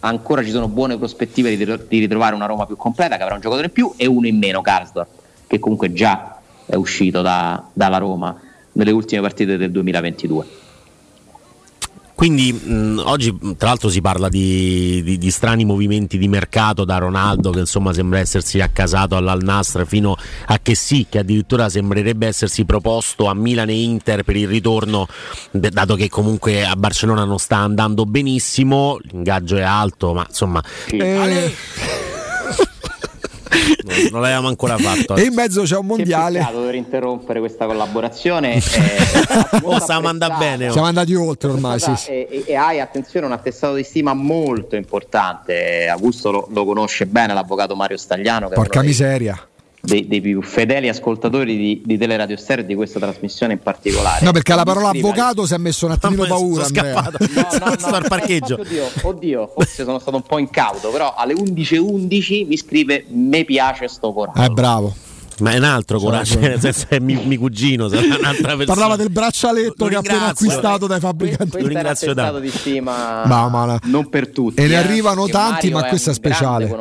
ancora 0.00 0.44
ci 0.44 0.50
sono 0.50 0.68
buone 0.68 0.96
prospettive 0.96 1.50
di, 1.50 1.56
ritro- 1.56 1.84
di 1.88 1.98
ritrovare 1.98 2.34
una 2.34 2.46
Roma 2.46 2.66
più 2.66 2.76
completa 2.76 3.16
che 3.16 3.22
avrà 3.22 3.34
un 3.34 3.40
giocatore 3.40 3.66
in 3.66 3.72
più 3.72 3.92
e 3.96 4.06
uno 4.06 4.26
in 4.26 4.38
meno, 4.38 4.60
Karsdorp, 4.60 5.08
che 5.46 5.58
comunque 5.58 5.92
già 5.92 6.38
è 6.66 6.74
uscito 6.74 7.22
da- 7.22 7.62
dalla 7.72 7.98
Roma 7.98 8.34
nelle 8.72 8.90
ultime 8.90 9.20
partite 9.20 9.56
del 9.56 9.70
2022. 9.70 10.62
Quindi 12.16 12.52
mh, 12.52 13.02
oggi 13.06 13.36
tra 13.58 13.68
l'altro 13.70 13.88
si 13.88 14.00
parla 14.00 14.28
di, 14.28 15.02
di- 15.02 15.18
di 15.18 15.30
strani 15.32 15.64
movimenti 15.64 16.16
di 16.16 16.28
mercato 16.28 16.84
da 16.84 16.96
Ronaldo 16.98 17.50
che 17.50 17.58
insomma 17.58 17.92
sembra 17.92 18.20
essersi 18.20 18.60
accasato 18.60 19.16
all'Al 19.16 19.42
Nasr 19.42 19.84
fino 19.84 20.14
a 20.46 20.60
che 20.62 20.76
sì, 20.76 21.06
che 21.10 21.18
addirittura 21.18 21.68
sembrerebbe 21.68 22.28
essersi 22.28 22.64
proposto 22.64 23.26
a 23.26 23.34
Milan 23.34 23.68
e 23.68 23.82
Inter 23.82 24.22
per 24.22 24.36
il 24.36 24.46
ritorno, 24.46 25.08
d- 25.50 25.68
dato 25.70 25.96
che 25.96 26.08
comunque 26.08 26.64
a 26.64 26.76
Barcellona 26.76 27.24
non 27.24 27.38
sta 27.38 27.56
andando 27.56 28.04
benissimo, 28.06 28.96
l'ingaggio 29.02 29.56
è 29.56 29.62
alto, 29.62 30.14
ma 30.14 30.24
insomma 30.26 30.62
Eh, 30.90 31.52
non, 33.84 33.96
non 34.10 34.20
l'avevamo 34.20 34.48
ancora 34.48 34.76
fatto. 34.78 35.16
e 35.16 35.22
in 35.24 35.34
mezzo 35.34 35.62
c'è 35.62 35.76
un 35.76 35.86
mondiale. 35.86 36.38
Che 36.38 36.44
peccato 36.44 36.58
dover 36.60 36.74
interrompere 36.74 37.38
questa 37.40 37.66
collaborazione. 37.66 38.54
eh, 38.56 38.60
Oh, 39.62 39.78
stiamo 39.80 40.08
andando 40.08 40.36
bene, 40.38 40.68
oh. 40.68 40.72
Siamo 40.72 40.86
andati 40.86 41.14
oltre 41.14 41.50
ormai, 41.50 41.78
sì, 41.80 41.92
sì. 41.96 42.10
E, 42.10 42.44
e- 42.46 42.54
hai 42.56 42.80
attenzione 42.80 43.26
un 43.26 43.32
attestato 43.32 43.74
di 43.74 43.82
stima 43.84 44.14
molto 44.14 44.76
importante. 44.76 45.88
Augusto 45.88 46.30
lo, 46.30 46.48
lo 46.50 46.64
conosce 46.64 47.06
bene, 47.06 47.34
l'avvocato 47.34 47.74
Mario 47.76 47.96
Stagliano, 47.96 48.46
che 48.48 48.52
è 48.52 48.56
Porca 48.56 48.78
uno 48.80 48.86
dei- 48.86 48.90
miseria. 48.90 49.48
Dei, 49.84 50.06
dei 50.08 50.20
più 50.20 50.40
fedeli 50.42 50.88
ascoltatori 50.88 51.56
di, 51.56 51.82
di 51.84 51.98
Teleradio 51.98 52.36
Stereo 52.36 52.64
e 52.64 52.66
di 52.66 52.74
questa 52.74 52.98
trasmissione 52.98 53.52
in 53.52 53.58
particolare. 53.60 54.24
No, 54.24 54.32
perché 54.32 54.52
alla 54.52 54.64
parola 54.64 54.90
Mi 54.92 54.98
avvocato 54.98 55.46
si 55.46 55.54
è 55.54 55.58
messo 55.58 55.84
un 55.86 55.92
attimino 55.92 56.24
Sono 56.24 56.38
paura. 56.38 56.64
Andrea. 56.64 56.92
scappato. 56.94 57.24
No, 57.34 57.66
no, 57.66 57.74
no, 57.90 57.94
al 57.96 58.06
parcheggio. 58.08 58.54
Oddio, 58.60 58.84
oddio, 59.02 59.52
forse 59.54 59.84
sono 59.84 59.98
stato 59.98 60.16
un 60.16 60.22
po' 60.22 60.38
incauto, 60.38 60.88
però 60.90 61.14
alle 61.16 61.34
11.11 61.34 62.46
mi 62.46 62.56
scrive 62.56 63.04
me 63.08 63.44
piace 63.44 63.88
sto 63.88 64.12
coraggio. 64.12 64.42
Eh, 64.42 64.48
bravo. 64.48 64.94
Ma 65.40 65.50
è 65.50 65.56
un 65.58 65.64
altro 65.64 65.98
coraggio, 65.98 66.38
nel 66.38 66.60
senso 66.60 66.86
è 66.90 67.00
mi, 67.00 67.16
mi 67.24 67.36
cugino, 67.36 67.88
sarà 67.88 68.02
un'altra 68.02 68.54
persona. 68.56 68.64
Parlava 68.66 68.94
del 68.94 69.10
braccialetto 69.10 69.74
Lo 69.84 69.88
che 69.88 69.96
ha 69.96 69.98
appena 69.98 70.26
acquistato 70.26 70.86
dai 70.86 71.00
Que- 71.00 71.08
fabbricanti. 71.08 71.50
questo 71.50 71.58
è 71.58 71.62
un 71.62 71.68
ringrazio 71.68 72.14
tanto. 72.14 72.38
di 72.38 72.50
stima 72.50 73.24
Ma- 73.26 73.48
ma 73.48 73.64
la- 73.66 73.80
non 73.86 74.08
per 74.08 74.28
tutti. 74.28 74.62
E 74.62 74.68
ne 74.68 74.74
eh, 74.74 74.76
arrivano 74.76 75.22
perché 75.22 75.32
tanti, 75.32 75.66
Mario 75.70 75.78
ma 75.80 75.88
questa 75.88 76.10
è 76.12 76.14
speciale. 76.14 76.72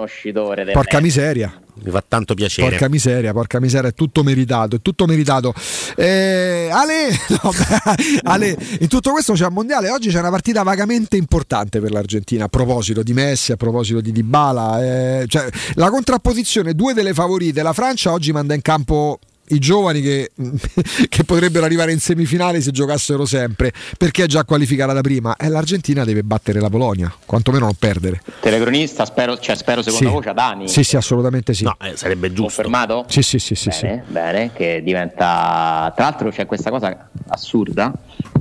Porca 0.71 1.01
miseria. 1.01 1.62
Mi 1.75 1.91
fa 1.91 2.03
tanto 2.07 2.35
piacere. 2.35 2.69
Porca 2.69 2.87
miseria, 2.87 3.33
porca 3.33 3.59
miseria, 3.59 3.89
è 3.89 3.93
tutto 3.93 4.23
meritato, 4.23 4.75
è 4.75 4.81
tutto 4.81 5.05
meritato. 5.05 5.53
Eh, 5.95 6.69
Ale, 6.71 7.09
no, 7.29 7.49
beh, 7.49 8.19
Ale, 8.23 8.57
in 8.79 8.87
tutto 8.87 9.11
questo 9.11 9.33
c'è 9.33 9.47
un 9.47 9.53
mondiale. 9.53 9.89
Oggi 9.89 10.09
c'è 10.09 10.19
una 10.19 10.29
partita 10.29 10.61
vagamente 10.63 11.17
importante 11.17 11.79
per 11.79 11.91
l'Argentina. 11.91 12.45
A 12.45 12.47
proposito 12.47 13.01
di 13.01 13.13
Messi, 13.13 13.51
a 13.51 13.57
proposito 13.57 14.01
di 14.01 14.11
Dybala, 14.11 14.83
eh, 14.83 15.25
cioè, 15.27 15.49
la 15.73 15.89
contrapposizione, 15.89 16.73
due 16.73 16.93
delle 16.93 17.13
favorite. 17.13 17.61
La 17.63 17.73
Francia 17.73 18.11
oggi 18.11 18.31
manda 18.31 18.53
in 18.53 18.61
campo 18.61 19.19
i 19.49 19.59
giovani 19.59 20.01
che, 20.01 20.31
che 21.09 21.23
potrebbero 21.25 21.65
arrivare 21.65 21.91
in 21.91 21.99
semifinale 21.99 22.61
se 22.61 22.71
giocassero 22.71 23.25
sempre 23.25 23.71
perché 23.97 24.23
è 24.23 24.27
già 24.27 24.45
qualificata 24.45 24.93
da 24.93 25.01
prima 25.01 25.35
e 25.35 25.49
l'Argentina 25.49 26.03
deve 26.05 26.23
battere 26.23 26.59
la 26.61 26.69
Polonia 26.69 27.13
quantomeno 27.25 27.65
non 27.65 27.75
perdere 27.77 28.21
Telecronista, 28.39 29.05
spero, 29.05 29.37
cioè, 29.37 29.55
spero 29.55 29.81
secondo 29.81 30.07
sì. 30.07 30.11
voce 30.13 30.29
a 30.29 30.33
Dani. 30.33 30.67
sì 30.69 30.83
sì 30.83 30.95
assolutamente 30.95 31.53
sì 31.53 31.63
No, 31.63 31.75
eh, 31.81 31.95
sarebbe 31.95 32.27
giusto. 32.29 32.41
Confermato? 32.63 33.05
sì 33.07 33.21
sì 33.21 33.39
sì 33.39 33.55
sì, 33.55 33.69
sì. 33.71 33.85
bene, 33.85 34.03
bene, 34.07 34.51
che 34.53 34.81
diventa. 34.83 35.91
Tra 35.95 36.05
l'altro 36.05 36.29
c'è 36.29 36.45
questa 36.45 36.69
cosa 36.69 37.09
assurda 37.27 37.93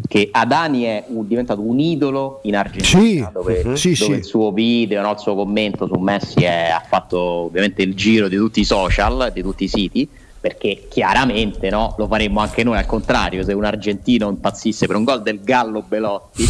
che 0.09 0.29
Adani 0.31 0.83
è 0.83 1.05
un- 1.09 1.27
diventato 1.27 1.61
un 1.67 1.79
idolo 1.79 2.41
in 2.45 2.57
Argentina, 2.57 3.01
Sì, 3.03 3.27
dove. 3.33 3.77
Sì, 3.77 3.95
dove 3.95 3.95
sì. 3.95 4.11
il 4.13 4.25
suo 4.25 4.53
video, 4.53 5.01
no, 5.03 5.13
il 5.13 5.19
suo 5.19 5.35
commento 5.35 5.87
su 5.87 5.99
Messi 5.99 6.41
è- 6.43 6.71
ha 6.71 6.83
fatto 6.87 7.19
ovviamente 7.19 7.83
il 7.83 7.95
giro 7.95 8.29
di 8.29 8.37
tutti 8.37 8.61
i 8.61 8.65
social, 8.65 9.31
di 9.33 9.43
tutti 9.43 9.65
i 9.65 9.69
siti. 9.69 10.09
Perché 10.43 10.87
chiaramente 10.91 11.71
no, 11.71 11.95
lo 11.99 12.09
faremmo 12.09 12.41
anche 12.41 12.65
noi 12.65 12.77
al 12.77 12.85
contrario, 12.85 13.45
se 13.45 13.53
un 13.53 13.65
argentino 13.65 14.29
impazzisse 14.29 14.89
per 14.89 14.97
un 14.97 15.05
gol 15.05 15.23
del 15.23 15.41
Gallo 15.41 15.85
Belotti 15.87 16.43
In 16.43 16.49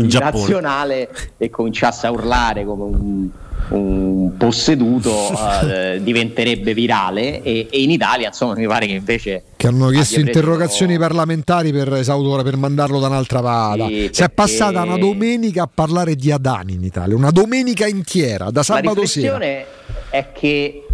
in 0.10 0.18
nazionale 0.18 1.10
e 1.36 1.50
cominciasse 1.50 2.06
a 2.06 2.12
urlare 2.12 2.64
come 2.64 2.82
un, 2.82 3.28
un 3.68 4.36
posseduto 4.38 5.10
eh, 5.68 6.00
diventerebbe 6.02 6.72
virale 6.72 7.42
e, 7.42 7.66
e 7.70 7.82
in 7.82 7.90
Italia 7.90 8.28
insomma 8.28 8.54
mi 8.54 8.66
pare 8.66 8.86
che 8.86 8.92
invece 8.92 9.42
che 9.56 9.66
hanno 9.66 9.88
chiesto 9.88 10.14
abbia 10.14 10.24
preso- 10.32 10.38
interrogazioni 10.38 10.98
parlamentari 10.98 11.72
per 11.72 11.92
esautora 11.92 12.42
per 12.42 12.56
mandarlo 12.56 13.00
da 13.00 13.08
un'altra 13.08 13.42
parte. 13.42 13.84
Sì, 13.86 13.92
si 14.12 14.22
è 14.22 14.30
perché- 14.30 14.34
passata 14.34 14.82
una 14.82 14.96
domenica 14.96 15.64
a 15.64 15.68
parlare 15.72 16.14
di 16.14 16.30
Adani 16.30 16.72
in 16.72 16.84
Italia, 16.84 17.14
una 17.14 17.30
domenica 17.30 17.86
intera, 17.86 18.50
da 18.50 18.62
sabato 18.62 19.04
sera. 19.04 19.36
riflessione 19.38 19.66
è 20.08 20.26
che 20.32 20.85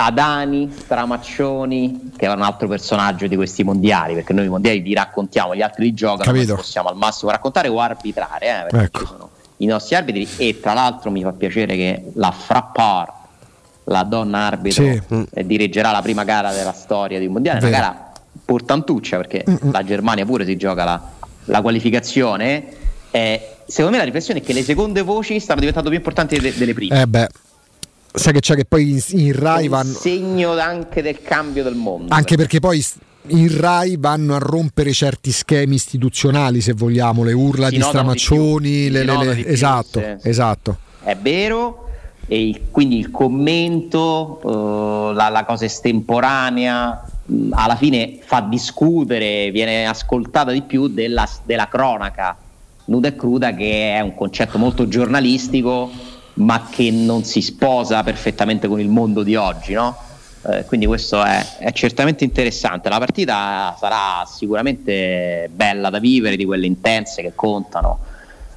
Adani, 0.00 0.70
Stramaccioni, 0.76 2.12
che 2.16 2.26
è 2.26 2.32
un 2.32 2.42
altro 2.42 2.68
personaggio 2.68 3.26
di 3.26 3.34
questi 3.34 3.64
mondiali, 3.64 4.14
perché 4.14 4.32
noi 4.32 4.46
i 4.46 4.48
mondiali 4.48 4.80
li 4.80 4.94
raccontiamo, 4.94 5.56
gli 5.56 5.62
altri 5.62 5.84
li 5.84 5.94
giocano, 5.94 6.22
Capito. 6.22 6.46
noi 6.52 6.56
possiamo 6.56 6.88
al 6.88 6.96
massimo 6.96 7.30
raccontare 7.32 7.66
o 7.68 7.80
arbitrare, 7.80 8.46
eh, 8.46 8.62
perché 8.70 8.84
Ecco. 8.84 8.98
ci 9.00 9.06
sono 9.06 9.30
i 9.56 9.66
nostri 9.66 9.96
arbitri 9.96 10.28
e 10.36 10.60
tra 10.60 10.72
l'altro 10.72 11.10
mi 11.10 11.22
fa 11.22 11.32
piacere 11.32 11.74
che 11.74 12.04
la 12.14 12.30
Frappart, 12.30 13.12
la 13.84 14.04
donna 14.04 14.46
arbitro, 14.46 14.84
Sì. 14.84 15.02
eh, 15.34 15.44
dirigerà 15.46 15.90
la 15.90 16.00
prima 16.02 16.22
gara 16.22 16.52
della 16.52 16.72
storia 16.72 17.18
di 17.18 17.26
un 17.26 17.32
mondiale, 17.32 17.58
una 17.58 17.68
Vero. 17.68 17.80
gara 17.82 18.12
portantuccia 18.44 19.16
perché 19.16 19.42
Mm-mm. 19.48 19.72
la 19.72 19.82
Germania 19.82 20.24
pure 20.24 20.44
si 20.44 20.56
gioca 20.56 20.84
la, 20.84 21.00
la 21.46 21.60
qualificazione. 21.60 22.64
Eh, 23.10 23.56
secondo 23.66 23.92
me 23.92 23.98
la 23.98 24.04
riflessione 24.04 24.40
è 24.40 24.42
che 24.44 24.52
le 24.52 24.62
seconde 24.62 25.02
voci 25.02 25.40
stanno 25.40 25.58
diventando 25.58 25.88
più 25.88 25.98
importanti 25.98 26.38
de- 26.38 26.54
delle 26.56 26.72
prime. 26.74 27.00
Eh 27.00 27.06
beh, 27.06 27.28
sai 28.18 28.32
che 28.32 28.40
c'è 28.40 28.54
che 28.54 28.64
poi 28.64 28.90
in, 28.90 29.02
in 29.10 29.32
Rai 29.38 29.64
un 29.64 29.70
vanno... 29.70 29.92
segno 29.92 30.58
anche 30.58 31.02
del 31.02 31.22
cambio 31.22 31.62
del 31.62 31.74
mondo. 31.74 32.14
Anche 32.14 32.36
perché 32.36 32.60
poi 32.60 32.84
in 33.28 33.58
Rai 33.60 33.96
vanno 33.98 34.34
a 34.34 34.38
rompere 34.38 34.92
certi 34.92 35.30
schemi 35.32 35.74
istituzionali, 35.74 36.60
se 36.60 36.72
vogliamo, 36.72 37.24
le 37.24 37.32
urla 37.32 37.66
Si 37.66 37.72
di 37.72 37.78
di 37.78 37.82
stramaccioni, 37.82 38.70
più, 38.70 38.90
le- 38.92 39.04
le- 39.04 39.24
le- 39.24 39.34
di 39.34 39.42
più, 39.42 39.52
esatto, 39.52 40.00
sì. 40.00 40.28
esatto. 40.28 40.78
È 41.02 41.16
vero, 41.16 41.88
e 42.26 42.62
quindi 42.70 42.98
il 42.98 43.10
commento, 43.10 44.40
eh, 45.10 45.14
la, 45.14 45.28
la 45.28 45.44
cosa 45.44 45.64
estemporanea, 45.64 47.04
mh, 47.24 47.48
alla 47.52 47.76
fine 47.76 48.18
fa 48.22 48.40
discutere, 48.40 49.50
viene 49.50 49.86
ascoltata 49.86 50.50
di 50.50 50.62
più 50.62 50.88
della, 50.88 51.28
della 51.44 51.68
cronaca 51.68 52.36
nuda 52.86 53.08
e 53.08 53.16
cruda, 53.16 53.54
che 53.54 53.94
è 53.94 54.00
un 54.00 54.14
concetto 54.14 54.56
molto 54.56 54.88
giornalistico, 54.88 55.90
ma 56.38 56.68
che 56.70 56.90
non 56.90 57.24
si 57.24 57.42
sposa 57.42 58.02
perfettamente 58.02 58.68
con 58.68 58.80
il 58.80 58.88
mondo 58.88 59.22
di 59.22 59.34
oggi, 59.34 59.72
no? 59.72 59.96
Eh, 60.46 60.64
quindi 60.66 60.86
questo 60.86 61.22
è, 61.22 61.44
è 61.58 61.72
certamente 61.72 62.22
interessante. 62.22 62.88
La 62.88 62.98
partita 62.98 63.76
sarà 63.78 64.24
sicuramente 64.24 65.50
bella 65.52 65.90
da 65.90 65.98
vivere, 65.98 66.36
di 66.36 66.44
quelle 66.44 66.66
intense 66.66 67.22
che 67.22 67.32
contano 67.34 67.98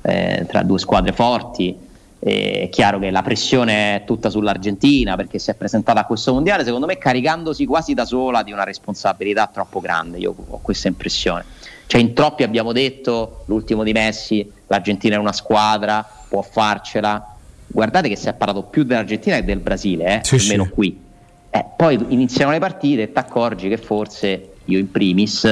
eh, 0.03 0.45
tra 0.47 0.61
due 0.61 0.77
squadre 0.77 1.11
forti. 1.11 1.75
Eh, 2.19 2.61
È 2.61 2.69
chiaro 2.69 2.99
che 2.99 3.09
la 3.09 3.23
pressione 3.23 3.95
è 3.95 4.03
tutta 4.05 4.29
sull'Argentina 4.29 5.15
perché 5.15 5.39
si 5.39 5.49
è 5.49 5.55
presentata 5.55 6.01
a 6.01 6.05
questo 6.05 6.33
mondiale, 6.33 6.63
secondo 6.63 6.85
me 6.85 6.99
caricandosi 6.99 7.65
quasi 7.65 7.95
da 7.95 8.05
sola 8.05 8.43
di 8.43 8.51
una 8.51 8.63
responsabilità 8.63 9.49
troppo 9.51 9.79
grande. 9.79 10.19
Io 10.19 10.35
ho 10.37 10.59
questa 10.61 10.87
impressione. 10.87 11.45
Cioè, 11.87 11.99
in 11.99 12.13
troppi 12.13 12.43
abbiamo 12.43 12.73
detto 12.73 13.41
l'ultimo 13.47 13.81
di 13.83 13.91
Messi, 13.91 14.49
l'Argentina 14.67 15.15
è 15.15 15.17
una 15.17 15.33
squadra, 15.33 16.07
può 16.29 16.43
farcela. 16.43 17.30
Guardate 17.71 18.09
che 18.09 18.15
si 18.15 18.27
è 18.27 18.33
parlato 18.33 18.63
più 18.63 18.83
dell'Argentina 18.83 19.37
che 19.37 19.45
del 19.45 19.59
Brasile, 19.59 20.19
eh, 20.19 20.19
Sì, 20.23 20.35
almeno 20.35 20.65
sì. 20.65 20.69
qui. 20.71 20.99
Eh, 21.49 21.65
poi 21.75 21.99
iniziano 22.09 22.51
le 22.51 22.59
partite 22.59 23.03
e 23.03 23.11
ti 23.11 23.17
accorgi 23.17 23.67
che 23.67 23.77
forse 23.77 24.49
io 24.65 24.77
in 24.79 24.89
primis 24.89 25.43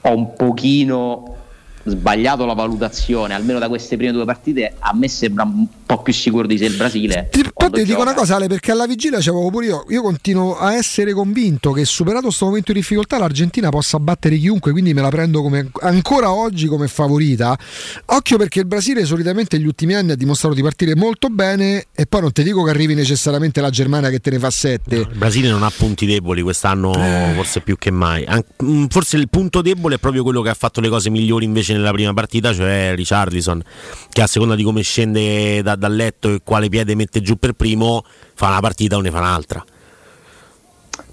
ho 0.00 0.14
un 0.14 0.34
pochino 0.34 1.36
sbagliato 1.84 2.46
la 2.46 2.54
valutazione, 2.54 3.34
almeno 3.34 3.58
da 3.58 3.68
queste 3.68 3.96
prime 3.96 4.12
due 4.12 4.24
partite, 4.24 4.74
a 4.78 4.94
me 4.94 5.06
sembra 5.08 5.44
un 5.44 5.66
po' 5.84 6.02
più 6.02 6.12
sicuro 6.12 6.46
di 6.46 6.56
sé 6.56 6.64
il 6.64 6.76
Brasile. 6.76 7.28
Ti, 7.30 7.44
poi 7.70 7.80
ti 7.80 7.84
dico 7.84 8.00
una 8.00 8.14
cosa, 8.14 8.36
Ale, 8.36 8.46
perché 8.46 8.72
alla 8.72 8.86
vigilia 8.86 9.18
c'avevo 9.20 9.50
pure 9.50 9.66
io. 9.66 9.84
Io 9.88 10.02
continuo 10.02 10.56
a 10.58 10.74
essere 10.74 11.12
convinto 11.12 11.72
che 11.72 11.84
superato 11.84 12.26
questo 12.26 12.46
momento 12.46 12.72
di 12.72 12.78
difficoltà 12.80 13.18
l'Argentina 13.18 13.70
possa 13.70 13.98
battere 13.98 14.36
chiunque, 14.36 14.72
quindi 14.72 14.92
me 14.94 15.00
la 15.00 15.08
prendo 15.08 15.42
come, 15.42 15.70
ancora 15.80 16.32
oggi 16.32 16.66
come 16.66 16.88
favorita. 16.88 17.58
Occhio 18.06 18.36
perché 18.36 18.60
il 18.60 18.66
Brasile 18.66 19.04
solitamente 19.04 19.56
negli 19.56 19.66
ultimi 19.66 19.94
anni 19.94 20.12
ha 20.12 20.16
dimostrato 20.16 20.54
di 20.54 20.62
partire 20.62 20.94
molto 20.94 21.28
bene 21.28 21.86
e 21.94 22.06
poi 22.06 22.20
non 22.20 22.32
ti 22.32 22.42
dico 22.42 22.62
che 22.62 22.70
arrivi 22.70 22.94
necessariamente 22.94 23.60
la 23.60 23.70
Germania 23.70 24.10
che 24.10 24.20
te 24.20 24.30
ne 24.30 24.38
fa 24.38 24.50
sette. 24.50 24.96
Il 24.96 25.10
Brasile 25.14 25.48
non 25.48 25.62
ha 25.62 25.70
punti 25.74 26.06
deboli 26.06 26.42
quest'anno, 26.42 26.92
forse 26.92 27.60
più 27.60 27.76
che 27.78 27.90
mai. 27.90 28.24
An- 28.24 28.44
mm, 28.62 28.86
forse 28.86 29.16
il 29.16 29.28
punto 29.28 29.62
debole 29.62 29.96
è 29.96 29.98
proprio 29.98 30.22
quello 30.22 30.42
che 30.42 30.50
ha 30.50 30.54
fatto 30.54 30.80
le 30.80 30.88
cose 30.88 31.10
migliori 31.10 31.44
invece 31.44 31.72
nella 31.72 31.92
prima 31.92 32.12
partita, 32.12 32.52
cioè 32.52 32.92
Richardson, 32.94 33.62
che 34.10 34.22
a 34.22 34.26
seconda 34.26 34.54
di 34.54 34.62
come 34.62 34.82
scende 34.82 35.62
da- 35.62 35.76
dal 35.76 35.94
letto 35.94 36.32
e 36.32 36.40
quale 36.44 36.68
piede 36.68 36.94
mette 36.94 37.20
giù 37.20 37.36
per 37.36 37.53
primo, 37.54 38.04
fa 38.34 38.48
una 38.48 38.60
partita 38.60 38.96
o 38.96 39.00
ne 39.00 39.10
fa 39.10 39.18
un'altra. 39.18 39.64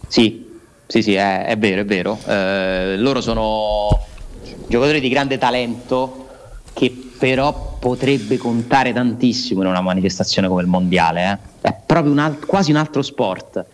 Sì, 0.07 0.59
sì, 0.87 1.01
sì, 1.01 1.13
è, 1.13 1.45
è 1.45 1.57
vero, 1.57 1.81
è 1.81 1.85
vero. 1.85 2.19
Eh, 2.25 2.95
loro 2.97 3.21
sono 3.21 3.87
giocatori 4.67 4.99
di 4.99 5.09
grande 5.09 5.37
talento 5.37 6.27
che 6.73 7.09
però 7.17 7.77
potrebbe 7.79 8.37
contare 8.37 8.93
tantissimo 8.93 9.61
in 9.61 9.67
una 9.67 9.81
manifestazione 9.81 10.47
come 10.47 10.61
il 10.61 10.67
mondiale. 10.67 11.39
eh. 11.61 11.67
È 11.69 11.75
proprio 11.85 12.11
un 12.11 12.19
al- 12.19 12.45
quasi 12.45 12.71
un 12.71 12.77
altro 12.77 13.01
sport. 13.01 13.65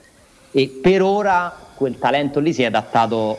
E 0.51 0.80
per 0.82 1.01
ora 1.01 1.55
quel 1.76 1.97
talento 1.97 2.39
lì 2.39 2.53
si 2.53 2.63
è 2.63 2.65
adattato 2.65 3.38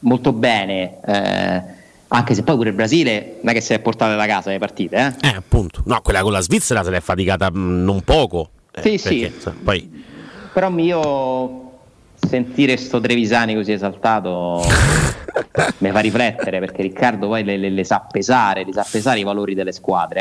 molto 0.00 0.32
bene. 0.32 1.00
eh, 1.04 1.78
anche 2.12 2.34
se 2.34 2.42
poi 2.42 2.56
pure 2.56 2.68
il 2.70 2.74
Brasile 2.74 3.36
non 3.42 3.52
è 3.52 3.54
che 3.54 3.60
si 3.60 3.72
è 3.72 3.78
portato 3.78 4.16
da 4.16 4.26
casa 4.26 4.50
le 4.50 4.58
partite, 4.58 5.16
eh? 5.20 5.28
Eh, 5.28 5.34
appunto. 5.36 5.82
No, 5.86 6.00
quella 6.02 6.22
con 6.22 6.32
la 6.32 6.40
Svizzera 6.40 6.82
se 6.82 6.90
l'è 6.90 7.00
faticata 7.00 7.50
mm, 7.50 7.84
non 7.84 8.00
poco. 8.02 8.50
Eh, 8.72 8.82
Sì, 8.82 8.98
sì. 8.98 9.20
perché, 9.20 9.40
sai, 9.40 9.52
poi 9.62 10.04
Però 10.52 10.70
io 10.78 11.70
sentire 12.16 12.76
sto 12.76 13.00
Trevisani 13.00 13.54
così 13.54 13.72
esaltato 13.72 14.62
mi 15.78 15.90
fa 15.90 16.00
riflettere 16.00 16.58
perché 16.58 16.82
Riccardo 16.82 17.28
poi 17.28 17.44
le, 17.44 17.56
le- 17.56 17.70
le 17.70 17.84
sa 17.84 18.00
pesare, 18.10 18.64
le 18.64 18.72
sa 18.72 18.86
pesare 18.88 19.20
i 19.20 19.24
valori 19.24 19.54
delle 19.54 19.72
squadre 19.72 20.20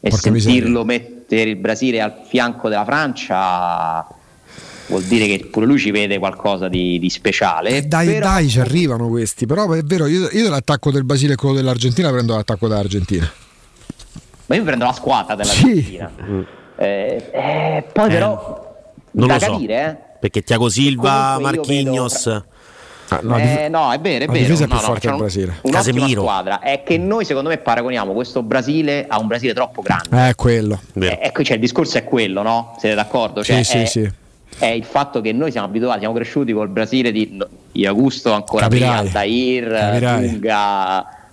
eh? 0.00 0.06
e 0.06 0.10
Porca 0.10 0.16
sentirlo 0.16 0.84
mettere 0.84 1.50
il 1.50 1.56
Brasile 1.56 2.00
al 2.00 2.20
fianco 2.26 2.68
della 2.68 2.84
Francia 2.84 4.06
vuol 4.88 5.02
dire 5.02 5.26
che 5.26 5.46
pure 5.46 5.66
lui 5.66 5.78
ci 5.78 5.90
vede 5.90 6.18
qualcosa 6.18 6.68
di, 6.68 6.98
di 6.98 7.10
speciale. 7.10 7.70
E 7.70 7.82
dai, 7.82 8.06
Però- 8.06 8.26
dai, 8.26 8.48
ci 8.48 8.60
arrivano 8.60 9.08
questi. 9.08 9.46
Però 9.46 9.70
è 9.72 9.82
vero, 9.82 10.06
io, 10.06 10.28
io 10.32 10.48
l'attacco 10.48 10.90
del 10.90 11.04
Brasile 11.04 11.34
e 11.34 11.36
quello 11.36 11.54
dell'Argentina 11.54 12.10
prendo 12.10 12.34
l'attacco 12.34 12.68
dell'Argentina. 12.68 13.30
Ma 14.46 14.54
io 14.54 14.62
prendo 14.62 14.84
la 14.84 14.92
squadra 14.92 15.34
dell'Argentina. 15.34 16.10
Eh, 16.78 17.30
eh, 17.32 17.84
poi 17.92 18.08
però 18.08 18.74
non 19.12 19.26
da 19.28 19.34
lo 19.34 19.40
so. 19.40 19.50
capire, 19.52 19.84
eh? 19.88 20.18
perché 20.20 20.42
Tiago 20.42 20.68
Silva, 20.68 21.38
vedo- 21.40 21.62
Ah, 23.08 23.20
no, 23.22 23.36
Eh, 23.38 23.68
no, 23.68 23.92
è 23.92 24.00
vero, 24.00 24.24
è 24.24 24.26
vero. 24.26 24.38
difesa 24.40 24.64
è 24.64 24.66
più 24.66 24.74
no, 24.74 24.80
forte 24.82 25.08
un- 25.08 25.16
Brasile. 25.16 25.44
Un'ottima 25.62 25.76
Casemiro. 25.76 26.20
squadra. 26.22 26.58
È 26.58 26.82
che 26.82 26.98
noi, 26.98 27.24
secondo 27.24 27.50
me, 27.50 27.58
paragoniamo 27.58 28.12
questo 28.12 28.42
Brasile 28.42 29.06
a 29.08 29.20
un 29.20 29.28
Brasile 29.28 29.54
troppo 29.54 29.80
grande. 29.80 30.28
Eh, 30.28 30.34
quello. 30.34 30.80
Eh, 30.94 31.18
ecco, 31.22 31.44
cioè, 31.44 31.54
il 31.54 31.60
discorso 31.60 31.98
è 31.98 32.04
quello, 32.04 32.42
no? 32.42 32.74
Siete 32.80 32.96
d'accordo? 32.96 33.44
Cioè, 33.44 33.62
Sì, 33.62 33.64
sì, 33.64 33.78
è, 33.78 33.84
sì. 33.84 34.10
È 34.58 34.66
il 34.66 34.84
fatto 34.84 35.20
che 35.20 35.32
noi 35.32 35.50
siamo 35.50 35.66
abituati, 35.66 36.00
siamo 36.00 36.14
cresciuti 36.14 36.52
col 36.52 36.68
Brasile 36.68 37.12
di 37.12 37.86
Augusto 37.86 38.32
ancora 38.32 38.62
Capirai. 38.62 38.88
prima, 38.88 39.00
Aldair, 39.00 39.68
Capirai. 39.68 40.38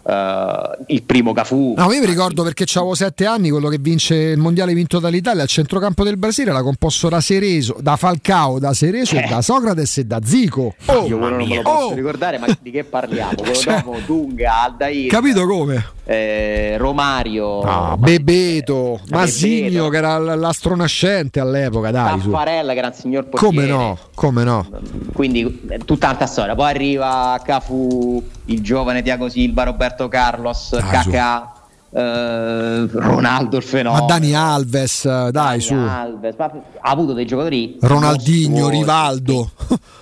Eh, 0.06 0.70
il 0.88 1.04
primo 1.04 1.32
Cafu. 1.34 1.76
No, 1.78 1.92
io 1.92 2.00
mi 2.02 2.06
ricordo 2.06 2.44
perché 2.44 2.66
avevo 2.76 2.94
sette 2.94 3.26
anni, 3.26 3.50
quello 3.50 3.70
che 3.70 3.78
vince 3.80 4.16
il 4.16 4.38
mondiale 4.38 4.74
vinto 4.74 5.00
dall'Italia 5.00 5.44
al 5.44 5.48
centrocampo 5.48 6.04
del 6.04 6.18
Brasile 6.18 6.50
era 6.52 6.62
composto 6.62 7.08
da 7.10 7.22
Cereso, 7.22 7.78
da 7.80 7.96
Falcao, 7.96 8.60
da 8.60 8.74
Cereso 8.74 9.16
e 9.16 9.20
Eh. 9.24 9.28
da 9.30 9.42
Socrates 9.42 9.98
e 10.00 10.04
da 10.06 10.20
Zico. 10.24 10.76
Oh, 10.88 11.06
Io 11.06 11.18
quello 11.18 11.30
non 11.30 11.38
me 11.38 11.44
lo 11.44 11.46
mia. 11.46 11.62
posso 11.62 11.86
Oh! 11.86 11.94
ricordare, 11.94 12.38
ma 12.38 12.48
di 12.62 12.72
che 12.72 12.84
parliamo? 12.84 13.34
Quello 13.38 13.54
Cioè- 13.54 13.76
dopo 13.84 13.98
Dunga, 14.06 14.64
Aldair, 14.64 15.08
capito 15.10 15.46
come? 15.48 15.86
eh, 16.06 16.76
Romario, 16.78 17.62
Ah, 17.62 17.96
Bebeto, 17.98 19.00
Masigno 19.10 19.88
Bebeto. 19.88 19.90
che 19.90 19.98
era 19.98 20.18
l'astronascente 20.36 21.40
all'epoca, 21.40 21.92
dai. 21.92 22.20
Taffarella 22.20 22.74
che 22.74 22.78
era 22.80 22.88
un 22.88 22.94
signor 22.94 23.26
portiere. 23.28 23.56
Come 23.56 23.68
no? 23.68 23.98
Come 24.16 24.44
no? 24.44 24.68
Quindi 25.12 25.62
eh, 25.70 25.80
tutta 25.80 26.08
un'altra 26.08 26.28
storia. 26.28 26.56
Poi 26.56 26.70
arriva 26.70 27.42
Cafu, 27.44 28.24
il 28.46 28.62
giovane 28.62 29.02
Tiago 29.02 29.28
Silva, 29.30 29.64
Roberto 29.64 30.08
Carlos, 30.08 30.70
Dai, 30.72 30.90
Kakà, 30.90 31.53
eh, 31.96 32.88
Ronaldo 32.92 33.58
il 33.58 33.64
fenomeno. 33.64 34.06
Ma 34.06 34.08
Dani 34.14 34.34
Alves, 34.34 35.04
dai 35.06 35.32
Dani 35.32 35.62
su. 35.62 35.74
Alves, 35.74 36.36
ma 36.38 36.46
ha 36.46 36.90
avuto 36.90 37.14
dei 37.14 37.26
giocatori 37.26 37.78
Ronaldinho. 37.82 38.70
Rivaldo. 38.70 39.52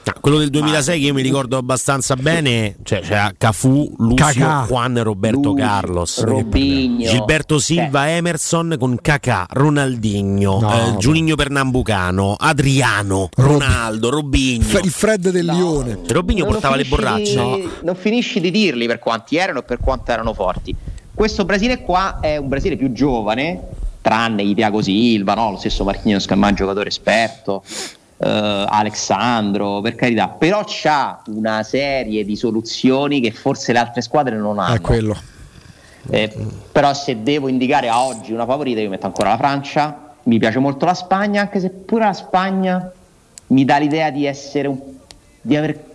Ah, 0.03 0.13
quello 0.19 0.37
del 0.39 0.49
2006 0.49 0.99
che 0.99 1.05
io 1.07 1.13
mi 1.13 1.21
ricordo 1.21 1.57
abbastanza 1.57 2.15
bene, 2.15 2.77
cioè 2.83 3.01
c'era 3.01 3.31
Cafu, 3.37 3.93
Lucio, 3.97 4.23
Kakà. 4.25 4.65
Juan 4.67 5.01
Roberto 5.03 5.49
Lucio, 5.49 5.53
Carlos. 5.53 6.23
Robinho. 6.23 7.07
Gilberto 7.09 7.59
Silva, 7.59 8.09
Emerson 8.09 8.75
con 8.79 8.97
Kakà, 9.01 9.45
Ronaldinho, 9.49 10.59
No, 10.59 10.73
eh. 10.93 10.97
Giuninho 10.97 11.35
Pernambucano, 11.35 12.35
Adriano, 12.39 13.29
Rob- 13.35 13.47
Ronaldo, 13.61 14.09
Robinho. 14.09 14.63
F- 14.63 14.79
il 14.83 14.91
Fred 14.91 15.29
del 15.29 15.45
No. 15.45 15.53
Lione. 15.53 15.97
Cioè, 16.05 16.13
Robinho 16.13 16.43
Non- 16.43 16.53
portava 16.53 16.75
non 16.75 16.83
le 16.83 16.89
borracce. 16.89 17.33
di- 17.33 17.69
Non 17.83 17.95
finisci 17.95 18.39
di 18.39 18.49
dirli 18.51 18.87
per 18.87 18.99
quanti 18.99 19.35
erano 19.37 19.59
e 19.59 19.63
per 19.63 19.79
quanto 19.79 20.11
erano 20.11 20.33
forti. 20.33 20.75
Questo 21.13 21.45
Brasile 21.45 21.81
qua 21.81 22.19
è 22.19 22.37
un 22.37 22.47
Brasile 22.47 22.77
più 22.77 22.91
giovane, 22.91 23.61
tranne 24.01 24.43
i 24.43 24.55
Thiago 24.55 24.81
Silva, 24.81 25.33
no? 25.33 25.51
lo 25.51 25.57
stesso 25.57 25.83
Marquinhos 25.83 26.25
che 26.25 26.33
è 26.33 26.37
un 26.37 26.51
giocatore 26.55 26.89
esperto, 26.89 27.63
eh, 28.17 28.65
Alexandro, 28.67 29.81
per 29.81 29.95
carità, 29.95 30.27
però 30.27 30.63
c'ha 30.65 31.21
una 31.27 31.63
serie 31.63 32.23
di 32.23 32.35
soluzioni 32.35 33.19
che 33.19 33.31
forse 33.31 33.73
le 33.73 33.79
altre 33.79 34.01
squadre 34.01 34.35
non 34.35 34.59
hanno. 34.59 34.75
È 34.75 34.81
quello. 34.81 35.17
Eh, 36.09 36.33
però 36.71 36.93
se 36.93 37.21
devo 37.21 37.47
indicare 37.47 37.87
a 37.87 38.03
oggi 38.03 38.33
una 38.33 38.45
favorita, 38.45 38.79
io 38.79 38.89
metto 38.89 39.05
ancora 39.05 39.29
la 39.29 39.37
Francia. 39.37 40.09
Mi 40.23 40.37
piace 40.37 40.59
molto 40.59 40.85
la 40.85 40.93
Spagna, 40.93 41.41
anche 41.41 41.59
se 41.59 41.69
pure 41.69 42.05
la 42.05 42.13
Spagna 42.13 42.91
mi 43.47 43.65
dà 43.65 43.77
l'idea 43.77 44.11
di 44.11 44.25
essere 44.25 44.67
un, 44.67 44.79
di 45.41 45.55
avere 45.55 45.90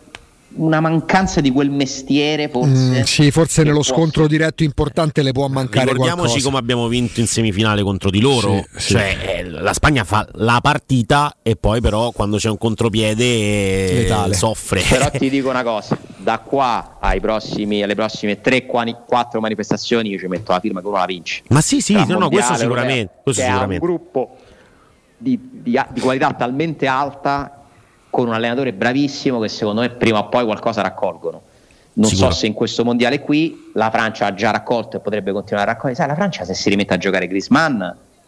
una 0.56 0.80
mancanza 0.80 1.40
di 1.40 1.50
quel 1.50 1.70
mestiere, 1.70 2.48
forse. 2.48 3.00
Mm, 3.00 3.02
sì, 3.02 3.30
forse 3.30 3.62
nello 3.62 3.80
può- 3.80 3.94
scontro 3.94 4.26
diretto 4.26 4.62
importante 4.64 5.22
le 5.22 5.32
può 5.32 5.48
mancare 5.48 5.86
Ricordiamoci 5.90 6.22
qualcosa. 6.40 6.44
come 6.46 6.58
abbiamo 6.58 6.88
vinto 6.88 7.20
in 7.20 7.26
semifinale 7.26 7.82
contro 7.82 8.10
di 8.10 8.20
loro. 8.20 8.64
Sì, 8.74 8.80
sì. 8.80 8.92
Cioè, 8.92 9.16
eh, 9.38 9.44
la 9.50 9.72
Spagna 9.72 10.04
fa 10.04 10.26
la 10.34 10.58
partita 10.62 11.36
e 11.42 11.56
poi, 11.56 11.80
però, 11.80 12.10
quando 12.10 12.36
c'è 12.36 12.48
un 12.50 12.58
contropiede, 12.58 13.24
eh, 13.24 13.94
Letale. 14.02 14.34
soffre. 14.34 14.82
Però 14.88 15.10
ti 15.16 15.30
dico 15.30 15.48
una 15.48 15.62
cosa: 15.62 15.96
da 16.16 16.38
qua 16.40 16.96
ai 17.00 17.20
prossimi, 17.20 17.82
alle 17.82 17.94
prossime 17.94 18.40
3-4 18.40 19.38
manifestazioni, 19.40 20.10
io 20.10 20.18
ci 20.18 20.26
metto 20.26 20.52
la 20.52 20.60
firma 20.60 20.80
che 20.80 20.86
uno 20.86 20.96
la 20.98 21.06
vince. 21.06 21.42
Ma 21.48 21.60
sì, 21.60 21.80
sì, 21.80 21.92
no, 21.94 22.18
no, 22.18 22.28
questo 22.28 22.54
sicuramente. 22.56 23.12
Questo 23.22 23.42
sicuramente. 23.42 23.84
un 23.84 23.90
gruppo 23.90 24.36
di, 25.18 25.38
di- 25.50 25.80
di 25.92 26.00
qualità 26.00 26.32
talmente 26.34 26.86
alta 26.86 27.55
con 28.16 28.28
un 28.28 28.32
allenatore 28.32 28.72
bravissimo 28.72 29.38
che 29.40 29.48
secondo 29.48 29.82
me 29.82 29.90
prima 29.90 30.20
o 30.20 30.30
poi 30.30 30.46
qualcosa 30.46 30.80
raccolgono. 30.80 31.42
Non 31.92 32.08
Sicuro. 32.08 32.30
so 32.30 32.36
se 32.38 32.46
in 32.46 32.54
questo 32.54 32.82
mondiale 32.82 33.20
qui 33.20 33.72
la 33.74 33.90
Francia 33.90 34.24
ha 34.24 34.32
già 34.32 34.50
raccolto 34.50 34.96
e 34.96 35.00
potrebbe 35.00 35.32
continuare 35.32 35.68
a 35.68 35.72
raccogliere. 35.74 36.00
Sai, 36.00 36.08
la 36.08 36.14
Francia 36.14 36.42
se 36.46 36.54
si 36.54 36.70
rimette 36.70 36.94
a 36.94 36.96
giocare 36.96 37.26
Griezmann, 37.26 37.78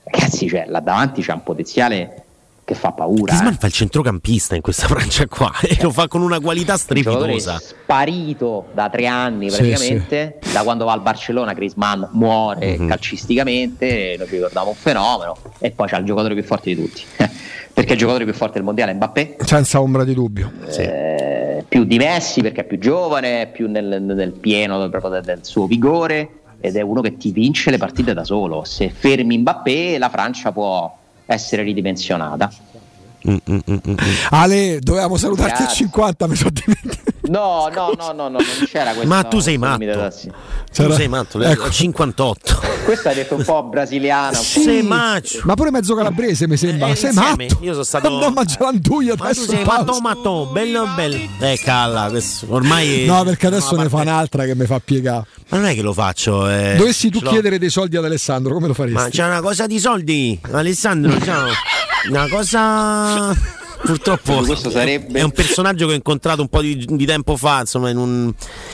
ragazzi, 0.04 0.46
cioè, 0.46 0.66
là 0.66 0.80
davanti 0.80 1.22
c'è 1.22 1.32
un 1.32 1.42
potenziale 1.42 2.24
che 2.68 2.74
fa 2.74 2.92
paura. 2.92 3.32
Griezmann 3.32 3.54
eh. 3.54 3.58
fa 3.58 3.66
il 3.66 3.72
centrocampista 3.72 4.54
in 4.54 4.60
questa 4.60 4.86
Francia 4.88 5.26
qua 5.26 5.50
e 5.62 5.78
lo 5.80 5.90
fa 5.90 6.06
con 6.06 6.20
una 6.20 6.38
qualità 6.38 6.76
strepitosa. 6.76 7.58
Sparito 7.58 8.66
da 8.74 8.90
tre 8.90 9.06
anni 9.06 9.48
praticamente, 9.48 10.38
sì, 10.42 10.48
sì. 10.48 10.54
da 10.54 10.62
quando 10.62 10.84
va 10.84 10.92
al 10.92 11.00
Barcellona 11.00 11.54
Griezmann 11.54 12.04
muore 12.12 12.76
mm-hmm. 12.76 12.88
calcisticamente, 12.88 14.16
noi 14.18 14.26
ci 14.26 14.34
ricordiamo 14.34 14.68
un 14.68 14.74
fenomeno 14.74 15.36
e 15.58 15.70
poi 15.70 15.88
c'è 15.88 15.98
il 15.98 16.04
giocatore 16.04 16.34
più 16.34 16.44
forte 16.44 16.74
di 16.74 16.82
tutti. 16.82 17.02
perché 17.72 17.92
il 17.92 17.98
giocatore 17.98 18.24
più 18.24 18.34
forte 18.34 18.54
del 18.54 18.64
mondiale 18.64 18.90
è 18.90 18.94
Mbappé. 18.94 19.36
Senza 19.40 19.80
ombra 19.80 20.04
di 20.04 20.12
dubbio. 20.12 20.52
Eh, 20.76 21.64
più 21.66 21.84
di 21.84 21.96
Messi 21.96 22.42
perché 22.42 22.62
è 22.62 22.64
più 22.64 22.78
giovane, 22.78 23.48
più 23.50 23.70
nel, 23.70 24.02
nel 24.02 24.32
pieno 24.32 24.86
del, 24.86 25.20
del 25.24 25.38
suo 25.42 25.66
vigore 25.66 26.30
ed 26.60 26.76
è 26.76 26.82
uno 26.82 27.00
che 27.00 27.16
ti 27.16 27.30
vince 27.30 27.70
le 27.70 27.78
partite 27.78 28.12
da 28.12 28.24
solo. 28.24 28.64
Se 28.64 28.90
fermi 28.90 29.38
Mbappé 29.38 29.96
la 29.96 30.10
Francia 30.10 30.52
può 30.52 30.94
essere 31.28 31.62
ridimensionata. 31.62 32.50
Mm, 33.28 33.36
mm, 33.50 33.54
mm, 33.54 33.60
mm, 33.66 33.90
mm. 33.90 33.96
Ale, 34.30 34.78
dovevamo 34.80 35.16
salutarti 35.16 35.62
Grazie. 35.62 35.84
a 35.84 35.88
50, 35.88 36.26
mi 36.26 36.34
sono 36.36 36.50
dimenticato. 36.50 37.17
No, 37.28 37.68
no, 37.72 37.92
no, 37.96 38.12
no, 38.12 38.28
no, 38.28 38.28
non 38.28 38.66
c'era 38.66 38.92
questo. 38.92 39.06
Ma 39.06 39.22
tu 39.24 39.38
sei 39.40 39.58
matto. 39.58 39.84
Tu 40.72 40.92
sei 40.92 41.08
matto, 41.08 41.40
ecco. 41.40 41.70
58. 41.70 42.60
Questo 42.84 43.08
hai 43.08 43.14
detto 43.14 43.34
un 43.34 43.44
po' 43.44 43.64
brasiliano. 43.64 44.34
Sì. 44.34 44.62
Sei 44.62 44.82
macio. 44.82 45.40
Ma 45.44 45.54
pure 45.54 45.70
mezzo 45.70 45.94
calabrese 45.94 46.48
mi 46.48 46.56
sembra. 46.56 46.88
Eh, 46.88 46.96
sei 46.96 47.12
matto. 47.12 47.58
Io 47.60 47.72
sono 47.72 47.84
stato. 47.84 48.08
Non 48.08 48.32
mangiare 48.32 48.80
tu 48.80 49.00
Ma 49.02 49.14
tu 49.30 49.40
sei 49.42 49.64
matto, 49.64 49.98
matto, 50.00 50.46
bello, 50.46 50.86
bello. 50.94 51.16
Eh, 51.40 51.58
calla, 51.62 52.08
questo 52.08 52.46
ormai. 52.48 53.04
No, 53.04 53.22
perché 53.24 53.46
adesso 53.46 53.76
ne 53.76 53.88
fa 53.88 54.00
un'altra 54.00 54.44
che 54.44 54.54
mi 54.54 54.66
fa 54.66 54.80
piegare. 54.82 55.26
Ma 55.48 55.58
non 55.58 55.66
è 55.66 55.74
che 55.74 55.82
lo 55.82 55.92
faccio. 55.92 56.48
Eh. 56.48 56.74
Dovessi 56.76 57.10
tu 57.10 57.20
chiedere 57.20 57.58
dei 57.58 57.70
soldi 57.70 57.96
ad 57.96 58.04
Alessandro, 58.04 58.54
come 58.54 58.68
lo 58.68 58.74
faresti? 58.74 58.96
Ma 58.98 59.08
c'è 59.08 59.24
una 59.24 59.40
cosa 59.40 59.66
di 59.66 59.78
soldi, 59.78 60.38
Alessandro, 60.50 61.20
ciao. 61.20 61.48
Una 62.08 62.28
cosa 62.28 63.34
Purtroppo 63.80 64.44
sarebbe... 64.56 65.18
è 65.18 65.22
un 65.22 65.30
personaggio 65.30 65.86
che 65.86 65.92
ho 65.92 65.96
incontrato 65.96 66.42
un 66.42 66.48
po' 66.48 66.60
di, 66.60 66.84
di 66.88 67.06
tempo 67.06 67.36
fa, 67.36 67.60
insomma, 67.60 67.90
in, 67.90 67.96
un, 67.96 68.32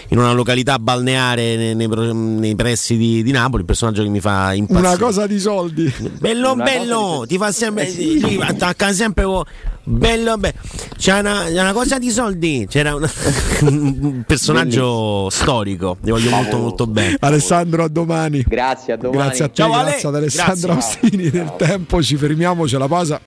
in, 0.08 0.18
una 0.18 0.32
località 0.32 0.78
balneare 0.78 1.56
nei, 1.56 1.74
nei, 1.74 1.88
nei 1.88 2.54
pressi 2.54 2.96
di, 2.96 3.22
di, 3.22 3.30
Napoli. 3.30 3.60
Un 3.60 3.66
personaggio 3.66 4.02
che 4.02 4.08
mi 4.08 4.20
fa 4.20 4.54
impazzire. 4.54 4.86
Una 4.86 4.98
cosa 4.98 5.26
di 5.26 5.38
soldi. 5.38 5.92
Bello, 6.18 6.52
una 6.52 6.64
bello, 6.64 7.20
di... 7.22 7.28
ti 7.28 7.38
fa 7.38 7.52
sempre. 7.52 7.86
Eh 7.86 7.90
sì. 7.90 8.18
ti 8.18 8.38
attacca 8.40 8.92
sempre 8.92 9.24
con. 9.24 9.44
Bello, 9.86 10.38
bello. 10.38 10.54
C'è 10.96 11.18
una, 11.18 11.44
una, 11.48 11.72
cosa 11.74 11.98
di 11.98 12.10
soldi. 12.10 12.66
C'era 12.68 12.94
una, 12.94 13.10
un 13.60 14.24
personaggio 14.26 15.28
storico. 15.28 15.98
Ti 16.02 16.10
voglio 16.10 16.30
molto, 16.30 16.56
molto 16.56 16.86
bene. 16.86 17.16
Alessandro, 17.20 17.84
a 17.84 17.88
domani. 17.88 18.42
Grazie, 18.46 18.94
a 18.94 18.96
domani. 18.96 19.22
Grazie 19.22 19.44
a 19.44 19.48
te, 19.48 19.54
Ciao, 19.54 19.70
grazie 19.70 20.08
ad 20.08 20.14
Alessandro 20.14 20.72
grazie. 20.72 21.00
Ostini. 21.02 21.30
Nel 21.30 21.52
tempo 21.58 22.02
ci 22.02 22.16
fermiamo, 22.16 22.64
c'è 22.64 22.78
la 22.78 22.88
pausa. 22.88 23.20